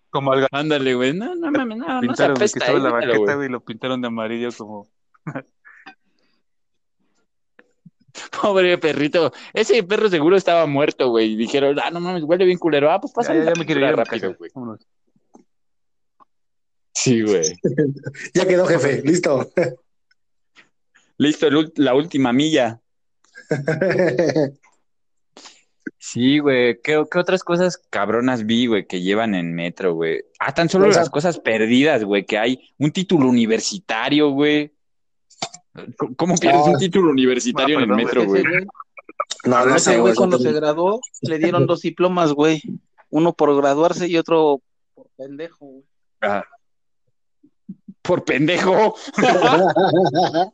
Como 0.09 0.33
al 0.33 0.47
Ándale, 0.51 0.95
güey. 0.95 1.13
No, 1.13 1.35
no 1.35 1.51
mames, 1.51 1.77
no, 1.77 2.01
no 2.01 2.15
se 2.15 2.23
apesta, 2.23 2.65
en 2.67 2.83
la 2.83 2.89
déjalo, 2.89 2.91
banqueta, 2.93 3.17
güey. 3.17 3.35
güey, 3.35 3.47
y 3.47 3.51
lo 3.51 3.63
pintaron 3.63 4.01
de 4.01 4.07
amarillo 4.07 4.49
como... 4.57 4.87
Pobre 8.41 8.77
perrito. 8.77 9.31
Ese 9.53 9.83
perro 9.83 10.09
seguro 10.09 10.35
estaba 10.35 10.65
muerto, 10.65 11.09
güey. 11.09 11.31
Y 11.33 11.35
dijeron, 11.37 11.77
ah, 11.81 11.91
no 11.91 12.01
mames, 12.01 12.23
huele 12.23 12.45
bien 12.45 12.57
culero. 12.57 12.91
Ah, 12.91 12.99
pues 12.99 13.11
Ya, 13.11 13.15
pásale 13.15 13.45
ya, 13.45 13.53
me 13.57 13.65
quiero 13.65 13.87
ir 13.87 13.95
rápido, 13.95 14.35
güey. 14.37 14.51
Vámonos. 14.53 14.85
Sí, 16.93 17.21
güey. 17.21 17.57
Ya 18.33 18.45
quedó, 18.45 18.65
jefe, 18.65 19.01
listo. 19.01 19.51
Listo, 21.17 21.47
la 21.75 21.93
última 21.93 22.33
milla. 22.33 22.81
Sí, 26.03 26.39
güey. 26.39 26.81
¿Qué, 26.81 27.03
qué 27.11 27.19
otras 27.19 27.43
cosas 27.43 27.77
cabronas 27.91 28.47
vi, 28.47 28.65
güey, 28.65 28.87
que 28.87 29.01
llevan 29.03 29.35
en 29.35 29.53
metro, 29.53 29.93
güey? 29.93 30.23
Ah, 30.39 30.51
tan 30.51 30.67
solo 30.67 30.87
O 30.87 30.91
sea- 30.91 31.01
las 31.03 31.11
cosas 31.11 31.39
perdidas, 31.39 32.03
güey, 32.03 32.25
que 32.25 32.39
hay 32.39 32.73
un 32.79 32.91
título 32.91 33.29
universitario, 33.29 34.31
güey. 34.31 34.73
¿Cómo- 35.97 36.15
¿Cómo 36.15 36.37
pierdes 36.37 36.65
un 36.65 36.79
título 36.79 37.11
universitario 37.11 37.77
en 37.77 37.83
el 37.83 37.95
metro, 37.95 38.25
güey. 38.25 38.43
No, 39.45 39.63
no 39.63 39.77
sé, 39.77 39.99
güey 39.99 40.15
cuando 40.15 40.39
se 40.39 40.51
graduó 40.51 40.99
le 41.21 41.37
dieron 41.37 41.67
dos 41.67 41.81
diplomas, 41.81 42.33
güey. 42.33 42.63
Uno 43.11 43.33
por 43.33 43.55
graduarse 43.55 44.07
y 44.07 44.17
otro 44.17 44.59
por 44.95 45.07
pendejo, 45.15 45.65
güey. 45.67 45.83
Ah. 46.21 46.43
Por 48.01 48.25
pendejo. 48.25 48.95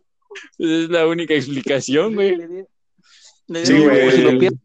es 0.59 0.89
la 0.89 1.07
única 1.07 1.33
explicación, 1.35 2.15
güey. 2.15 2.35
Sí, 2.35 3.73
dieron, 3.73 3.95
güey. 3.95 4.11
si 4.11 4.21
lo 4.23 4.39
pierdes, 4.39 4.59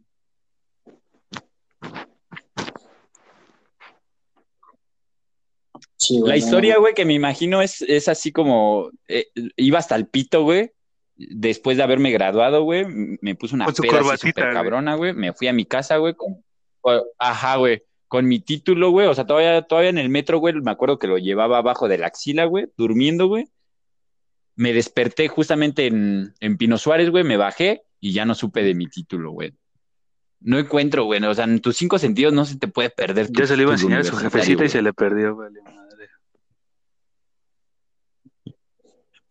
Sí, 6.02 6.18
güey, 6.18 6.30
La 6.30 6.36
historia, 6.36 6.78
güey, 6.78 6.94
que 6.94 7.04
me 7.04 7.14
imagino 7.14 7.62
es, 7.62 7.80
es 7.82 8.08
así 8.08 8.32
como 8.32 8.90
eh, 9.06 9.26
iba 9.56 9.78
hasta 9.78 9.94
el 9.94 10.08
pito, 10.08 10.42
güey. 10.42 10.72
Después 11.14 11.76
de 11.76 11.84
haberme 11.84 12.10
graduado, 12.10 12.64
güey, 12.64 12.84
me 12.86 13.36
puse 13.36 13.54
una 13.54 13.66
peda 13.66 14.12
así 14.12 14.32
güey. 14.32 14.52
cabrona, 14.52 14.96
güey. 14.96 15.12
Me 15.12 15.32
fui 15.32 15.46
a 15.46 15.52
mi 15.52 15.64
casa, 15.64 15.98
güey, 15.98 16.14
con, 16.14 16.42
ajá, 17.18 17.56
güey, 17.56 17.84
con 18.08 18.26
mi 18.26 18.40
título, 18.40 18.90
güey. 18.90 19.06
O 19.06 19.14
sea, 19.14 19.26
todavía, 19.26 19.62
todavía 19.62 19.90
en 19.90 19.98
el 19.98 20.08
metro, 20.08 20.38
güey, 20.38 20.54
me 20.54 20.72
acuerdo 20.72 20.98
que 20.98 21.06
lo 21.06 21.18
llevaba 21.18 21.58
abajo 21.58 21.86
de 21.86 21.98
la 21.98 22.08
axila, 22.08 22.46
güey, 22.46 22.66
durmiendo, 22.76 23.28
güey. 23.28 23.46
Me 24.56 24.72
desperté 24.72 25.28
justamente 25.28 25.86
en, 25.86 26.34
en 26.40 26.56
Pino 26.56 26.78
Suárez, 26.78 27.10
güey, 27.10 27.22
me 27.22 27.36
bajé 27.36 27.82
y 28.00 28.12
ya 28.12 28.24
no 28.24 28.34
supe 28.34 28.64
de 28.64 28.74
mi 28.74 28.88
título, 28.88 29.30
güey. 29.30 29.54
No 30.40 30.58
encuentro, 30.58 31.04
güey. 31.04 31.22
O 31.22 31.34
sea, 31.34 31.44
en 31.44 31.60
tus 31.60 31.76
cinco 31.76 32.00
sentidos 32.00 32.32
no 32.32 32.44
se 32.44 32.58
te 32.58 32.66
puede 32.66 32.90
perder 32.90 33.28
tu 33.28 33.40
Ya 33.40 33.46
se 33.46 33.56
le 33.56 33.62
iba 33.62 33.70
a 33.70 33.74
enseñar 33.74 34.00
a 34.00 34.04
su 34.04 34.16
jefecita 34.16 34.52
y 34.52 34.56
güey. 34.56 34.68
se 34.68 34.82
le 34.82 34.92
perdió, 34.92 35.36
vale, 35.36 35.60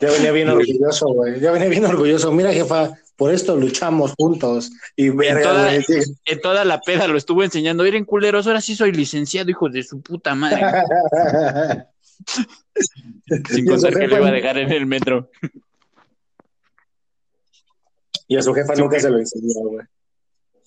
Ya 0.02 0.10
venía 0.12 0.32
bien 0.32 0.50
orgulloso, 0.50 1.08
güey. 1.14 1.40
Ya 1.40 1.52
venía 1.52 1.70
bien 1.70 1.86
orgulloso. 1.86 2.32
Mira, 2.32 2.52
jefa, 2.52 2.92
por 3.16 3.32
esto 3.32 3.56
luchamos 3.56 4.14
juntos. 4.18 4.72
Y 4.96 5.10
verga, 5.10 5.44
toda- 5.44 5.66
güey. 5.66 5.84
sí. 5.84 6.00
en 6.26 6.42
toda 6.42 6.66
la 6.66 6.82
peda 6.82 7.08
lo 7.08 7.18
estuvo 7.18 7.44
enseñando. 7.44 7.84
Miren, 7.84 8.04
culeros, 8.06 8.48
ahora 8.48 8.62
sí 8.62 8.76
soy 8.76 8.92
licenciado, 8.92 9.50
hijo 9.52 9.70
de 9.70 9.84
su 9.84 10.02
puta 10.02 10.34
madre. 10.34 10.62
Sin 13.50 13.66
contar 13.66 13.94
que 13.94 14.08
lo 14.08 14.18
iba 14.18 14.28
a 14.30 14.32
dejar 14.32 14.58
en 14.58 14.72
el 14.72 14.86
metro. 14.88 15.30
Y 18.28 18.38
a 18.38 18.42
su 18.42 18.54
jefa 18.54 18.74
nunca 18.76 19.00
se 19.00 19.10
lo 19.10 19.20
enseñó, 19.20 19.60
güey. 19.70 19.86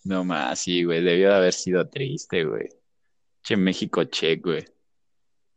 No 0.05 0.23
más, 0.25 0.59
sí, 0.59 0.85
güey. 0.85 1.03
Debió 1.03 1.31
de 1.31 1.35
haber 1.35 1.53
sido 1.53 1.89
triste, 1.89 2.45
güey. 2.45 2.69
Che, 3.43 3.57
México, 3.57 4.05
che, 4.05 4.37
güey. 4.37 4.65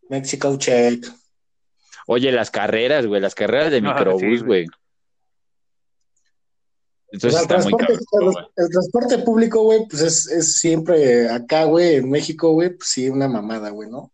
Mexico 0.09 0.57
check. 0.57 1.05
Oye, 2.09 2.31
las 2.31 2.49
carreras, 2.51 3.05
güey, 3.05 3.19
las 3.19 3.35
carreras 3.35 3.69
de 3.69 3.77
Ah, 3.77 3.81
microbús, 3.81 4.39
sí, 4.39 4.45
güey. 4.45 4.65
Entonces 7.11 7.41
O 7.41 7.43
sea, 7.43 7.55
el, 7.57 7.61
está 7.61 7.69
muy 7.69 7.77
transporte, 7.77 8.05
cabrón, 8.11 8.33
güey. 8.33 8.45
el 8.55 8.69
transporte 8.69 9.17
público, 9.19 9.63
güey, 9.63 9.79
pues 9.89 10.01
es, 10.01 10.27
es 10.31 10.59
siempre 10.59 11.29
acá, 11.29 11.65
güey, 11.65 11.95
en 11.95 12.09
México, 12.09 12.51
güey, 12.53 12.69
pues 12.69 12.89
sí, 12.89 13.09
una 13.09 13.27
mamada, 13.27 13.71
güey, 13.71 13.89
¿no? 13.89 13.99
O 13.99 14.11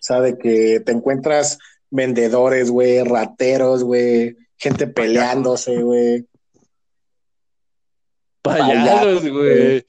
sea, 0.00 0.20
de 0.22 0.38
que 0.38 0.80
te 0.80 0.92
encuentras 0.92 1.58
vendedores, 1.90 2.70
güey, 2.70 3.04
rateros, 3.04 3.84
güey, 3.84 4.36
gente 4.56 4.86
peleándose, 4.86 5.82
güey. 5.82 6.26
Payasos, 8.40 9.28
güey. 9.28 9.84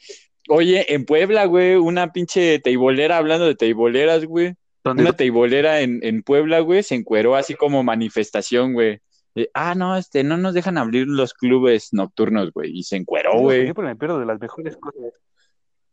Oye, 0.50 0.94
en 0.94 1.06
Puebla, 1.06 1.46
güey, 1.46 1.76
una 1.76 2.12
pinche 2.12 2.60
teibolera, 2.60 3.18
hablando 3.18 3.46
de 3.46 3.56
teiboleras, 3.56 4.26
güey. 4.26 4.56
¿Dónde? 4.84 5.04
Una 5.04 5.14
teibolera 5.14 5.82
en, 5.82 6.00
en 6.04 6.24
Puebla, 6.24 6.60
güey, 6.60 6.84
se 6.84 6.96
encueró 6.96 7.36
así 7.36 7.56
como 7.56 7.84
manifestación, 7.84 8.74
güey. 8.74 9.02
De, 9.36 9.50
ah, 9.54 9.74
no, 9.76 9.96
este, 9.98 10.24
no 10.24 10.38
nos 10.38 10.54
dejan 10.54 10.78
abrir 10.78 11.08
los 11.08 11.34
clubes 11.34 11.90
nocturnos, 11.94 12.52
güey. 12.52 12.78
Y 12.78 12.84
se 12.84 12.98
encueró, 12.98 13.40
güey. 13.40 13.64
Siempre 13.64 13.86
me 13.86 13.96
pierdo 13.96 14.20
de 14.20 14.26
las 14.26 14.40
mejores 14.40 14.76
cosas. 14.78 15.02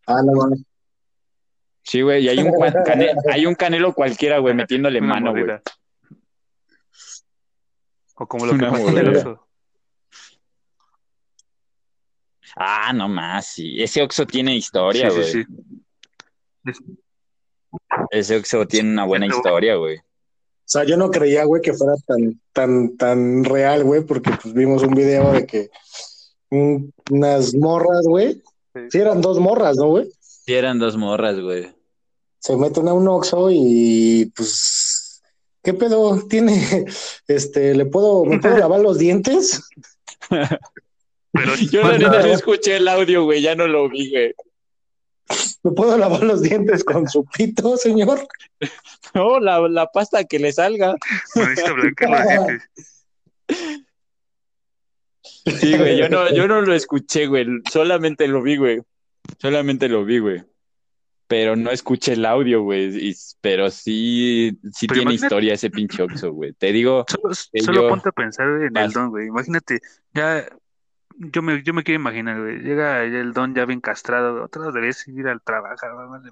Ah, 0.07 0.21
no, 0.25 0.33
mames. 0.33 0.65
Sí, 1.83 2.03
güey, 2.03 2.25
y 2.25 2.29
hay 2.29 2.39
un, 2.39 2.49
cua- 2.49 2.85
cane- 2.85 3.15
hay 3.33 3.47
un 3.47 3.55
canelo 3.55 3.95
cualquiera, 3.95 4.39
güey, 4.39 4.55
metiéndole 4.55 4.99
Una 5.01 5.09
mano, 5.09 5.31
güey. 5.31 5.45
O 8.17 8.27
como 8.27 8.45
lo 8.45 8.53
que 8.53 8.59
Una 8.59 8.71
pasó 8.73 8.89
en 8.91 8.99
el 8.99 9.17
oso. 9.17 9.47
Ah, 12.57 12.93
no 12.93 13.09
más, 13.09 13.47
sí. 13.47 13.83
Ese 13.83 14.03
Oxxo 14.03 14.27
tiene 14.27 14.57
historia, 14.57 15.11
Sí, 15.11 15.17
güey. 15.17 15.29
sí, 15.33 15.45
sí. 16.75 16.83
Ese 18.11 18.37
Oxxo 18.37 18.67
tiene 18.67 18.91
una 18.91 19.05
buena 19.05 19.27
historia, 19.27 19.77
güey. 19.77 19.99
O 19.99 20.73
sea, 20.73 20.85
yo 20.85 20.97
no 20.97 21.11
creía, 21.11 21.45
güey, 21.45 21.61
que 21.63 21.73
fuera 21.75 21.95
tan, 22.07 22.41
tan, 22.53 22.97
tan 22.97 23.45
real, 23.45 23.83
güey, 23.85 24.03
porque 24.03 24.31
pues 24.41 24.55
vimos 24.55 24.83
un 24.83 24.95
video 24.95 25.33
de 25.33 25.45
que 25.47 25.71
un- 26.51 26.93
unas 27.11 27.55
morras, 27.55 28.03
güey, 28.07 28.43
Sí. 28.75 28.81
sí 28.91 28.99
eran 28.99 29.21
dos 29.21 29.41
morras, 29.41 29.77
¿no, 29.77 29.89
güey? 29.89 30.09
Sí, 30.21 30.55
eran 30.55 30.79
dos 30.79 30.97
morras, 30.97 31.41
güey. 31.41 31.69
Se 32.39 32.57
meten 32.57 32.87
a 32.89 32.93
un 32.95 33.09
Oxxo 33.09 33.49
y 33.51 34.33
pues, 34.37 35.21
¿qué 35.63 35.75
pedo? 35.75 36.25
Tiene, 36.29 36.55
este, 37.29 37.75
¿le 37.75 37.87
puedo, 37.87 38.25
me 38.25 38.39
puedo 38.39 38.57
lavar 38.59 38.81
los 38.81 38.99
dientes? 38.99 39.61
Pero 40.29 41.55
Yo 41.71 41.83
la 41.83 41.99
neta 41.99 42.21
no 42.23 42.33
escuché 42.33 42.77
el 42.77 42.89
audio, 42.89 43.25
güey, 43.25 43.41
ya 43.43 43.55
no 43.55 43.67
lo 43.67 43.89
vi, 43.89 44.11
güey. 44.11 44.35
¿Me 45.63 45.73
puedo 45.73 45.97
lavar 45.99 46.23
los 46.23 46.43
dientes 46.43 46.83
con 46.85 47.09
su 47.09 47.25
pito, 47.25 47.77
señor? 47.77 48.27
No, 49.15 49.41
la, 49.41 49.59
la 49.69 49.87
pasta 49.89 50.23
que 50.25 50.39
le 50.39 50.53
salga. 50.53 50.95
No 51.35 51.49
necesito 51.49 51.75
blanquear 51.75 52.11
los 52.11 52.29
dientes. 52.47 53.07
Sí, 55.61 55.77
güey, 55.77 55.99
yo 55.99 56.09
no, 56.09 56.33
yo 56.33 56.47
no 56.47 56.61
lo 56.61 56.75
escuché, 56.75 57.27
güey. 57.27 57.47
Solamente 57.71 58.29
lo 58.29 58.43
vi, 58.43 58.57
güey. 58.57 58.81
Solamente 59.39 59.89
lo 59.89 60.05
vi, 60.05 60.19
güey. 60.19 60.45
Pero 61.27 61.57
no 61.57 61.71
escuché 61.71 62.13
el 62.13 62.25
audio, 62.27 62.63
güey. 62.63 63.15
Pero 63.41 63.71
sí, 63.71 64.59
sí 64.73 64.87
Pero 64.87 65.01
tiene 65.01 65.13
imagínate- 65.15 65.27
historia 65.27 65.55
ese 65.55 65.71
pinche 65.71 66.03
Oxxo, 66.03 66.33
güey. 66.33 66.53
Te 66.53 66.73
digo, 66.73 67.05
Solo, 67.55 67.83
yo- 67.83 67.89
ponte 67.89 68.09
a 68.11 68.13
pensar 68.13 68.47
en 68.63 68.77
el 68.77 68.93
don, 68.93 69.11
güey. 69.11 69.27
Imagínate, 69.29 69.81
ya, 70.15 70.47
yo 71.21 71.43
me, 71.43 71.63
yo 71.63 71.73
me 71.75 71.83
quiero 71.85 72.01
imaginar, 72.01 72.41
güey. 72.41 72.59
Llega 72.61 73.03
el 73.05 73.33
don 73.33 73.55
ya 73.55 73.65
bien 73.67 73.81
castrado. 73.81 74.43
Otra 74.43 74.65
vez 74.67 74.75
debes 74.75 75.09
ir 75.09 75.29
al 75.29 75.41
trabajar, 75.43 75.93
madre. 75.95 76.31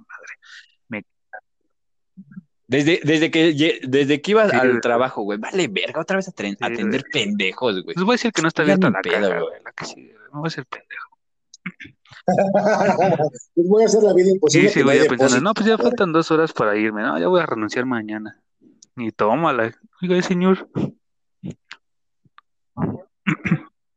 madre. 0.88 1.04
desde, 2.66 3.00
desde 3.04 3.30
que 3.30 3.80
desde 3.86 4.20
que 4.20 4.30
ibas 4.32 4.50
Sí, 4.50 4.56
al 4.56 4.68
güey. 4.70 4.80
trabajo, 4.80 5.22
güey, 5.22 5.38
vale 5.38 5.68
verga, 5.68 6.00
otra 6.00 6.16
vez 6.16 6.28
a 6.28 6.32
Sí, 6.36 6.56
atender 6.60 7.04
pendejos, 7.12 7.82
güey. 7.84 7.94
Les 7.96 8.04
voy 8.04 8.12
a 8.12 8.16
decir 8.16 8.32
que 8.32 8.42
no 8.42 8.48
está 8.48 8.62
abierta 8.62 8.90
la 8.90 9.00
pedo, 9.00 9.28
caja, 9.28 9.40
güey. 9.40 9.62
La 9.64 9.72
que 9.72 9.84
sigue, 9.84 10.12
güey. 10.14 10.24
Me 10.32 10.38
voy 10.40 10.46
a 10.46 10.48
hacer 10.48 10.66
pendejo. 10.66 11.08
Les 13.54 13.66
voy 13.68 13.82
a 13.82 13.86
hacer 13.86 14.02
la 14.02 14.12
vida 14.14 14.26
Sí, 14.26 14.32
imposible. 14.34 14.68
sí, 14.68 14.74
que 14.74 14.80
no 14.80 14.84
güey, 14.86 14.98
hay 14.98 15.04
ya 15.04 15.08
pensando, 15.08 15.34
depósito. 15.34 15.44
no, 15.44 15.54
pues 15.54 15.66
ya 15.66 15.78
faltan 15.78 16.12
dos 16.12 16.30
horas 16.30 16.52
para 16.52 16.76
irme, 16.76 17.02
no, 17.02 17.18
ya 17.18 17.28
voy 17.28 17.40
a 17.40 17.46
renunciar 17.46 17.86
mañana. 17.86 18.40
Y 18.96 19.12
tómala. 19.12 19.72
Oiga, 20.02 20.20
señor, 20.22 20.68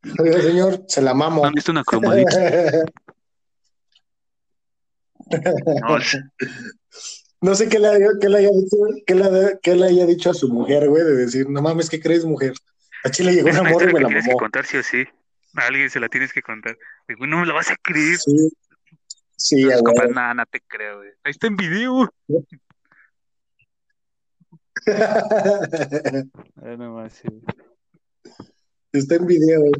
Señor, 0.02 0.84
se 0.88 1.00
la 1.02 1.14
mamo. 1.14 1.42
¿no 1.42 1.48
han 1.48 1.54
visto 1.54 1.70
una 1.72 1.84
cromadita? 1.84 2.30
No, 5.80 5.96
No 7.40 7.54
sé 7.56 7.68
qué 7.68 7.78
le, 7.80 7.88
haya- 7.88 8.12
qué 8.20 8.28
le 8.28 8.38
haya 8.38 8.50
dicho, 8.50 8.76
qué 9.04 9.14
le, 9.16 9.58
qué 9.62 9.74
le 9.74 9.86
haya 9.86 10.06
dicho 10.06 10.30
a 10.30 10.34
su 10.34 10.48
mujer, 10.48 10.88
güey, 10.88 11.02
de 11.02 11.16
decir, 11.16 11.48
no 11.50 11.60
mames, 11.60 11.90
¿qué 11.90 12.00
crees, 12.00 12.24
mujer? 12.24 12.52
A 13.04 13.10
Chile 13.10 13.32
llegó 13.32 13.48
una 13.50 13.64
morra 13.64 13.90
y 13.90 13.92
me 13.94 14.00
la 14.00 14.06
tienes 14.06 14.24
que 14.26 14.30
mamó. 14.30 14.38
contar 14.38 14.64
sí 14.64 14.76
o 14.76 14.82
sí. 14.84 15.04
A 15.56 15.66
alguien 15.66 15.90
se 15.90 15.98
la 15.98 16.08
tienes 16.08 16.32
que 16.32 16.40
contar. 16.40 16.78
Güey, 17.18 17.28
no 17.28 17.38
me 17.40 17.46
la 17.46 17.54
vas 17.54 17.68
a 17.70 17.76
creer. 17.82 18.16
Sí, 18.18 18.48
sí, 19.36 19.62
compa, 19.84 20.02
huevo. 20.02 20.14
nada, 20.14 20.34
no 20.34 20.46
te 20.46 20.60
creo, 20.60 20.98
güey. 20.98 21.10
Ahí 21.24 21.30
está 21.32 21.48
en 21.48 21.56
video. 21.56 22.08
No 26.76 26.94
más, 26.94 27.12
sí. 27.12 27.28
Está 28.92 29.16
en 29.16 29.26
video, 29.26 29.60
güey. 29.60 29.72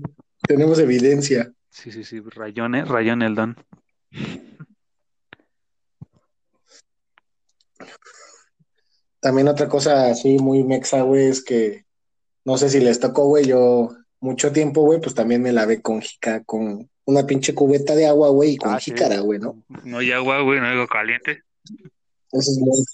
Tenemos 0.46 0.78
evidencia. 0.78 1.52
Sí, 1.70 1.92
sí, 1.92 2.04
sí, 2.04 2.20
rayón, 2.20 2.74
eh, 2.74 2.84
rayón 2.84 3.22
el 3.22 3.34
don. 3.34 3.56
También 9.20 9.48
otra 9.48 9.68
cosa 9.68 10.10
así 10.10 10.38
muy 10.38 10.64
mexa, 10.64 11.02
güey, 11.02 11.26
es 11.26 11.44
que 11.44 11.84
no 12.44 12.56
sé 12.58 12.68
si 12.68 12.80
les 12.80 12.98
tocó, 12.98 13.26
güey, 13.26 13.46
yo 13.46 13.90
mucho 14.20 14.50
tiempo, 14.50 14.82
güey, 14.82 15.00
pues 15.00 15.14
también 15.14 15.42
me 15.42 15.52
lavé 15.52 15.80
con 15.80 16.00
jica, 16.00 16.42
con 16.44 16.90
una 17.04 17.24
pinche 17.24 17.54
cubeta 17.54 17.94
de 17.94 18.06
agua, 18.06 18.30
güey, 18.30 18.52
y 18.52 18.56
con 18.56 18.74
Ah, 18.74 18.80
jícara, 18.80 19.20
güey, 19.20 19.38
¿no? 19.38 19.62
No 19.84 19.98
hay 19.98 20.10
agua, 20.10 20.42
güey, 20.42 20.58
no 20.60 20.66
hay 20.66 20.74
agua 20.74 20.88
caliente. 20.88 21.42
Eso 22.32 22.50
es 22.50 22.58
muy... 22.58 22.84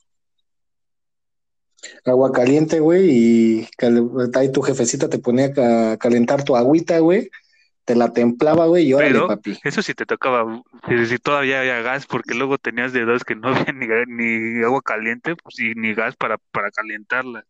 Agua 2.05 2.33
caliente, 2.33 2.81
güey, 2.81 3.11
y 3.11 3.69
ahí 4.35 4.51
tu 4.53 4.63
jefecita 4.63 5.09
te 5.09 5.19
ponía 5.19 5.47
a 5.93 5.97
calentar 5.97 6.45
tu 6.45 6.57
agüita, 6.57 6.99
güey, 6.99 7.31
te 7.85 7.95
la 7.95 8.13
templaba, 8.13 8.67
güey, 8.67 8.87
y 8.89 8.93
órale, 8.95 9.13
Pero- 9.13 9.29
papi. 9.29 9.59
Eso 9.65 9.81
sí 9.83 9.95
te 9.95 10.05
tocaba, 10.05 10.63
si, 10.89 11.07
si 11.07 11.19
todavía 11.19 11.61
había 11.61 11.81
gas, 11.81 12.07
porque 12.07 12.35
luego 12.35 12.59
tenías 12.59 12.93
de 12.93 13.05
dos 13.05 13.25
que 13.25 13.35
no 13.35 13.49
había 13.73 14.05
ni, 14.07 14.63
agua 14.63 14.83
caliente 14.83 15.37
pues, 15.37 15.59
y 15.61 15.75
ni 15.75 15.95
gas 15.95 16.17
para, 16.17 16.37
para 16.51 16.71
calentarla. 16.71 17.45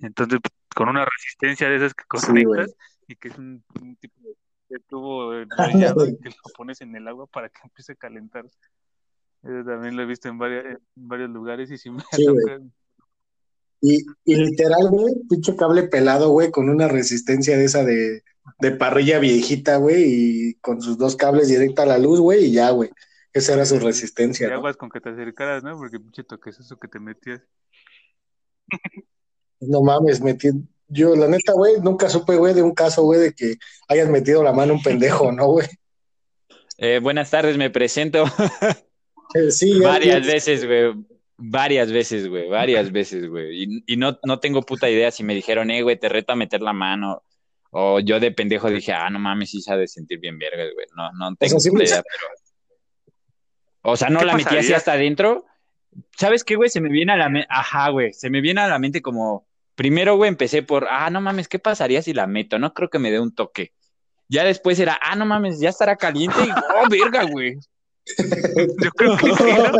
Entonces, 0.00 0.40
con 0.74 0.88
una 0.88 1.04
resistencia 1.04 1.68
de 1.68 1.76
esas 1.76 1.94
que 1.94 2.04
Sí, 2.18 2.26
conectas 2.26 2.74
y 3.08 3.16
que 3.16 3.28
es 3.28 3.38
un, 3.38 3.64
un 3.80 3.96
tipo 3.96 4.20
de, 4.68 4.78
tubo 4.88 5.34
enrollado 5.34 6.06
y 6.06 6.16
que 6.18 6.28
lo 6.30 6.52
pones 6.56 6.80
en 6.80 6.94
el 6.96 7.06
agua 7.08 7.26
para 7.26 7.48
que 7.48 7.60
empiece 7.64 7.92
a 7.92 7.96
calentar. 7.96 8.44
Eso 9.42 9.64
también 9.64 9.96
lo 9.96 10.02
he 10.02 10.06
visto 10.06 10.28
en, 10.28 10.38
varias, 10.38 10.64
en 10.66 11.08
varios 11.08 11.30
lugares 11.30 11.70
y 11.70 11.78
sí 11.78 11.90
me 11.90 12.02
Sí. 12.12 12.26
Y, 13.84 13.98
y 14.24 14.36
literal, 14.36 14.88
güey, 14.90 15.12
pinche 15.28 15.56
cable 15.56 15.82
pelado, 15.82 16.30
güey, 16.30 16.50
con 16.52 16.68
una 16.70 16.86
resistencia 16.88 17.58
de 17.58 17.64
esa 17.64 17.84
de, 17.84 18.22
de 18.60 18.70
parrilla 18.70 19.18
viejita, 19.18 19.76
güey, 19.78 20.04
y 20.06 20.54
con 20.60 20.80
sus 20.80 20.96
dos 20.96 21.16
cables 21.16 21.48
directa 21.48 21.82
a 21.82 21.86
la 21.86 21.98
luz, 21.98 22.20
güey, 22.20 22.44
y 22.44 22.52
ya, 22.52 22.70
güey. 22.70 22.90
Esa 23.32 23.54
era 23.54 23.64
su 23.66 23.76
Y 23.76 23.78
resistencia, 23.80 24.48
¿no? 24.48 24.54
aguas 24.54 24.76
con 24.76 24.88
que 24.88 25.00
te 25.00 25.08
acercaras, 25.10 25.64
¿no? 25.64 25.76
Porque 25.76 25.98
pinche 25.98 26.22
toquezazo 26.22 26.78
que 26.78 26.86
te 26.86 27.00
metías. 27.00 27.40
No 29.60 29.82
mames, 29.82 30.20
metí. 30.20 30.48
Yo, 30.88 31.16
la 31.16 31.26
neta, 31.28 31.52
güey, 31.54 31.80
nunca 31.80 32.08
supe, 32.08 32.36
güey, 32.36 32.52
de 32.54 32.62
un 32.62 32.74
caso, 32.74 33.02
güey, 33.02 33.18
de 33.20 33.32
que 33.32 33.56
hayas 33.88 34.08
metido 34.10 34.42
la 34.42 34.52
mano 34.52 34.74
a 34.74 34.76
un 34.76 34.82
pendejo, 34.82 35.32
¿no, 35.32 35.46
güey? 35.46 35.66
Eh, 36.78 37.00
buenas 37.02 37.30
tardes, 37.30 37.56
me 37.56 37.70
presento 37.70 38.24
Eh, 39.34 39.50
Sí, 39.50 39.80
ya- 39.80 39.88
varias 39.88 40.26
ya- 40.26 40.32
veces, 40.34 40.64
güey. 40.66 40.92
Varias 41.36 41.90
veces, 41.90 42.28
güey. 42.28 42.48
Varias 42.48 42.92
veces, 42.92 43.28
güey. 43.28 43.64
Y, 43.64 43.84
y 43.86 43.96
no, 43.96 44.18
no 44.24 44.38
tengo 44.38 44.62
puta 44.62 44.88
idea 44.88 45.10
si 45.10 45.24
me 45.24 45.34
dijeron, 45.34 45.70
eh, 45.70 45.82
güey, 45.82 45.98
te 45.98 46.08
reto 46.08 46.32
a 46.32 46.36
meter 46.36 46.62
la 46.62 46.72
mano. 46.72 47.22
O 47.70 48.00
yo 48.00 48.20
de 48.20 48.30
pendejo 48.32 48.68
dije, 48.68 48.92
ah, 48.92 49.08
no 49.08 49.18
mames, 49.18 49.50
sí 49.50 49.62
se 49.62 49.72
ha 49.72 49.76
de 49.76 49.88
sentir 49.88 50.20
bien 50.20 50.38
vergas, 50.38 50.68
güey. 50.74 50.86
No, 50.94 51.10
no 51.12 51.34
tengo 51.36 51.56
puta 51.56 51.70
pues- 51.70 51.90
idea, 51.90 52.02
pero. 52.02 52.26
O 53.84 53.96
sea, 53.96 54.10
no 54.10 54.20
¿Qué 54.20 54.26
la 54.26 54.36
metí 54.36 54.56
así 54.56 54.72
hasta 54.72 54.92
adentro. 54.92 55.44
¿Sabes 56.16 56.44
qué, 56.44 56.54
güey? 56.54 56.70
Se 56.70 56.80
me 56.80 56.88
viene 56.88 57.12
a 57.12 57.16
la 57.16 57.28
mente. 57.28 57.48
Ajá, 57.50 57.88
güey. 57.90 58.12
Se 58.12 58.30
me 58.30 58.40
viene 58.40 58.60
a 58.60 58.68
la 58.68 58.78
mente 58.78 59.02
como. 59.02 59.46
Primero, 59.74 60.16
güey, 60.16 60.28
empecé 60.28 60.62
por, 60.62 60.86
ah, 60.88 61.08
no 61.08 61.22
mames, 61.22 61.48
¿qué 61.48 61.58
pasaría 61.58 62.02
si 62.02 62.12
la 62.12 62.26
meto? 62.26 62.58
No 62.58 62.74
creo 62.74 62.90
que 62.90 62.98
me 62.98 63.10
dé 63.10 63.18
un 63.18 63.34
toque. 63.34 63.72
Ya 64.28 64.44
después 64.44 64.78
era, 64.78 64.98
ah, 65.02 65.16
no 65.16 65.24
mames, 65.24 65.60
ya 65.60 65.70
estará 65.70 65.96
caliente 65.96 66.36
y, 66.44 66.50
oh, 66.76 66.88
verga, 66.90 67.24
güey. 67.24 67.56
Yo 68.82 68.90
creo 68.92 69.16
que 69.16 69.26
sí, 69.34 69.44
¿no? 69.44 69.78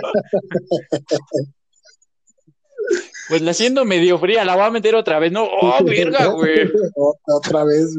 Pues 3.28 3.40
la 3.42 3.54
siendo 3.54 3.84
medio 3.84 4.18
fría, 4.18 4.44
la 4.44 4.54
voy 4.56 4.64
a 4.64 4.70
meter 4.70 4.94
otra 4.94 5.18
vez, 5.18 5.32
¿no? 5.32 5.44
Oh, 5.44 5.84
verga, 5.84 6.26
güey. 6.26 6.70
Otra 7.26 7.64
vez. 7.64 7.96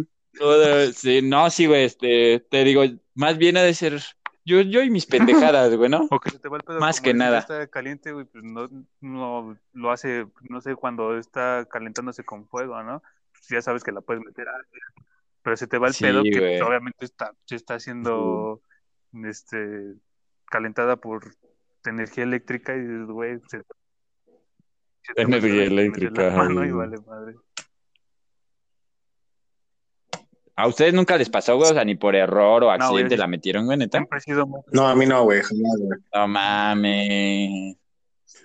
Sí, 0.95 1.21
no, 1.21 1.49
sí, 1.49 1.65
güey, 1.67 1.85
este, 1.85 2.39
te 2.49 2.63
digo, 2.63 2.83
más 3.13 3.37
bien 3.37 3.57
ha 3.57 3.63
de 3.63 3.73
ser 3.73 4.01
yo, 4.45 4.59
yo 4.61 4.81
y 4.83 4.89
mis 4.89 5.05
pendejadas, 5.05 5.73
güey, 5.75 5.89
¿no? 5.89 6.07
O 6.11 6.19
que 6.19 6.31
se 6.31 6.39
te 6.39 6.49
va 6.49 6.57
el 6.57 6.63
pedo 6.63 6.79
Más 6.79 6.99
que 6.99 7.13
nada. 7.13 7.39
está 7.39 7.67
caliente, 7.67 8.11
güey, 8.11 8.25
pues 8.25 8.43
no, 8.43 8.69
no 8.99 9.57
lo 9.73 9.91
hace, 9.91 10.25
no 10.49 10.59
sé, 10.59 10.75
cuando 10.75 11.17
está 11.17 11.65
calentándose 11.71 12.23
con 12.25 12.45
fuego, 12.47 12.81
¿no? 12.83 13.01
Pues 13.31 13.47
ya 13.49 13.61
sabes 13.61 13.83
que 13.83 13.91
la 13.91 14.01
puedes 14.01 14.23
meter. 14.23 14.47
ah, 14.49 14.57
Pero 15.43 15.55
se 15.55 15.67
te 15.67 15.77
va 15.77 15.87
el 15.87 15.93
Sí, 15.93 16.03
pedo 16.03 16.23
que 16.23 16.31
güey. 16.39 16.51
pues, 16.57 16.61
obviamente 16.61 17.05
está, 17.05 17.33
se 17.45 17.55
está 17.55 17.79
siendo 17.79 18.61
este 19.23 19.93
calentada 20.53 20.97
por 20.97 21.23
energía 21.83 22.23
eléctrica 22.25 22.75
y 22.75 22.79
dices, 22.81 23.07
güey, 23.07 23.39
se, 23.49 23.57
se 25.01 25.13
te 25.15 25.21
Energía 25.23 25.63
eléctrica, 25.63 26.23
la 26.29 26.35
mano 26.35 26.63
y 26.63 26.67
ay. 26.67 26.71
vale 26.71 26.97
madre. 27.07 27.35
¿A 30.55 30.67
ustedes 30.67 30.93
nunca 30.93 31.17
les 31.17 31.29
pasó, 31.29 31.55
güey? 31.57 31.71
O 31.71 31.73
sea, 31.73 31.83
ni 31.83 31.95
por 31.95 32.15
error 32.15 32.63
o 32.63 32.69
accidente 32.69 33.17
la 33.17 33.25
metieron, 33.25 33.65
güey, 33.65 33.79
neta. 33.79 34.05
No, 34.71 34.87
a 34.87 34.95
mí 34.95 35.07
no, 35.07 35.23
güey, 35.23 35.41
jamás, 35.41 35.77
güey. 35.79 35.99
No 36.13 36.27
mames. 36.27 37.75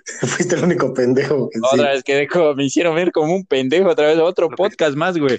Fuiste 0.23 0.55
el 0.55 0.65
único 0.65 0.95
pendejo 0.95 1.51
que 1.51 1.59
sí. 1.59 1.65
Otra 1.71 1.91
vez 1.91 2.03
quedé 2.03 2.27
como, 2.27 2.55
me 2.55 2.65
hicieron 2.65 2.95
ver 2.95 3.13
como 3.13 3.35
un 3.35 3.45
pendejo 3.45 3.91
otra 3.91 4.07
vez, 4.07 4.19
otro 4.19 4.47
Lo 4.47 4.51
que- 4.51 4.57
podcast 4.57 4.97
más, 4.97 5.19
güey. 5.19 5.39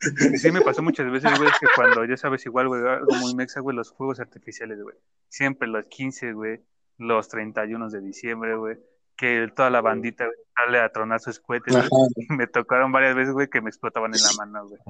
Sí, 0.00 0.50
me 0.52 0.60
pasó 0.60 0.82
muchas 0.82 1.10
veces, 1.10 1.38
güey, 1.38 1.50
que 1.60 1.66
cuando, 1.74 2.04
ya 2.04 2.16
sabes, 2.16 2.46
igual, 2.46 2.68
güey, 2.68 2.80
algo 2.86 3.14
muy 3.16 3.34
mexa, 3.34 3.60
güey, 3.60 3.76
los 3.76 3.92
fuegos 3.92 4.20
artificiales, 4.20 4.80
güey. 4.80 4.94
Siempre 5.28 5.68
los 5.68 5.86
15, 5.86 6.32
güey, 6.32 6.60
los 6.98 7.28
31 7.28 7.88
de 7.90 8.00
diciembre, 8.00 8.56
güey, 8.56 8.78
que 9.16 9.50
toda 9.54 9.70
la 9.70 9.80
bandita, 9.80 10.26
güey, 10.26 10.36
sale 10.56 10.80
a 10.80 10.88
tronar 10.90 11.20
sus 11.20 11.40
cohetes, 11.40 11.74
güey. 11.74 11.88
Y 12.16 12.34
me 12.34 12.46
tocaron 12.46 12.92
varias 12.92 13.16
veces, 13.16 13.34
güey, 13.34 13.48
que 13.48 13.60
me 13.60 13.70
explotaban 13.70 14.12
en 14.14 14.20
la 14.22 14.32
mano, 14.38 14.68
güey. 14.68 14.80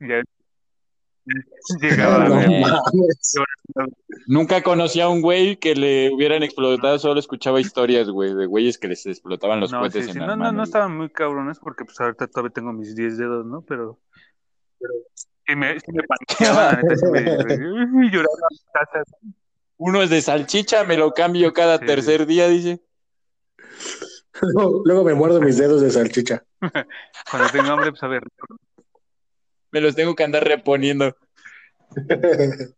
Y 0.00 0.08
ya 0.08 0.22
llegaba, 1.80 2.28
No 2.28 2.34
güey. 2.34 2.62
Nunca 4.28 4.62
conocí 4.62 5.00
a 5.00 5.08
un 5.08 5.22
güey 5.22 5.56
que 5.56 5.74
le 5.74 6.12
hubieran 6.12 6.42
explotado, 6.42 6.98
solo 6.98 7.20
escuchaba 7.20 7.60
historias, 7.60 8.08
güey, 8.08 8.34
de 8.34 8.46
güeyes 8.46 8.78
que 8.78 8.88
les 8.88 9.04
explotaban 9.06 9.60
los 9.60 9.72
No, 9.72 9.80
cohetes 9.80 10.04
sí, 10.04 10.10
en 10.10 10.14
sí, 10.14 10.18
las 10.20 10.28
no, 10.28 10.36
no, 10.36 10.52
no 10.52 10.62
estaban 10.62 10.96
muy 10.96 11.10
cabrones 11.10 11.58
porque, 11.58 11.84
pues, 11.84 12.00
ahorita 12.00 12.28
todavía 12.28 12.52
tengo 12.52 12.72
mis 12.72 12.94
10 12.94 13.18
dedos, 13.18 13.46
¿no? 13.46 13.62
Pero, 13.62 13.98
pero 14.78 14.94
me, 15.58 15.78
sí 15.80 15.92
me 15.92 16.02
paniqueaba, 16.02 16.72
la 16.72 16.76
neta, 16.82 16.96
sí 16.96 17.06
me, 17.06 17.86
me 17.86 18.10
lloraba. 18.10 18.34
Uno 19.78 20.02
es 20.02 20.10
de 20.10 20.22
salchicha, 20.22 20.84
me 20.84 20.96
lo 20.96 21.12
cambio 21.12 21.52
cada 21.52 21.78
Sí, 21.78 21.86
tercer 21.86 22.26
día, 22.26 22.48
dice. 22.48 22.80
Luego, 24.40 24.82
luego 24.84 25.04
me 25.04 25.14
muerdo 25.14 25.40
mis 25.40 25.56
dedos 25.56 25.80
de 25.82 25.90
salchicha. 25.90 26.44
Cuando 27.30 27.48
tengo 27.52 27.70
hambre, 27.72 27.90
pues, 27.90 28.02
a 28.02 28.08
ver, 28.08 28.22
Me 29.70 29.80
los 29.80 29.94
tengo 29.94 30.14
que 30.14 30.24
andar 30.24 30.44
reponiendo. 30.44 31.16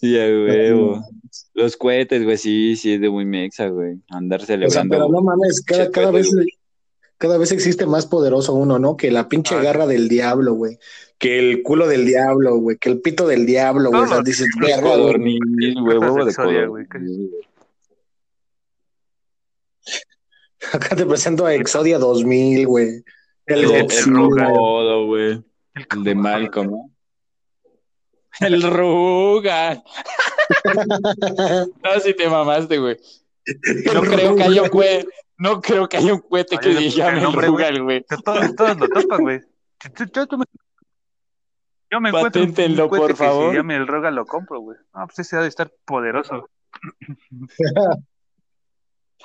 Sí, 0.00 0.16
a 0.16 0.22
huevo. 0.26 1.02
Los 1.54 1.76
cohetes, 1.76 2.22
güey, 2.22 2.36
sí, 2.38 2.76
sí, 2.76 2.92
es 2.94 3.00
de 3.00 3.10
muy 3.10 3.24
mexa, 3.24 3.66
güey. 3.66 4.00
Andar 4.10 4.42
O 4.42 4.44
sea, 4.46 4.54
celebrando. 4.54 4.94
pero 4.94 5.08
no 5.08 5.20
mames, 5.22 5.60
cada, 5.60 5.90
cada 5.90 6.12
vez, 6.12 6.30
cada 7.18 7.36
vez 7.38 7.52
existe 7.52 7.84
más 7.86 8.06
poderoso 8.06 8.54
uno, 8.54 8.78
¿no? 8.78 8.96
Que 8.96 9.10
la 9.10 9.28
pinche 9.28 9.54
Ah, 9.56 9.62
garra 9.62 9.86
del 9.86 10.08
diablo, 10.08 10.54
güey. 10.54 10.78
Que 11.18 11.38
el 11.38 11.62
culo 11.62 11.86
del 11.88 12.06
diablo, 12.06 12.56
güey. 12.58 12.78
Que 12.78 12.88
el 12.90 13.00
pito 13.00 13.26
del 13.26 13.44
diablo, 13.44 13.90
güey. 13.90 14.02
O 14.02 14.06
sea, 14.06 14.14
Todos 14.16 14.24
dices, 14.24 14.48
güey. 14.60 14.72
Güey, 14.80 15.74
huevo 15.76 16.24
de 16.24 16.32
güey, 16.32 16.86
codorniz. 16.86 17.30
Acá 20.72 20.96
te 20.96 21.06
presento 21.06 21.46
a 21.46 21.54
Exodia 21.54 21.98
2000, 21.98 22.66
güey. 22.66 23.04
El 23.46 23.64
El- 23.64 23.86
güey. 25.06 25.44
El 25.90 26.04
de 26.04 26.14
Malcolm, 26.14 26.70
¿no? 26.70 26.90
El 28.40 28.62
Rugal. 28.62 29.82
No, 31.84 32.00
si 32.02 32.14
te 32.14 32.28
mamaste, 32.28 32.78
güey. 32.78 32.96
No 33.92 34.00
creo 34.02 34.36
que 34.36 34.42
haya 34.42 34.68
cohete, 34.68 35.08
no 35.38 35.60
creo 35.60 35.88
que 35.88 35.96
haya 35.96 36.12
un 36.14 36.20
cohete 36.20 36.58
que 36.58 36.68
le 36.70 36.90
llame 36.90 37.22
el. 37.22 37.32
Rugal, 37.32 37.82
güey. 37.82 38.04
Todos, 38.24 38.54
todos 38.56 38.78
lo 38.78 38.88
topan, 38.88 39.20
güey. 39.20 39.40
Yo- 41.90 42.00
me- 42.00 42.10
encuentro 42.10 42.42
un 42.42 42.52
cohete 42.52 42.86
por 42.88 43.06
que 43.08 43.14
favor. 43.16 43.50
Se 43.52 43.56
llame 43.56 43.76
el 43.76 43.86
Roga, 43.86 44.10
lo 44.10 44.26
compro, 44.26 44.60
güey. 44.60 44.76
No, 44.94 45.06
pues 45.06 45.20
ese 45.20 45.36
ha 45.36 45.40
de 45.40 45.48
estar 45.48 45.72
poderoso. 45.86 46.50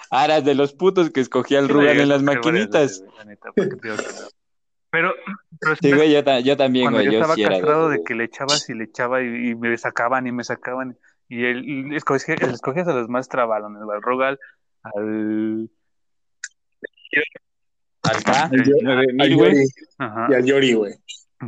Aras 0.10 0.44
de 0.44 0.56
los 0.56 0.74
putos 0.74 1.10
que 1.12 1.20
escogía 1.22 1.60
el 1.60 1.68
Sí, 1.68 1.74
Rugal 1.74 2.00
en 2.00 2.10
las 2.10 2.24
maquinitas. 2.24 3.04
Pero, 4.90 5.12
pero 5.60 5.76
Sí, 5.82 5.92
güey, 5.92 6.14
yo, 6.14 6.24
ta- 6.24 6.40
yo 6.40 6.56
también, 6.56 6.86
cuando 6.86 7.00
güey. 7.00 7.12
yo 7.12 7.20
estaba 7.20 7.36
castrado 7.36 7.90
de 7.90 8.04
que 8.04 8.14
le 8.16 8.26
echabas 8.26 8.70
y 8.70 8.74
le 8.76 8.84
echaba 8.86 9.22
y, 9.24 9.50
y 9.50 9.56
me 9.56 9.76
sacaban 9.78 10.28
y 10.28 10.32
me 10.32 10.44
sacaban 10.44 10.98
y 11.30 11.46
él 11.46 11.64
y 11.68 11.96
escogía, 11.96 12.36
escogías 12.36 12.88
a 12.88 12.94
los 12.94 13.10
más 13.10 13.28
trabalones, 13.28 13.82
al 13.82 14.02
Rogal, 14.04 14.40
al 14.84 15.70
Al 18.04 18.24
K, 18.24 18.44
Al 18.46 18.64
Yo- 18.64 18.76
9000, 18.82 19.22
Al 19.22 19.36
güey. 19.36 19.54
Y 20.30 20.34
al 20.34 20.46
Yori, 20.46 20.74
güey. 20.74 20.94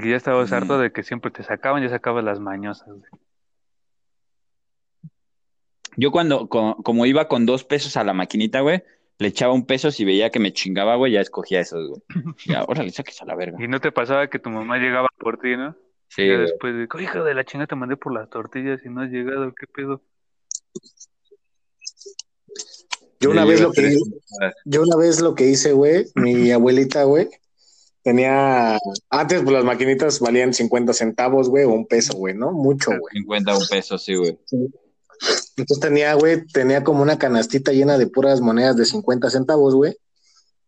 que 0.01 0.09
ya 0.09 0.16
estabas 0.18 0.51
Mm. 0.51 0.53
harto 0.53 0.78
de 0.80 0.91
que 0.91 1.03
siempre 1.03 1.32
te 1.32 1.43
sacaban, 1.43 1.82
ya 1.84 1.89
sacabas 1.89 2.24
las 2.24 2.39
mañosas, 2.39 2.88
güey. 2.88 3.09
Yo 5.97 6.11
cuando, 6.11 6.49
co- 6.49 6.76
como 6.84 7.05
iba 7.05 7.28
con 7.28 7.45
dos 7.45 7.63
pesos 7.63 7.95
a 7.97 8.03
la 8.03 8.13
maquinita, 8.13 8.59
güey, 8.61 8.84
le 9.18 9.28
echaba 9.30 9.53
un 9.53 9.66
peso 9.66 9.91
si 9.91 10.03
veía 10.03 10.30
que 10.30 10.39
me 10.39 10.51
chingaba, 10.51 10.95
güey, 10.97 11.13
ya 11.13 11.22
escogía 11.22 11.61
esos, 11.61 11.88
güey. 11.89 12.01
Ya, 12.45 12.63
órale, 12.66 12.89
saques 12.91 13.22
a 13.22 13.26
la 13.26 13.36
verga. 13.36 13.57
Y 13.63 13.68
no 13.70 13.80
te 13.80 13.91
pasaba 13.93 14.28
que 14.30 14.39
tu 14.39 14.49
mamá 14.49 14.78
llegaba 14.78 15.07
por 15.18 15.39
ti, 15.39 15.55
¿no? 15.55 15.76
Sí, 16.09 16.24
Y 16.24 16.28
después 16.38 16.74
de, 16.76 16.88
hijo 17.01 17.24
de 17.24 17.34
la 17.34 17.43
chinga, 17.45 17.66
te 17.68 17.76
mandé 17.76 17.95
por 17.97 18.13
las 18.13 18.30
tortillas 18.30 18.82
y 18.86 18.89
no 18.89 19.01
has 19.01 19.09
llegado, 19.09 19.53
¿qué 19.55 19.68
pedo? 19.68 20.01
Yo 23.26 23.32
una 23.32 23.45
vez 23.45 23.61
lo 23.61 23.71
que 23.71 23.82
tres 23.82 23.99
yo 24.65 24.82
una 24.84 24.95
vez 24.95 25.19
lo 25.21 25.36
que 25.36 25.47
hice, 25.47 25.71
güey, 25.71 26.07
mi 26.15 26.51
abuelita, 26.51 27.03
güey, 27.03 27.30
tenía 28.03 28.78
antes 29.09 29.41
pues 29.41 29.53
las 29.53 29.63
maquinitas 29.63 30.19
valían 30.19 30.53
50 30.53 30.93
centavos, 30.93 31.49
güey, 31.49 31.63
o 31.65 31.69
un 31.69 31.88
peso, 31.88 32.13
güey, 32.13 32.36
¿no? 32.36 32.51
Mucho, 32.51 32.91
güey. 32.91 33.13
50 33.13 33.57
un 33.57 33.67
peso, 33.67 33.97
sí, 33.97 34.15
güey. 34.15 34.38
Entonces 35.57 35.80
tenía, 35.80 36.13
güey, 36.13 36.45
tenía 36.45 36.84
como 36.84 37.01
una 37.01 37.17
canastita 37.17 37.71
llena 37.71 37.97
de 37.97 38.05
puras 38.05 38.41
monedas 38.41 38.78
de 38.78 38.86
50 38.86 39.30
centavos, 39.32 39.73
güey. 39.73 39.97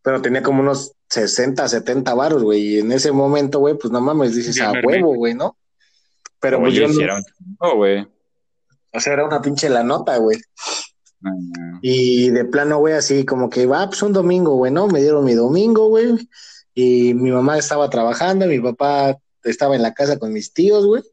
Pero 0.02 0.22
tenía 0.22 0.42
como 0.42 0.62
unos 0.62 0.94
60, 1.10 1.68
70 1.68 2.14
varos, 2.16 2.42
güey. 2.42 2.62
Y 2.62 2.80
en 2.80 2.92
ese 2.92 3.12
momento, 3.12 3.60
güey, 3.60 3.76
pues 3.76 3.92
no 3.92 4.02
mames, 4.02 4.36
dices 4.36 4.60
a 4.62 4.72
huevo, 4.84 5.14
güey, 5.14 5.36
¿no? 5.36 5.58
Pero 6.40 6.60
pues 6.60 6.74
yo 6.74 6.88
no, 6.88 7.76
güey. 7.76 8.08
o 8.94 9.00
sea, 9.00 9.14
era 9.14 9.26
una 9.26 9.42
pinche 9.42 9.70
la 9.70 9.84
nota, 9.84 10.18
güey. 10.18 10.40
Y 11.82 12.30
de 12.30 12.46
plano, 12.46 12.80
güey, 12.80 12.94
así 12.94 13.26
como 13.26 13.50
que 13.50 13.66
va, 13.66 13.88
pues 13.88 14.02
un 14.02 14.14
domingo, 14.14 14.56
güey, 14.56 14.72
¿no? 14.72 14.88
Me 14.88 15.02
dieron 15.02 15.26
mi 15.26 15.34
domingo, 15.34 15.90
güey. 15.90 16.30
Y 16.74 17.14
mi 17.14 17.32
mamá 17.32 17.58
estaba 17.58 17.90
trabajando, 17.90 18.46
mi 18.46 18.60
papá 18.60 19.18
estaba 19.44 19.76
en 19.76 19.82
la 19.82 19.94
casa 19.94 20.20
con 20.20 20.32
mis 20.32 20.54
tíos, 20.54 20.86
güey. 20.86 21.04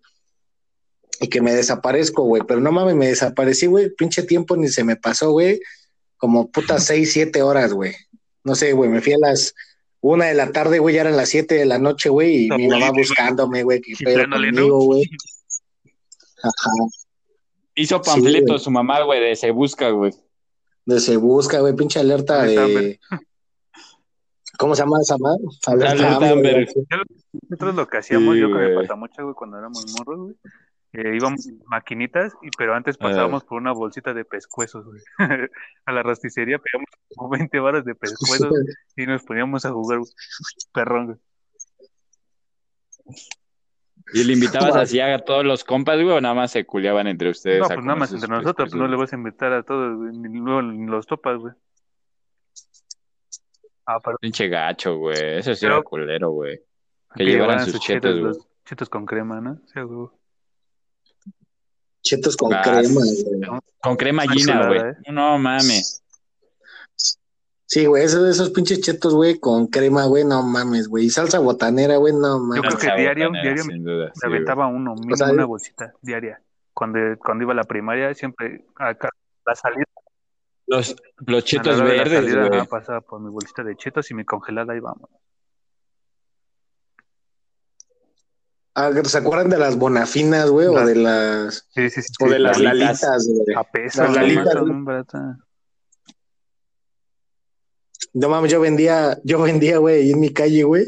Y 1.20 1.28
que 1.28 1.40
me 1.40 1.54
desaparezco, 1.54 2.24
güey. 2.24 2.42
Pero 2.46 2.60
no 2.60 2.72
mames, 2.72 2.94
me 2.94 3.08
desaparecí, 3.08 3.66
güey. 3.66 3.90
Pinche 3.90 4.22
tiempo 4.22 4.56
ni 4.56 4.68
se 4.68 4.84
me 4.84 4.96
pasó, 4.96 5.30
güey. 5.30 5.60
Como 6.16 6.50
puta 6.50 6.80
seis, 6.80 7.12
siete 7.12 7.42
horas, 7.42 7.72
güey. 7.72 7.94
No 8.42 8.54
sé, 8.54 8.72
güey, 8.72 8.90
me 8.90 9.00
fui 9.00 9.14
a 9.14 9.18
las 9.18 9.54
una 10.06 10.26
de 10.26 10.34
la 10.34 10.52
tarde, 10.52 10.80
güey, 10.80 10.94
ya 10.94 11.00
eran 11.00 11.16
las 11.16 11.30
siete 11.30 11.54
de 11.54 11.64
la 11.64 11.78
noche, 11.78 12.10
güey. 12.10 12.44
Y 12.44 12.50
mi 12.50 12.68
mamá 12.68 12.90
buscándome, 12.90 13.62
güey, 13.62 13.80
qué 13.80 13.94
pedo 14.04 14.28
conmigo, 14.28 14.84
güey. 14.84 15.04
Ajá. 16.42 16.70
Hizo 17.74 18.00
Sí, 18.02 18.10
panfletos 18.10 18.46
güey. 18.48 18.58
su 18.60 18.70
mamá, 18.70 19.02
güey, 19.02 19.20
de 19.20 19.36
se 19.36 19.50
busca, 19.50 19.90
güey. 19.90 20.12
De 20.86 21.00
se 21.00 21.16
busca, 21.16 21.60
güey, 21.60 21.74
pinche 21.74 21.98
alerta 22.00 22.42
de. 22.42 23.00
¿Cómo 24.58 24.74
se 24.76 24.82
llama 24.82 24.98
esa 25.02 25.16
madre? 25.18 25.42
Alerta 25.66 26.30
Amber. 26.30 26.68
Nosotros 27.48 27.74
lo 27.74 27.86
que 27.88 27.98
hacíamos, 27.98 28.34
Sí, 28.34 28.40
yo 28.40 28.48
güey. 28.50 28.74
patamocha, 28.76 29.22
güey, 29.22 29.34
cuando 29.34 29.58
éramos 29.58 29.84
morros, 29.98 30.18
güey, 30.20 30.36
eh, 30.92 31.16
íbamos 31.16 31.44
en 31.48 31.60
maquinitas, 31.66 32.32
y, 32.40 32.50
pero 32.56 32.74
antes 32.74 32.96
pasábamos 32.96 33.42
por 33.42 33.60
una 33.60 33.72
bolsita 33.72 34.14
de 34.14 34.24
pescuezos, 34.24 34.84
güey. 34.86 35.00
A 35.86 35.92
la 35.92 36.02
rosticería 36.04 36.58
pegamos 36.58 36.86
como 37.16 37.30
20 37.30 37.58
varas 37.58 37.84
de 37.84 37.96
pescuezos 37.96 38.48
y 38.96 39.06
nos 39.06 39.24
poníamos 39.24 39.64
a 39.64 39.72
jugar 39.72 39.98
güey. 39.98 40.10
perrón, 40.72 41.06
güey. 41.06 41.18
Y 44.12 44.22
le 44.24 44.34
invitabas 44.34 44.76
así 44.76 45.00
a 45.00 45.18
todos 45.18 45.44
los 45.44 45.64
compas, 45.64 45.96
güey, 45.96 46.10
o 46.16 46.20
nada 46.20 46.34
más 46.34 46.50
se 46.52 46.64
culeaban 46.66 47.06
entre 47.06 47.30
ustedes. 47.30 47.60
No, 47.62 47.68
pues 47.68 47.84
nada 47.84 47.96
más 47.98 48.12
entre 48.12 48.28
nosotros, 48.28 48.70
pues 48.70 48.74
no 48.74 48.86
le 48.86 48.96
vas 48.96 49.12
a 49.12 49.16
invitar 49.16 49.52
a 49.52 49.62
todos, 49.62 49.96
güey, 49.96 50.12
ni 50.16 50.38
luego 50.38 50.62
ni 50.62 50.86
los 50.86 51.06
topas, 51.06 51.38
güey. 51.38 51.54
Ah, 53.86 53.98
pero 54.02 54.16
Pinche 54.18 54.48
gacho, 54.48 54.96
güey. 54.96 55.38
Eso 55.38 55.54
sí 55.54 55.60
Pero- 55.62 55.74
era 55.76 55.82
culero, 55.82 56.30
güey. 56.30 56.58
Que 57.16 57.24
que 57.24 57.30
llevaran 57.30 57.64
sus 57.64 57.80
chetos, 57.80 58.12
güey. 58.12 58.22
los 58.24 58.46
chetos 58.64 58.88
con 58.88 59.06
crema, 59.06 59.40
¿no? 59.40 59.58
Sí, 59.72 59.80
güey. 59.80 60.08
Chetos 62.02 62.36
con 62.36 62.52
Ah, 62.52 62.60
crema, 62.62 63.00
güey. 63.00 63.60
Con 63.80 63.96
crema 63.96 64.24
chulada, 64.26 64.66
güey. 64.68 64.80
¿eh? 64.80 65.12
No 65.12 65.38
mames. 65.38 66.02
Sí, 67.74 67.86
güey, 67.86 68.04
esos, 68.04 68.28
esos 68.28 68.50
pinches 68.50 68.80
chetos, 68.80 69.14
güey, 69.16 69.40
con 69.40 69.66
crema, 69.66 70.04
güey, 70.04 70.24
no 70.24 70.44
mames, 70.44 70.86
güey. 70.86 71.06
Y 71.06 71.10
salsa 71.10 71.40
botanera, 71.40 71.96
güey, 71.96 72.12
no 72.14 72.38
Yo 72.54 72.62
mames. 72.62 72.76
creo 72.76 72.78
que 72.94 73.02
diario, 73.02 73.24
botanera, 73.26 73.42
diario 73.42 73.62
sin 73.64 73.82
duda, 73.82 74.04
Me 74.06 74.12
sí, 74.14 74.20
güey. 74.28 74.32
aventaba 74.34 74.66
uno, 74.68 74.94
mínimo 74.94 75.16
sea, 75.16 75.32
una 75.32 75.44
bolsita 75.44 75.92
diaria. 76.00 76.40
Cuando, 76.72 77.00
cuando 77.18 77.42
iba 77.42 77.52
a 77.52 77.56
la 77.56 77.64
primaria, 77.64 78.14
siempre 78.14 78.64
acá, 78.76 79.08
la 79.44 79.54
salida, 79.56 79.84
Los, 80.68 80.94
los 81.26 81.42
chetos 81.44 81.76
la 81.78 81.84
de 81.84 81.96
la 81.96 82.04
verdes, 82.04 82.20
salida, 82.20 82.46
güey. 82.46 82.60
ajá, 82.60 82.68
pasaba 82.68 83.00
por 83.00 83.20
mi 83.20 83.28
bolsita 83.30 83.64
de 83.64 83.74
chetos 83.74 84.08
y 84.12 84.14
mi 84.14 84.24
congelada 84.24 84.76
y 84.76 84.78
vamos. 84.78 85.10
Ah, 88.76 88.90
¿Se 89.04 89.18
acuerdan 89.18 89.50
de 89.50 89.58
las 89.58 89.76
bonafinas, 89.76 90.48
güey? 90.48 90.68
O 90.68 90.84
de 90.86 90.94
las. 90.96 91.66
Sí, 91.74 91.90
sí, 91.90 92.02
sí. 92.02 92.12
O 92.24 92.28
de 92.28 92.36
sí, 92.36 92.42
las 92.42 92.60
lalitas. 92.60 93.02
lalitas, 93.02 93.28
güey. 93.28 93.56
A 93.56 93.64
peso, 93.64 94.02
las 94.04 94.14
lalitas, 94.14 94.54
baratas. 94.84 95.36
No 98.14 98.28
mames, 98.28 98.50
yo 98.52 98.60
vendía, 98.60 99.18
yo 99.24 99.42
vendía, 99.42 99.78
güey, 99.78 100.10
en 100.12 100.20
mi 100.20 100.32
calle, 100.32 100.62
güey, 100.62 100.86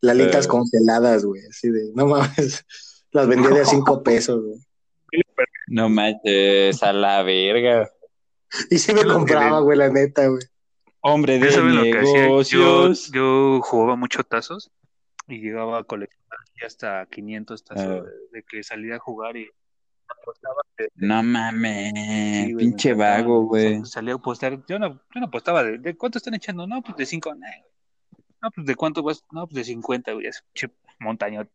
lalitas 0.00 0.46
Eh. 0.46 0.48
congeladas, 0.48 1.24
güey. 1.24 1.42
Así 1.48 1.70
de, 1.70 1.92
no 1.94 2.06
mames. 2.06 2.64
Las 3.12 3.26
vendía 3.28 3.50
de 3.50 3.60
a 3.60 3.64
cinco 3.64 4.02
pesos, 4.02 4.42
güey. 4.44 4.58
No 5.68 5.88
manches, 5.88 6.82
a 6.82 6.92
la 6.92 7.22
verga. 7.22 7.90
Y 8.70 8.78
sí 8.78 8.92
me 8.94 9.04
compraba, 9.04 9.60
güey, 9.60 9.78
la 9.78 9.88
neta, 9.88 10.26
güey. 10.28 10.42
Hombre 11.00 11.38
¿Ya 11.38 11.44
de 11.44 11.48
hacía? 11.50 11.62
Yo, 11.62 12.14
negocios. 12.14 13.10
yo 13.12 13.60
jugaba 13.62 13.96
mucho 13.96 14.22
tazos 14.24 14.70
y 15.28 15.38
llegaba 15.40 15.78
a 15.78 15.84
coleccionar 15.84 16.38
hasta 16.64 17.06
500 17.06 17.64
tazos 17.64 17.84
Ah. 17.84 17.88
de, 18.02 18.10
de 18.38 18.42
que 18.48 18.62
salía 18.62 18.96
a 18.96 18.98
jugar 18.98 19.36
y 19.36 19.48
apostaba. 20.20 20.62
de- 20.78 20.88
No 20.96 21.22
mames, 21.22 21.92
sí, 21.94 22.52
güey, 22.52 22.64
pinche 22.66 22.94
vago, 22.94 23.44
güey. 23.46 23.84
Salía 23.84 24.14
a 24.14 24.16
apostar. 24.16 24.64
Yo 24.68 24.78
no, 24.78 24.94
yo 25.14 25.20
no 25.20 25.26
apostaba. 25.26 25.62
De, 25.64 25.78
¿de 25.78 25.96
cuánto 25.96 26.18
están 26.18 26.34
echando? 26.34 26.66
No, 26.66 26.82
pues 26.82 26.96
de 26.96 27.06
5. 27.06 27.34
No, 28.42 28.50
pues 28.54 28.66
de 28.66 28.74
cuánto 28.76 29.02
vas. 29.02 29.24
No, 29.32 29.46
pues 29.46 29.54
de 29.56 29.64
50, 29.64 30.12
güey. 30.12 30.26
Es 30.26 30.42
pinche 30.52 30.74
montañote. 31.00 31.50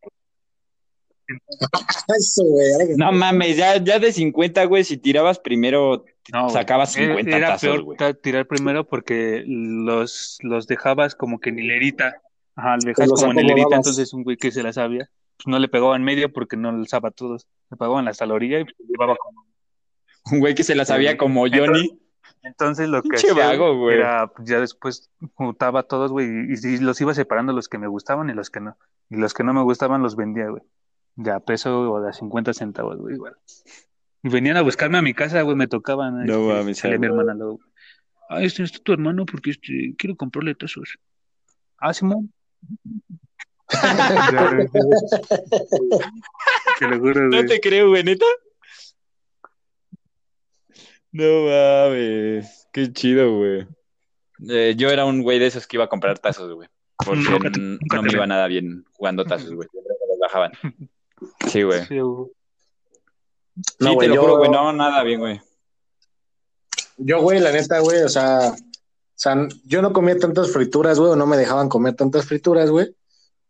Eso, 2.17 2.43
güey. 2.43 2.95
No 2.97 3.11
mames, 3.11 3.55
ya, 3.57 3.77
ya 3.77 3.99
de 3.99 4.11
50, 4.11 4.65
güey, 4.65 4.83
si 4.83 4.97
tirabas 4.97 5.39
primero, 5.39 6.03
No, 6.31 6.49
sacabas 6.49 6.95
Era- 6.97 7.15
50 7.15 7.37
Era 7.37 7.47
tazos, 7.49 7.61
peor 7.61 7.83
güey. 7.83 7.97
tirar 8.21 8.47
primero 8.47 8.87
porque 8.87 9.43
los, 9.47 10.37
los 10.41 10.67
dejabas 10.67 11.15
como 11.15 11.39
que 11.39 11.49
en 11.51 11.59
hilerita. 11.59 12.21
Ajá, 12.55 12.75
los 12.75 12.83
dejabas 12.85 13.09
los 13.11 13.21
como 13.21 13.31
en 13.39 13.45
hilerita, 13.45 13.75
entonces 13.77 14.13
un 14.13 14.23
güey 14.23 14.35
que 14.37 14.51
se 14.51 14.61
la 14.63 14.73
sabía, 14.73 15.09
pues 15.43 15.51
no 15.51 15.59
le 15.59 15.67
pegaba 15.67 15.95
en 15.95 16.03
medio 16.03 16.31
porque 16.31 16.57
no 16.57 16.71
le 16.71 16.79
alzaba 16.79 17.09
a 17.09 17.11
todos. 17.11 17.47
Le 17.69 17.77
pegaban 17.77 18.07
hasta 18.07 18.25
la 18.25 18.33
orilla 18.33 18.59
y 18.59 18.63
pues, 18.65 18.75
llevaba 18.87 19.15
como. 19.15 19.45
Un 20.31 20.39
güey 20.39 20.53
que 20.53 20.63
se 20.63 20.75
la 20.75 20.85
sabía 20.85 21.17
como 21.17 21.45
Johnny. 21.47 21.99
Entonces 22.43 22.89
lo 22.89 23.01
que 23.03 23.15
hacía 23.15 23.33
vago, 23.33 23.77
güey. 23.77 23.97
era, 23.97 24.27
pues, 24.27 24.47
ya 24.47 24.59
después 24.59 25.09
juntaba 25.35 25.81
a 25.81 25.83
todos, 25.83 26.11
güey, 26.11 26.27
y, 26.27 26.67
y 26.67 26.77
los 26.77 26.99
iba 27.01 27.13
separando 27.13 27.53
los 27.53 27.69
que 27.69 27.77
me 27.77 27.87
gustaban 27.87 28.29
y 28.29 28.33
los 28.33 28.49
que 28.49 28.59
no. 28.59 28.77
Y 29.09 29.17
los 29.17 29.33
que 29.33 29.43
no 29.43 29.53
me 29.53 29.61
gustaban 29.61 30.01
los 30.01 30.15
vendía, 30.15 30.47
güey. 30.47 30.63
De 31.15 31.31
a 31.31 31.39
peso 31.39 31.91
o 31.91 32.01
de 32.01 32.09
a 32.09 32.13
50 32.13 32.53
centavos, 32.53 32.97
güey, 32.97 33.15
igual. 33.15 33.35
Y 34.23 34.29
venían 34.29 34.57
a 34.57 34.61
buscarme 34.61 34.97
a 34.97 35.01
mi 35.01 35.13
casa, 35.13 35.41
güey, 35.41 35.55
me 35.55 35.67
tocaban. 35.67 36.25
No 36.25 36.33
este, 36.33 36.53
mames, 36.53 36.77
salía 36.77 36.97
ah, 36.97 36.99
mi 36.99 37.07
hermana 37.07 37.33
luego. 37.33 37.59
Ah, 38.29 38.41
este 38.41 38.63
está 38.63 38.79
tu 38.79 38.93
hermano 38.93 39.25
porque 39.25 39.51
este, 39.51 39.95
quiero 39.97 40.15
comprarle 40.15 40.55
tazos. 40.55 40.97
Ah, 41.77 41.93
Simón. 41.93 42.31
Ya, 43.71 44.51
güey. 44.53 44.67
Te 46.79 46.87
lo 46.87 46.99
juro, 46.99 47.21
No 47.29 47.45
te 47.45 47.59
creo, 47.59 47.89
güey, 47.89 48.03
neta. 48.03 48.25
No 51.11 51.23
mames, 51.45 52.67
qué 52.71 52.91
chido, 52.93 53.37
güey. 53.37 53.67
Eh, 54.49 54.75
yo 54.77 54.89
era 54.89 55.05
un 55.05 55.21
güey 55.21 55.39
de 55.39 55.47
esos 55.47 55.67
que 55.67 55.77
iba 55.77 55.85
a 55.85 55.89
comprar 55.89 56.17
tazos, 56.19 56.53
güey. 56.53 56.69
Porque 56.97 57.19
Nunca 57.21 57.51
te- 57.51 57.59
n- 57.59 57.77
nunca 57.81 57.95
no 57.97 58.01
me 58.03 58.11
iba 58.11 58.27
nada 58.27 58.47
bien 58.47 58.85
jugando 58.93 59.25
tazos, 59.25 59.53
güey. 59.53 59.67
Siempre 59.69 59.93
me 59.99 60.07
los 60.13 60.19
bajaban. 60.19 60.51
Sí, 61.49 61.63
güey. 61.63 61.81
Sí. 61.81 61.87
Sí, 61.95 61.97
No, 63.79 63.89
te 63.89 63.93
güey, 63.95 64.07
lo 64.07 64.15
yo- 64.15 64.21
juro, 64.21 64.37
güey, 64.37 64.49
no, 64.49 64.71
nada 64.73 65.03
bien, 65.03 65.19
güey. 65.19 65.41
Yo, 66.97 67.21
güey, 67.21 67.39
la 67.39 67.51
neta, 67.51 67.79
güey, 67.79 68.01
o 68.03 68.09
sea, 68.09 68.51
o 68.53 68.55
sea, 69.15 69.35
yo 69.65 69.81
no 69.81 69.91
comía 69.91 70.17
tantas 70.17 70.51
frituras, 70.51 70.97
güey, 70.99 71.11
o 71.11 71.15
no 71.15 71.25
me 71.25 71.35
dejaban 71.37 71.67
comer 71.67 71.95
tantas 71.95 72.25
frituras, 72.25 72.69
güey, 72.69 72.95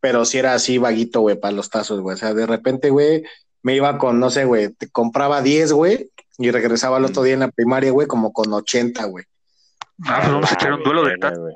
pero 0.02 0.26
sí 0.26 0.38
era 0.40 0.54
así 0.54 0.78
vaguito, 0.78 1.22
güey, 1.22 1.40
para 1.40 1.54
los 1.54 1.70
tazos, 1.70 2.02
güey. 2.02 2.16
O 2.16 2.18
sea, 2.18 2.34
de 2.34 2.46
repente, 2.46 2.90
güey, 2.90 3.24
me 3.64 3.76
iba 3.76 3.98
con, 3.98 4.20
no 4.20 4.30
sé, 4.30 4.44
güey, 4.46 4.70
te 4.74 4.90
compraba 4.90 5.42
10, 5.42 5.72
güey, 5.74 6.10
y 6.38 6.52
regresaba 6.52 6.98
al 6.98 7.06
otro 7.06 7.24
día 7.24 7.36
en 7.36 7.42
la 7.42 7.52
primaria, 7.52 7.92
güey, 7.92 8.08
como 8.08 8.34
con 8.34 8.52
80, 8.52 9.06
güey. 9.06 9.24
Ah, 10.06 10.18
pues 10.22 10.32
vamos 10.34 10.52
a 10.52 10.56
echar 10.56 10.74
un 10.74 10.84
duelo 10.84 11.04
de 11.06 11.18
tazos. 11.18 11.40
güey. 11.40 11.54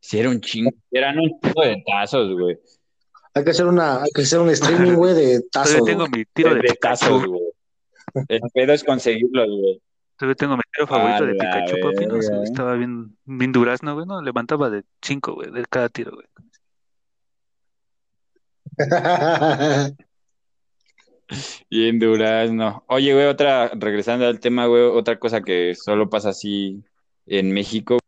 Sí, 0.00 0.18
era 0.18 0.28
un 0.28 0.40
chingo. 0.40 0.70
Eran 0.90 1.18
un 1.18 1.30
chingo 1.40 1.62
de 1.62 1.82
tazos, 1.86 2.32
güey. 2.38 2.58
Hay 3.32 3.44
que 3.44 3.50
hacer 3.50 3.66
una, 3.66 4.02
hay 4.02 4.10
que 4.14 4.22
hacer 4.22 4.40
un 4.40 4.50
streaming, 4.50 4.94
güey, 4.94 5.14
de 5.14 5.40
tazos. 5.52 5.76
Todavía 5.78 5.92
tengo 5.92 6.06
güey. 6.08 6.20
mi 6.20 6.24
tiro 6.34 6.54
de, 6.54 6.60
De 6.60 6.74
tazos, 6.80 7.24
güey. 7.24 7.40
El 8.28 8.40
pedo 8.52 8.72
es 8.72 8.84
conseguirlos, 8.84 9.48
güey. 9.48 9.80
Todavía 10.18 10.34
tengo 10.36 10.56
mi 10.56 10.62
tiro 10.72 10.86
favorito 10.86 11.24
A 11.24 11.26
de 11.26 11.32
Pikachu, 11.32 11.76
papi. 11.82 12.06
No, 12.06 12.14
verga. 12.14 12.42
estaba 12.44 12.74
bien, 12.74 13.16
bien 13.24 13.52
durazno, 13.52 13.94
güey. 13.94 14.06
No, 14.06 14.20
levantaba 14.22 14.70
de 14.70 14.84
5, 15.02 15.34
güey, 15.34 15.50
de 15.50 15.64
cada 15.68 15.88
tiro, 15.88 16.12
güey. 16.12 16.26
Y 21.70 21.88
en 21.88 21.98
Durazno. 21.98 22.84
Oye, 22.88 23.14
güey, 23.14 23.26
otra, 23.26 23.68
regresando 23.74 24.26
al 24.26 24.40
tema, 24.40 24.66
güey, 24.66 24.82
otra 24.82 25.18
cosa 25.18 25.40
que 25.40 25.74
solo 25.74 26.08
pasa 26.10 26.30
así 26.30 26.84
en 27.26 27.52
México. 27.52 27.98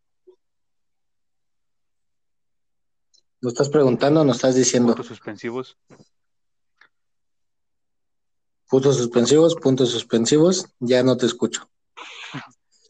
¿Nos 3.40 3.52
estás 3.52 3.68
preguntando 3.68 4.20
o 4.20 4.24
nos 4.24 4.36
estás 4.36 4.54
diciendo? 4.54 4.88
Puntos 4.88 5.06
suspensivos. 5.06 5.78
Puntos 8.68 8.96
suspensivos, 8.96 9.54
puntos 9.56 9.90
suspensivos, 9.90 10.66
ya 10.80 11.02
no 11.02 11.16
te 11.16 11.26
escucho. 11.26 11.68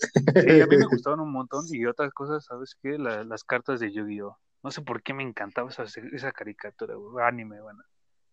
Sí, 0.00 0.60
a 0.60 0.66
mí 0.66 0.76
me 0.76 0.86
gustaban 0.90 1.20
un 1.20 1.32
montón. 1.32 1.64
Y 1.68 1.84
otras 1.86 2.12
cosas, 2.12 2.44
¿sabes 2.44 2.76
qué? 2.82 2.98
La- 2.98 3.24
las 3.24 3.44
cartas 3.44 3.80
de 3.80 3.92
Yu-Gi-Oh! 3.92 4.38
No 4.62 4.70
sé 4.70 4.82
por 4.82 5.02
qué 5.02 5.14
me 5.14 5.22
encantaba 5.22 5.70
esa, 5.70 5.84
esa 5.84 6.32
caricatura, 6.32 6.94
güey. 6.94 7.24
Anime, 7.24 7.60
bueno. 7.60 7.82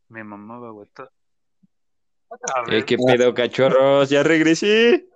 Me 0.10 0.24
mamaba, 0.24 0.72
güey. 0.72 0.88
todo. 0.94 1.10
Vez, 2.68 2.86
¿Qué 2.86 2.98
pedo, 2.98 3.34
cachorros? 3.34 4.10
Ya 4.10 4.24
regresé. 4.24 5.08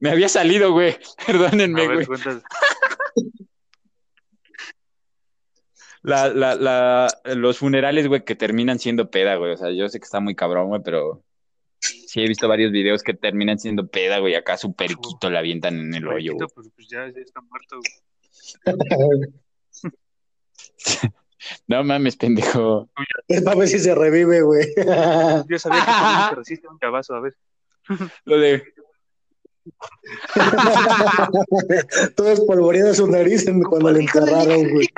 Me 0.00 0.10
había 0.10 0.28
salido, 0.28 0.72
güey. 0.72 0.96
Perdónenme, 1.26 1.88
ver, 1.88 2.06
güey. 2.06 2.18
La, 6.02 6.28
la, 6.28 6.54
la, 6.54 7.08
los 7.34 7.58
funerales, 7.58 8.06
güey, 8.06 8.24
que 8.24 8.36
terminan 8.36 8.78
siendo 8.78 9.10
peda, 9.10 9.34
güey. 9.34 9.52
O 9.52 9.56
sea, 9.56 9.72
yo 9.72 9.88
sé 9.88 9.98
que 9.98 10.04
está 10.04 10.20
muy 10.20 10.34
cabrón, 10.34 10.68
güey, 10.68 10.80
pero 10.82 11.24
sí 11.80 12.22
he 12.22 12.28
visto 12.28 12.48
varios 12.48 12.72
videos 12.72 13.02
que 13.02 13.14
terminan 13.14 13.58
siendo 13.58 13.88
peda, 13.88 14.18
güey. 14.18 14.34
Acá 14.34 14.56
su 14.56 14.74
periquito 14.74 15.28
la 15.28 15.40
avientan 15.40 15.78
en 15.78 15.92
el 15.92 16.06
hoyo, 16.06 16.34
güey. 16.34 16.48
Pues, 16.54 16.70
pues 16.74 16.88
ya, 16.88 17.06
ya 17.08 17.20
está 17.20 17.40
muerto, 17.42 17.80
güey. 17.80 17.92
No 21.68 21.84
mames, 21.84 22.16
pendejo. 22.16 22.88
Para 23.44 23.56
ver 23.56 23.68
si 23.68 23.78
se 23.78 23.94
revive, 23.94 24.42
güey. 24.42 24.66
Yo 25.48 25.58
sabía 25.58 25.84
que 25.84 26.30
te 26.30 26.36
resiste 26.36 26.68
un 26.68 26.78
chavazo, 26.78 27.14
a 27.14 27.20
ver. 27.20 27.36
Lo 28.24 28.38
de. 28.38 28.64
Todo 32.16 32.32
espolvoreado 32.32 32.92
su 32.92 33.06
nariz 33.06 33.46
en- 33.46 33.62
cuando 33.62 33.90
le 33.92 34.00
enterraron, 34.00 34.68
güey. 34.68 34.88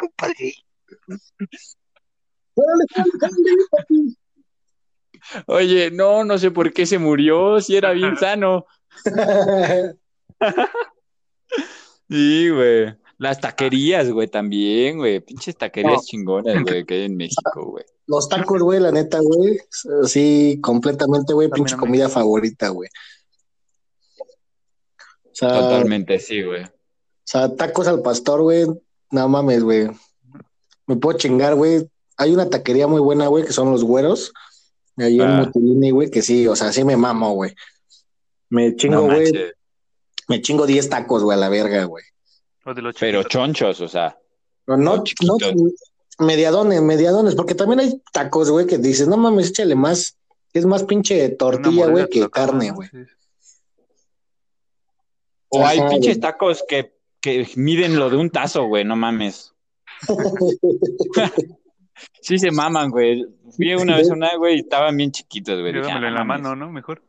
Oye, 5.46 5.90
no, 5.90 6.24
no 6.24 6.38
sé 6.38 6.50
por 6.50 6.72
qué 6.72 6.86
se 6.86 6.98
murió, 6.98 7.60
si 7.60 7.76
era 7.76 7.92
bien 7.92 8.16
sano. 8.16 8.66
Sí, 12.08 12.48
güey. 12.48 12.96
Las 13.20 13.38
taquerías, 13.38 14.10
güey, 14.10 14.28
también, 14.28 14.96
güey. 14.96 15.20
Pinches 15.20 15.54
taquerías 15.54 15.92
No. 15.92 16.02
chingonas, 16.02 16.62
güey, 16.62 16.86
que 16.86 16.94
hay 16.94 17.02
en 17.02 17.18
México, 17.18 17.66
güey. 17.66 17.84
Los 18.06 18.30
tacos, 18.30 18.62
güey, 18.62 18.80
la 18.80 18.90
neta, 18.92 19.18
güey. 19.20 19.60
Sí, 20.06 20.58
completamente, 20.62 21.34
güey, 21.34 21.50
pinche 21.50 21.76
comida 21.76 22.08
favorita, 22.08 22.70
güey. 22.70 22.88
O 24.18 25.34
sea, 25.34 25.48
Totalmente, 25.60 26.18
sí, 26.18 26.42
güey. 26.42 26.64
o 26.64 26.68
sea, 27.24 27.54
tacos 27.54 27.86
al 27.88 28.02
pastor, 28.02 28.40
güey. 28.42 28.64
No 29.10 29.28
mames, 29.28 29.62
güey. 29.62 29.88
Me 30.86 30.96
puedo 30.96 31.18
chingar, 31.18 31.54
güey. 31.54 31.88
Hay 32.16 32.32
una 32.32 32.48
taquería 32.48 32.86
muy 32.86 33.00
buena, 33.02 33.26
güey, 33.28 33.44
que 33.44 33.52
son 33.52 33.70
los 33.70 33.84
güeros. 33.84 34.32
Ahí 34.96 35.16
en 35.20 35.28
Ah. 35.28 35.42
Mutilini, 35.44 35.90
güey, 35.90 36.10
que 36.10 36.22
sí, 36.22 36.46
o 36.48 36.56
sea, 36.56 36.72
sí 36.72 36.84
me 36.84 36.96
mamo, 36.96 37.32
güey. 37.34 37.54
Me 38.48 38.74
chingo, 38.76 39.02
güey. 39.02 39.30
me 40.28 40.40
chingo 40.40 40.64
10 40.64 40.88
tacos, 40.88 41.22
güey, 41.22 41.36
a 41.36 41.40
la 41.40 41.48
verga, 41.48 41.84
güey. 41.84 42.04
O 42.64 42.74
de 42.74 42.82
los 42.82 42.96
Pero 42.98 43.22
chonchos, 43.24 43.80
o 43.80 43.88
sea. 43.88 44.18
No, 44.66 44.76
no, 44.76 45.02
mediadones, 46.18 46.82
mediadones, 46.82 47.34
porque 47.34 47.54
también 47.54 47.80
hay 47.80 48.02
tacos, 48.12 48.50
güey, 48.50 48.66
que 48.66 48.78
dices, 48.78 49.08
no 49.08 49.16
mames, 49.16 49.50
échale 49.50 49.74
más. 49.74 50.16
Es 50.52 50.66
más 50.66 50.82
pinche 50.84 51.28
tortilla, 51.30 51.86
güey, 51.86 52.08
que 52.08 52.28
carne, 52.28 52.72
güey. 52.72 52.88
Sí. 52.90 52.98
O 55.48 55.64
hay 55.64 55.78
pinches 55.88 56.18
güey. 56.18 56.20
tacos 56.20 56.64
que, 56.68 56.94
que 57.20 57.48
miden 57.56 57.98
lo 57.98 58.10
de 58.10 58.16
un 58.16 58.30
tazo, 58.30 58.64
güey, 58.64 58.84
no 58.84 58.96
mames. 58.96 59.54
Sí 62.22 62.38
se 62.38 62.50
maman, 62.50 62.90
güey. 62.90 63.26
Fui 63.56 63.74
una 63.74 63.96
vez 63.96 64.10
a 64.10 64.14
una, 64.14 64.34
güey, 64.36 64.56
y 64.56 64.60
estaban 64.60 64.96
bien 64.96 65.10
chiquitos, 65.12 65.60
güey. 65.60 65.72
Dije, 65.72 65.84
Llévamelo 65.86 66.06
"Ah, 66.06 66.08
en 66.08 66.14
la 66.14 66.24
mames". 66.24 66.42
mano, 66.42 66.56
¿no? 66.56 66.72
Mejor. 66.72 67.02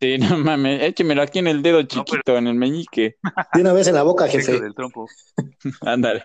Sí, 0.00 0.18
no 0.18 0.38
mames, 0.38 0.82
échemelo 0.82 1.22
aquí 1.22 1.38
en 1.40 1.46
el 1.48 1.62
dedo 1.62 1.78
pero- 1.78 1.88
chiquito, 1.88 2.36
en 2.38 2.46
el 2.46 2.54
meñique. 2.54 3.16
De 3.54 3.60
una 3.60 3.72
vez 3.72 3.86
en 3.88 3.94
la 3.94 4.02
boca, 4.02 4.26
jefe. 4.28 4.60
del 4.60 4.74
trompo. 4.74 5.06
Ándale. 5.82 6.24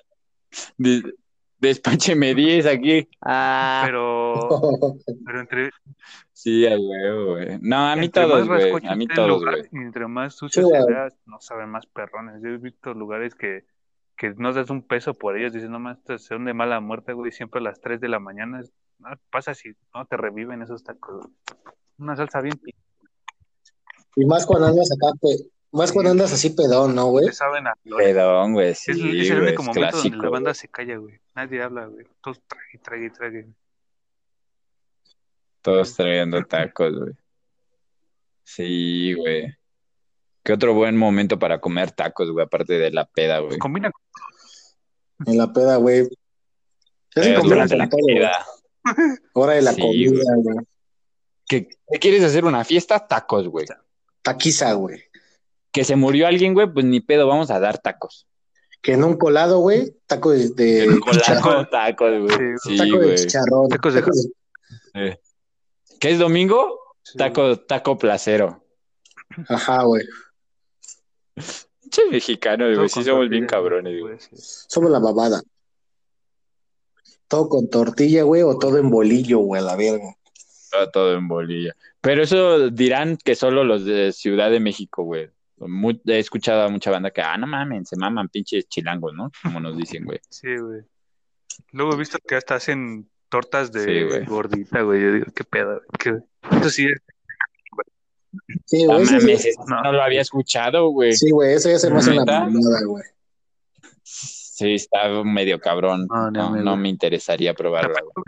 De- 0.78 1.14
despácheme 1.60 2.36
10 2.36 2.66
aquí. 2.66 3.08
Ah, 3.22 3.84
Pero, 3.86 4.34
pero 5.26 5.40
entre, 5.40 5.70
Sí, 6.34 6.68
a 6.68 6.72
huevo, 6.78 7.36
güey. 7.36 7.58
No, 7.62 7.88
a 7.88 7.96
mí 7.96 8.06
entre 8.08 8.24
todos, 8.24 8.48
güey. 8.48 8.86
A 8.86 8.96
mí 8.96 9.08
todos, 9.08 9.30
lugar 9.40 9.56
güey. 9.60 9.70
Y 9.72 9.78
entre 9.78 10.08
más 10.08 10.36
sucio 10.36 10.64
Sí, 10.64 10.70
se 10.70 10.78
güey. 10.82 10.94
vea, 10.94 11.08
no 11.26 11.40
saben 11.40 11.70
más 11.70 11.86
perrones. 11.86 12.42
Yo 12.44 12.50
he 12.50 12.58
visto 12.58 12.94
lugares 12.94 13.34
que, 13.34 13.64
que 14.18 14.32
no 14.36 14.52
das 14.52 14.70
un 14.70 14.86
peso 14.86 15.14
por 15.14 15.38
ellos. 15.38 15.54
Dices, 15.54 15.70
no 15.70 15.80
más, 15.80 16.00
son 16.18 16.44
de 16.44 16.54
mala 16.54 16.82
muerte, 16.82 17.14
güey. 17.14 17.32
Siempre 17.32 17.60
a 17.62 17.64
las 17.64 17.80
3 17.80 18.02
de 18.02 18.10
la 18.10 18.20
mañana. 18.20 18.60
no, 19.00 19.10
pasa 19.32 19.54
si 19.54 19.70
no 19.96 20.06
te 20.06 20.18
reviven 20.18 20.62
esos 20.62 20.84
tacos. 20.84 21.28
Una 21.98 22.18
salsa 22.18 22.42
bien 22.42 22.58
pi- 22.62 22.74
Y 24.16 24.26
más 24.26 24.46
cuando 24.46 24.68
andas 24.68 24.90
acá, 24.92 25.14
pe- 25.22 25.50
más 25.72 25.92
cuando 25.92 26.12
andas 26.12 26.32
así 26.34 26.52
pedón, 26.52 26.94
¿no, 26.96 27.08
güey? 27.08 27.32
saben 27.34 27.66
a. 27.68 27.74
Pedón, 27.98 28.54
güey. 28.54 28.76
Sí, 28.76 28.92
Es, 28.92 28.98
es 28.98 29.30
el 29.32 29.42
único 29.42 29.62
es 29.64 29.68
momento 29.68 29.74
donde 29.74 29.82
la 29.82 29.90
clásico. 29.92 30.30
banda 30.32 30.54
se 30.54 30.68
calla, 30.68 30.98
güey. 30.98 31.20
Nadie 31.36 31.64
habla, 31.64 31.86
güey. 31.88 32.06
Todos 32.22 32.40
trague, 32.48 32.78
trague, 32.84 33.10
trague. 33.10 33.48
Todos 35.62 35.96
trayendo 35.96 36.44
tacos, 36.44 36.94
güey. 37.00 37.14
Sí, 38.44 39.14
güey. 39.14 39.56
¿Qué 40.44 40.54
otro 40.54 40.74
buen 40.74 40.98
momento 40.98 41.40
para 41.40 41.62
comer 41.62 41.92
tacos, 41.92 42.30
güey? 42.30 42.46
Aparte 42.46 42.74
de 42.78 42.92
la 42.92 43.06
peda, 43.06 43.40
güey. 43.40 43.58
Combina 43.58 43.90
con 43.92 45.28
En 45.34 45.38
la 45.38 45.52
peda, 45.54 45.78
güey. 45.78 46.02
Eh, 47.16 47.36
combinan 47.36 47.68
durante 47.70 47.78
la 47.78 47.90
peda. 47.90 48.46
Hora 49.34 49.54
de 49.54 49.62
la 49.62 49.72
Sí, 49.74 49.82
comida, 49.82 50.34
güey. 50.36 50.58
¿Qué, 51.48 51.68
qué 51.68 52.00
quieres 52.00 52.24
hacer 52.26 52.44
una 52.44 52.64
fiesta? 52.66 53.08
Tacos, 53.08 53.48
güey. 53.48 53.66
Taquiza, 54.24 54.74
güey. 54.74 55.04
Que 55.72 55.84
se 55.84 55.96
murió 55.96 56.28
alguien, 56.28 56.54
güey, 56.54 56.72
pues 56.72 56.86
ni 56.86 57.00
pedo, 57.02 57.28
vamos 57.28 57.52
a 57.52 57.60
dar 57.60 57.78
tacos. 57.80 58.28
Que 58.82 58.94
en 58.94 59.04
un 59.04 59.16
colado, 59.18 59.60
güey, 59.60 59.96
tacos 60.08 60.56
de 60.56 61.00
Con 61.04 61.14
chicharrón. 61.14 61.70
tacos, 61.72 62.12
güey. 62.22 62.38
Sí, 62.64 62.70
Sí, 62.72 62.78
Taco 62.78 62.98
de 63.00 63.06
güey. 63.06 63.16
chicharrón. 63.18 63.70
Tacos 63.70 63.94
de- 63.94 64.02
Tacos 64.02 64.28
Eh. 64.96 65.20
¿Qué 66.00 66.12
es 66.12 66.20
domingo? 66.20 66.80
Sí. 67.02 67.18
Taco, 67.18 67.60
taco 67.62 67.98
placero. 67.98 68.64
Ajá, 69.48 69.84
güey. 69.84 70.06
Che, 71.90 72.06
mexicanos, 72.12 72.70
Todo 72.70 72.78
güey, 72.78 72.90
sí 72.90 73.04
somos 73.04 73.30
bien 73.30 73.46
cabrones, 73.46 74.00
güey. 74.02 74.20
sí. 74.20 74.30
Somos 74.68 74.92
la 74.92 75.00
babada. 75.00 75.42
Todo 77.28 77.50
con 77.50 77.70
tortilla, 77.70 78.24
güey, 78.24 78.42
o 78.44 78.58
todo 78.60 78.78
en 78.78 78.90
bolillo, 78.90 79.40
güey, 79.40 79.62
a 79.62 79.66
la 79.66 79.76
verga. 79.76 80.16
Todo, 80.72 80.92
todo 80.92 81.14
en 81.18 81.28
bolilla. 81.28 81.76
Pero 82.04 82.22
eso 82.24 82.70
dirán 82.70 83.18
que 83.18 83.34
solo 83.34 83.64
los 83.64 83.86
de 83.86 84.12
Ciudad 84.12 84.52
de 84.52 84.60
México, 84.60 85.04
güey. 85.04 85.30
He 86.06 86.20
escuchado 86.20 86.64
a 86.64 86.68
mucha 86.70 86.92
banda 86.92 87.12
que, 87.12 87.22
ah, 87.22 87.38
no 87.38 87.48
mames, 87.48 87.88
se 87.88 87.96
maman 87.96 88.28
pinches 88.28 88.68
chilangos, 88.68 89.14
¿no? 89.14 89.32
Como 89.42 89.62
nos 89.62 89.78
dicen, 89.78 90.04
güey. 90.04 90.20
Sí, 90.30 90.54
güey. 90.58 90.82
Luego 91.72 91.94
he 91.94 91.98
visto 91.98 92.18
que 92.28 92.36
hasta 92.36 92.56
hacen 92.56 93.10
tortas 93.30 93.72
de 93.72 93.86
Sí, 93.86 94.04
güey. 94.04 94.26
gordita, 94.26 94.82
güey. 94.82 95.02
Yo 95.02 95.14
digo, 95.14 95.26
qué 95.34 95.44
pedo, 95.46 95.82
güey. 95.88 95.88
¿Qué- 95.98 96.58
Eso 96.58 96.70
sí 96.70 96.86
es. 96.88 97.02
Sí, 98.66 98.86
No 98.86 98.96
güey, 98.96 99.06
mames, 99.06 99.46
eso 99.46 99.64
no. 99.68 99.82
no 99.84 99.92
lo 99.94 100.02
había 100.04 100.22
escuchado, 100.22 100.90
güey. 100.90 101.14
sí, 101.14 101.32
güey, 101.32 101.54
ese 101.54 101.72
ya 101.72 101.80
se 101.80 101.90
me 101.90 102.00
hace 102.00 102.12
una 102.20 102.50
güey. 102.86 103.04
Sí, 104.04 104.74
está 104.76 105.08
medio 105.24 105.60
cabrón. 105.60 106.08
No, 106.10 106.30
No, 106.32 106.56
no 106.56 106.76
me 106.78 106.90
interesaría 106.90 107.54
probarla, 107.54 108.00
güey. 108.02 108.26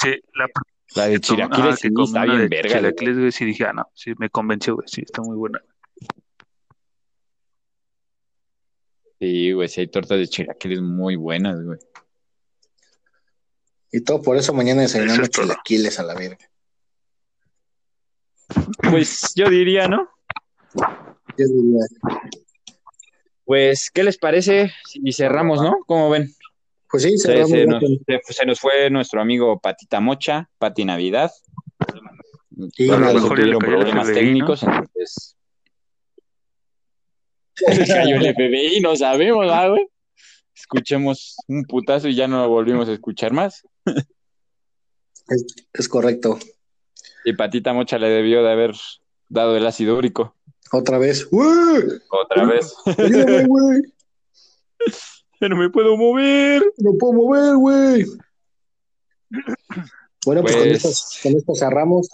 Sí, 0.00 0.20
la 0.34 0.46
La 0.94 1.06
de 1.06 1.16
ah, 1.16 1.20
chilaquiles 1.20 1.80
que 1.80 1.88
sí 1.88 1.94
está 2.02 2.24
bien 2.24 2.48
verga, 2.48 2.80
güey. 2.80 2.92
chilaquiles, 2.92 3.18
güey, 3.18 3.32
sí 3.32 3.44
dije, 3.44 3.64
ah, 3.64 3.72
no, 3.72 3.90
sí, 3.94 4.12
me 4.18 4.28
convenció, 4.28 4.74
güey, 4.74 4.88
sí, 4.88 5.02
está 5.04 5.22
muy 5.22 5.36
buena. 5.36 5.60
Sí, 9.20 9.52
güey, 9.52 9.68
sí 9.68 9.82
hay 9.82 9.86
tortas 9.86 10.18
de 10.18 10.26
chilaquiles 10.26 10.80
muy 10.80 11.16
buenas, 11.16 11.62
güey. 11.62 11.78
Y 13.92 14.00
todo 14.02 14.22
por 14.22 14.36
eso 14.36 14.52
mañana 14.54 14.82
desayunamos 14.82 15.28
es 15.28 15.30
chilaquiles 15.30 15.98
a 15.98 16.02
la 16.04 16.14
verga. 16.14 16.50
Pues 18.90 19.32
yo 19.34 19.48
diría, 19.48 19.86
¿no? 19.86 20.08
Yo 21.36 21.46
diría, 21.46 21.86
Pues, 23.44 23.90
¿qué 23.92 24.02
les 24.02 24.18
parece 24.18 24.72
si 24.86 25.12
cerramos, 25.12 25.62
no? 25.62 25.76
¿Cómo 25.86 26.10
ven? 26.10 26.34
Pues 26.90 27.02
sí, 27.04 27.16
Se, 27.18 27.44
se 27.46 27.66
nos, 27.66 27.80
se- 27.82 28.20
se 28.32 28.46
nos 28.46 28.58
fue 28.60 28.90
nuestro 28.90 29.20
amigo 29.20 29.60
Patita 29.60 30.00
Mocha, 30.00 30.48
Pati 30.58 30.84
Navidad. 30.84 31.30
Sí, 32.74 32.86
Por 32.88 32.96
a 32.96 33.12
lo 33.12 33.14
mejor 33.14 33.38
tuvieron 33.38 33.58
problemas 33.60 34.06
FBI, 34.06 34.14
¿no? 34.14 34.20
técnicos, 34.20 34.62
entonces. 34.64 35.36
Le 37.68 37.86
cayó 37.86 38.16
el 38.16 38.34
FBI, 38.34 38.80
no 38.82 38.96
sabemos, 38.96 39.46
¿ah, 39.50 39.68
güey? 39.68 39.86
Escuchemos 40.54 41.36
un 41.48 41.64
putazo 41.64 42.08
y 42.08 42.14
ya 42.14 42.26
no 42.28 42.42
lo 42.42 42.48
volvimos 42.48 42.88
a 42.88 42.92
escuchar 42.92 43.32
más. 43.32 43.62
es, 43.86 45.46
es 45.72 45.88
correcto. 45.88 46.38
Y 47.24 47.32
Patita 47.34 47.72
Mocha 47.72 47.98
le 47.98 48.08
debió 48.08 48.42
de 48.42 48.52
haber 48.52 48.74
dado 49.28 49.56
el 49.56 49.66
ácido 49.66 49.96
úrico 49.96 50.34
Otra 50.72 50.98
vez. 50.98 51.28
¡Uy! 51.30 52.00
otra 52.10 52.44
vez. 52.46 52.74
Ya 55.40 55.48
no 55.48 55.56
me 55.56 55.70
puedo 55.70 55.96
mover. 55.96 56.62
No 56.78 56.92
puedo 56.98 57.12
mover, 57.14 57.56
güey. 57.56 58.04
Bueno, 60.26 60.42
pues, 60.42 60.54
con, 60.56 60.64
Pues- 60.68 60.84
esto, 60.84 60.88
con 61.22 61.36
esto 61.38 61.54
cerramos. 61.54 62.08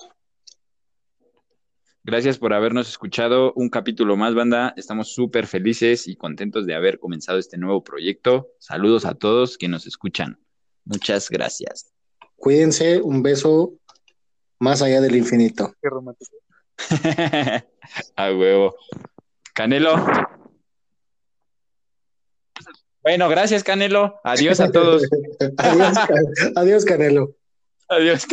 Gracias 2.04 2.38
por 2.38 2.54
habernos 2.54 2.88
escuchado 2.88 3.52
un 3.56 3.68
capítulo 3.68 4.16
más, 4.16 4.32
banda. 4.32 4.72
Estamos 4.76 5.12
súper 5.12 5.48
felices 5.48 6.06
y 6.06 6.14
contentos 6.14 6.64
de 6.64 6.76
haber 6.76 7.00
comenzado 7.00 7.38
este 7.38 7.58
nuevo 7.58 7.82
proyecto. 7.82 8.50
Saludos 8.60 9.04
a 9.04 9.14
todos 9.14 9.58
que 9.58 9.66
nos 9.66 9.88
escuchan. 9.88 10.38
Muchas 10.84 11.28
gracias. 11.30 11.92
Cuídense, 12.36 13.00
un 13.02 13.24
beso 13.24 13.72
más 14.60 14.82
allá 14.82 15.00
del 15.00 15.16
infinito. 15.16 15.74
Qué 15.82 15.88
romántico. 15.90 16.36
a 18.14 18.30
huevo. 18.32 18.76
Canelo. 19.52 19.96
Bueno, 23.06 23.28
gracias, 23.28 23.62
Canelo. 23.62 24.18
Adiós 24.24 24.58
a 24.58 24.68
todos. 24.72 25.04
adiós, 25.58 25.96
Ca- 25.96 26.60
adiós, 26.60 26.84
Canelo. 26.84 27.36
Adiós. 27.88 28.26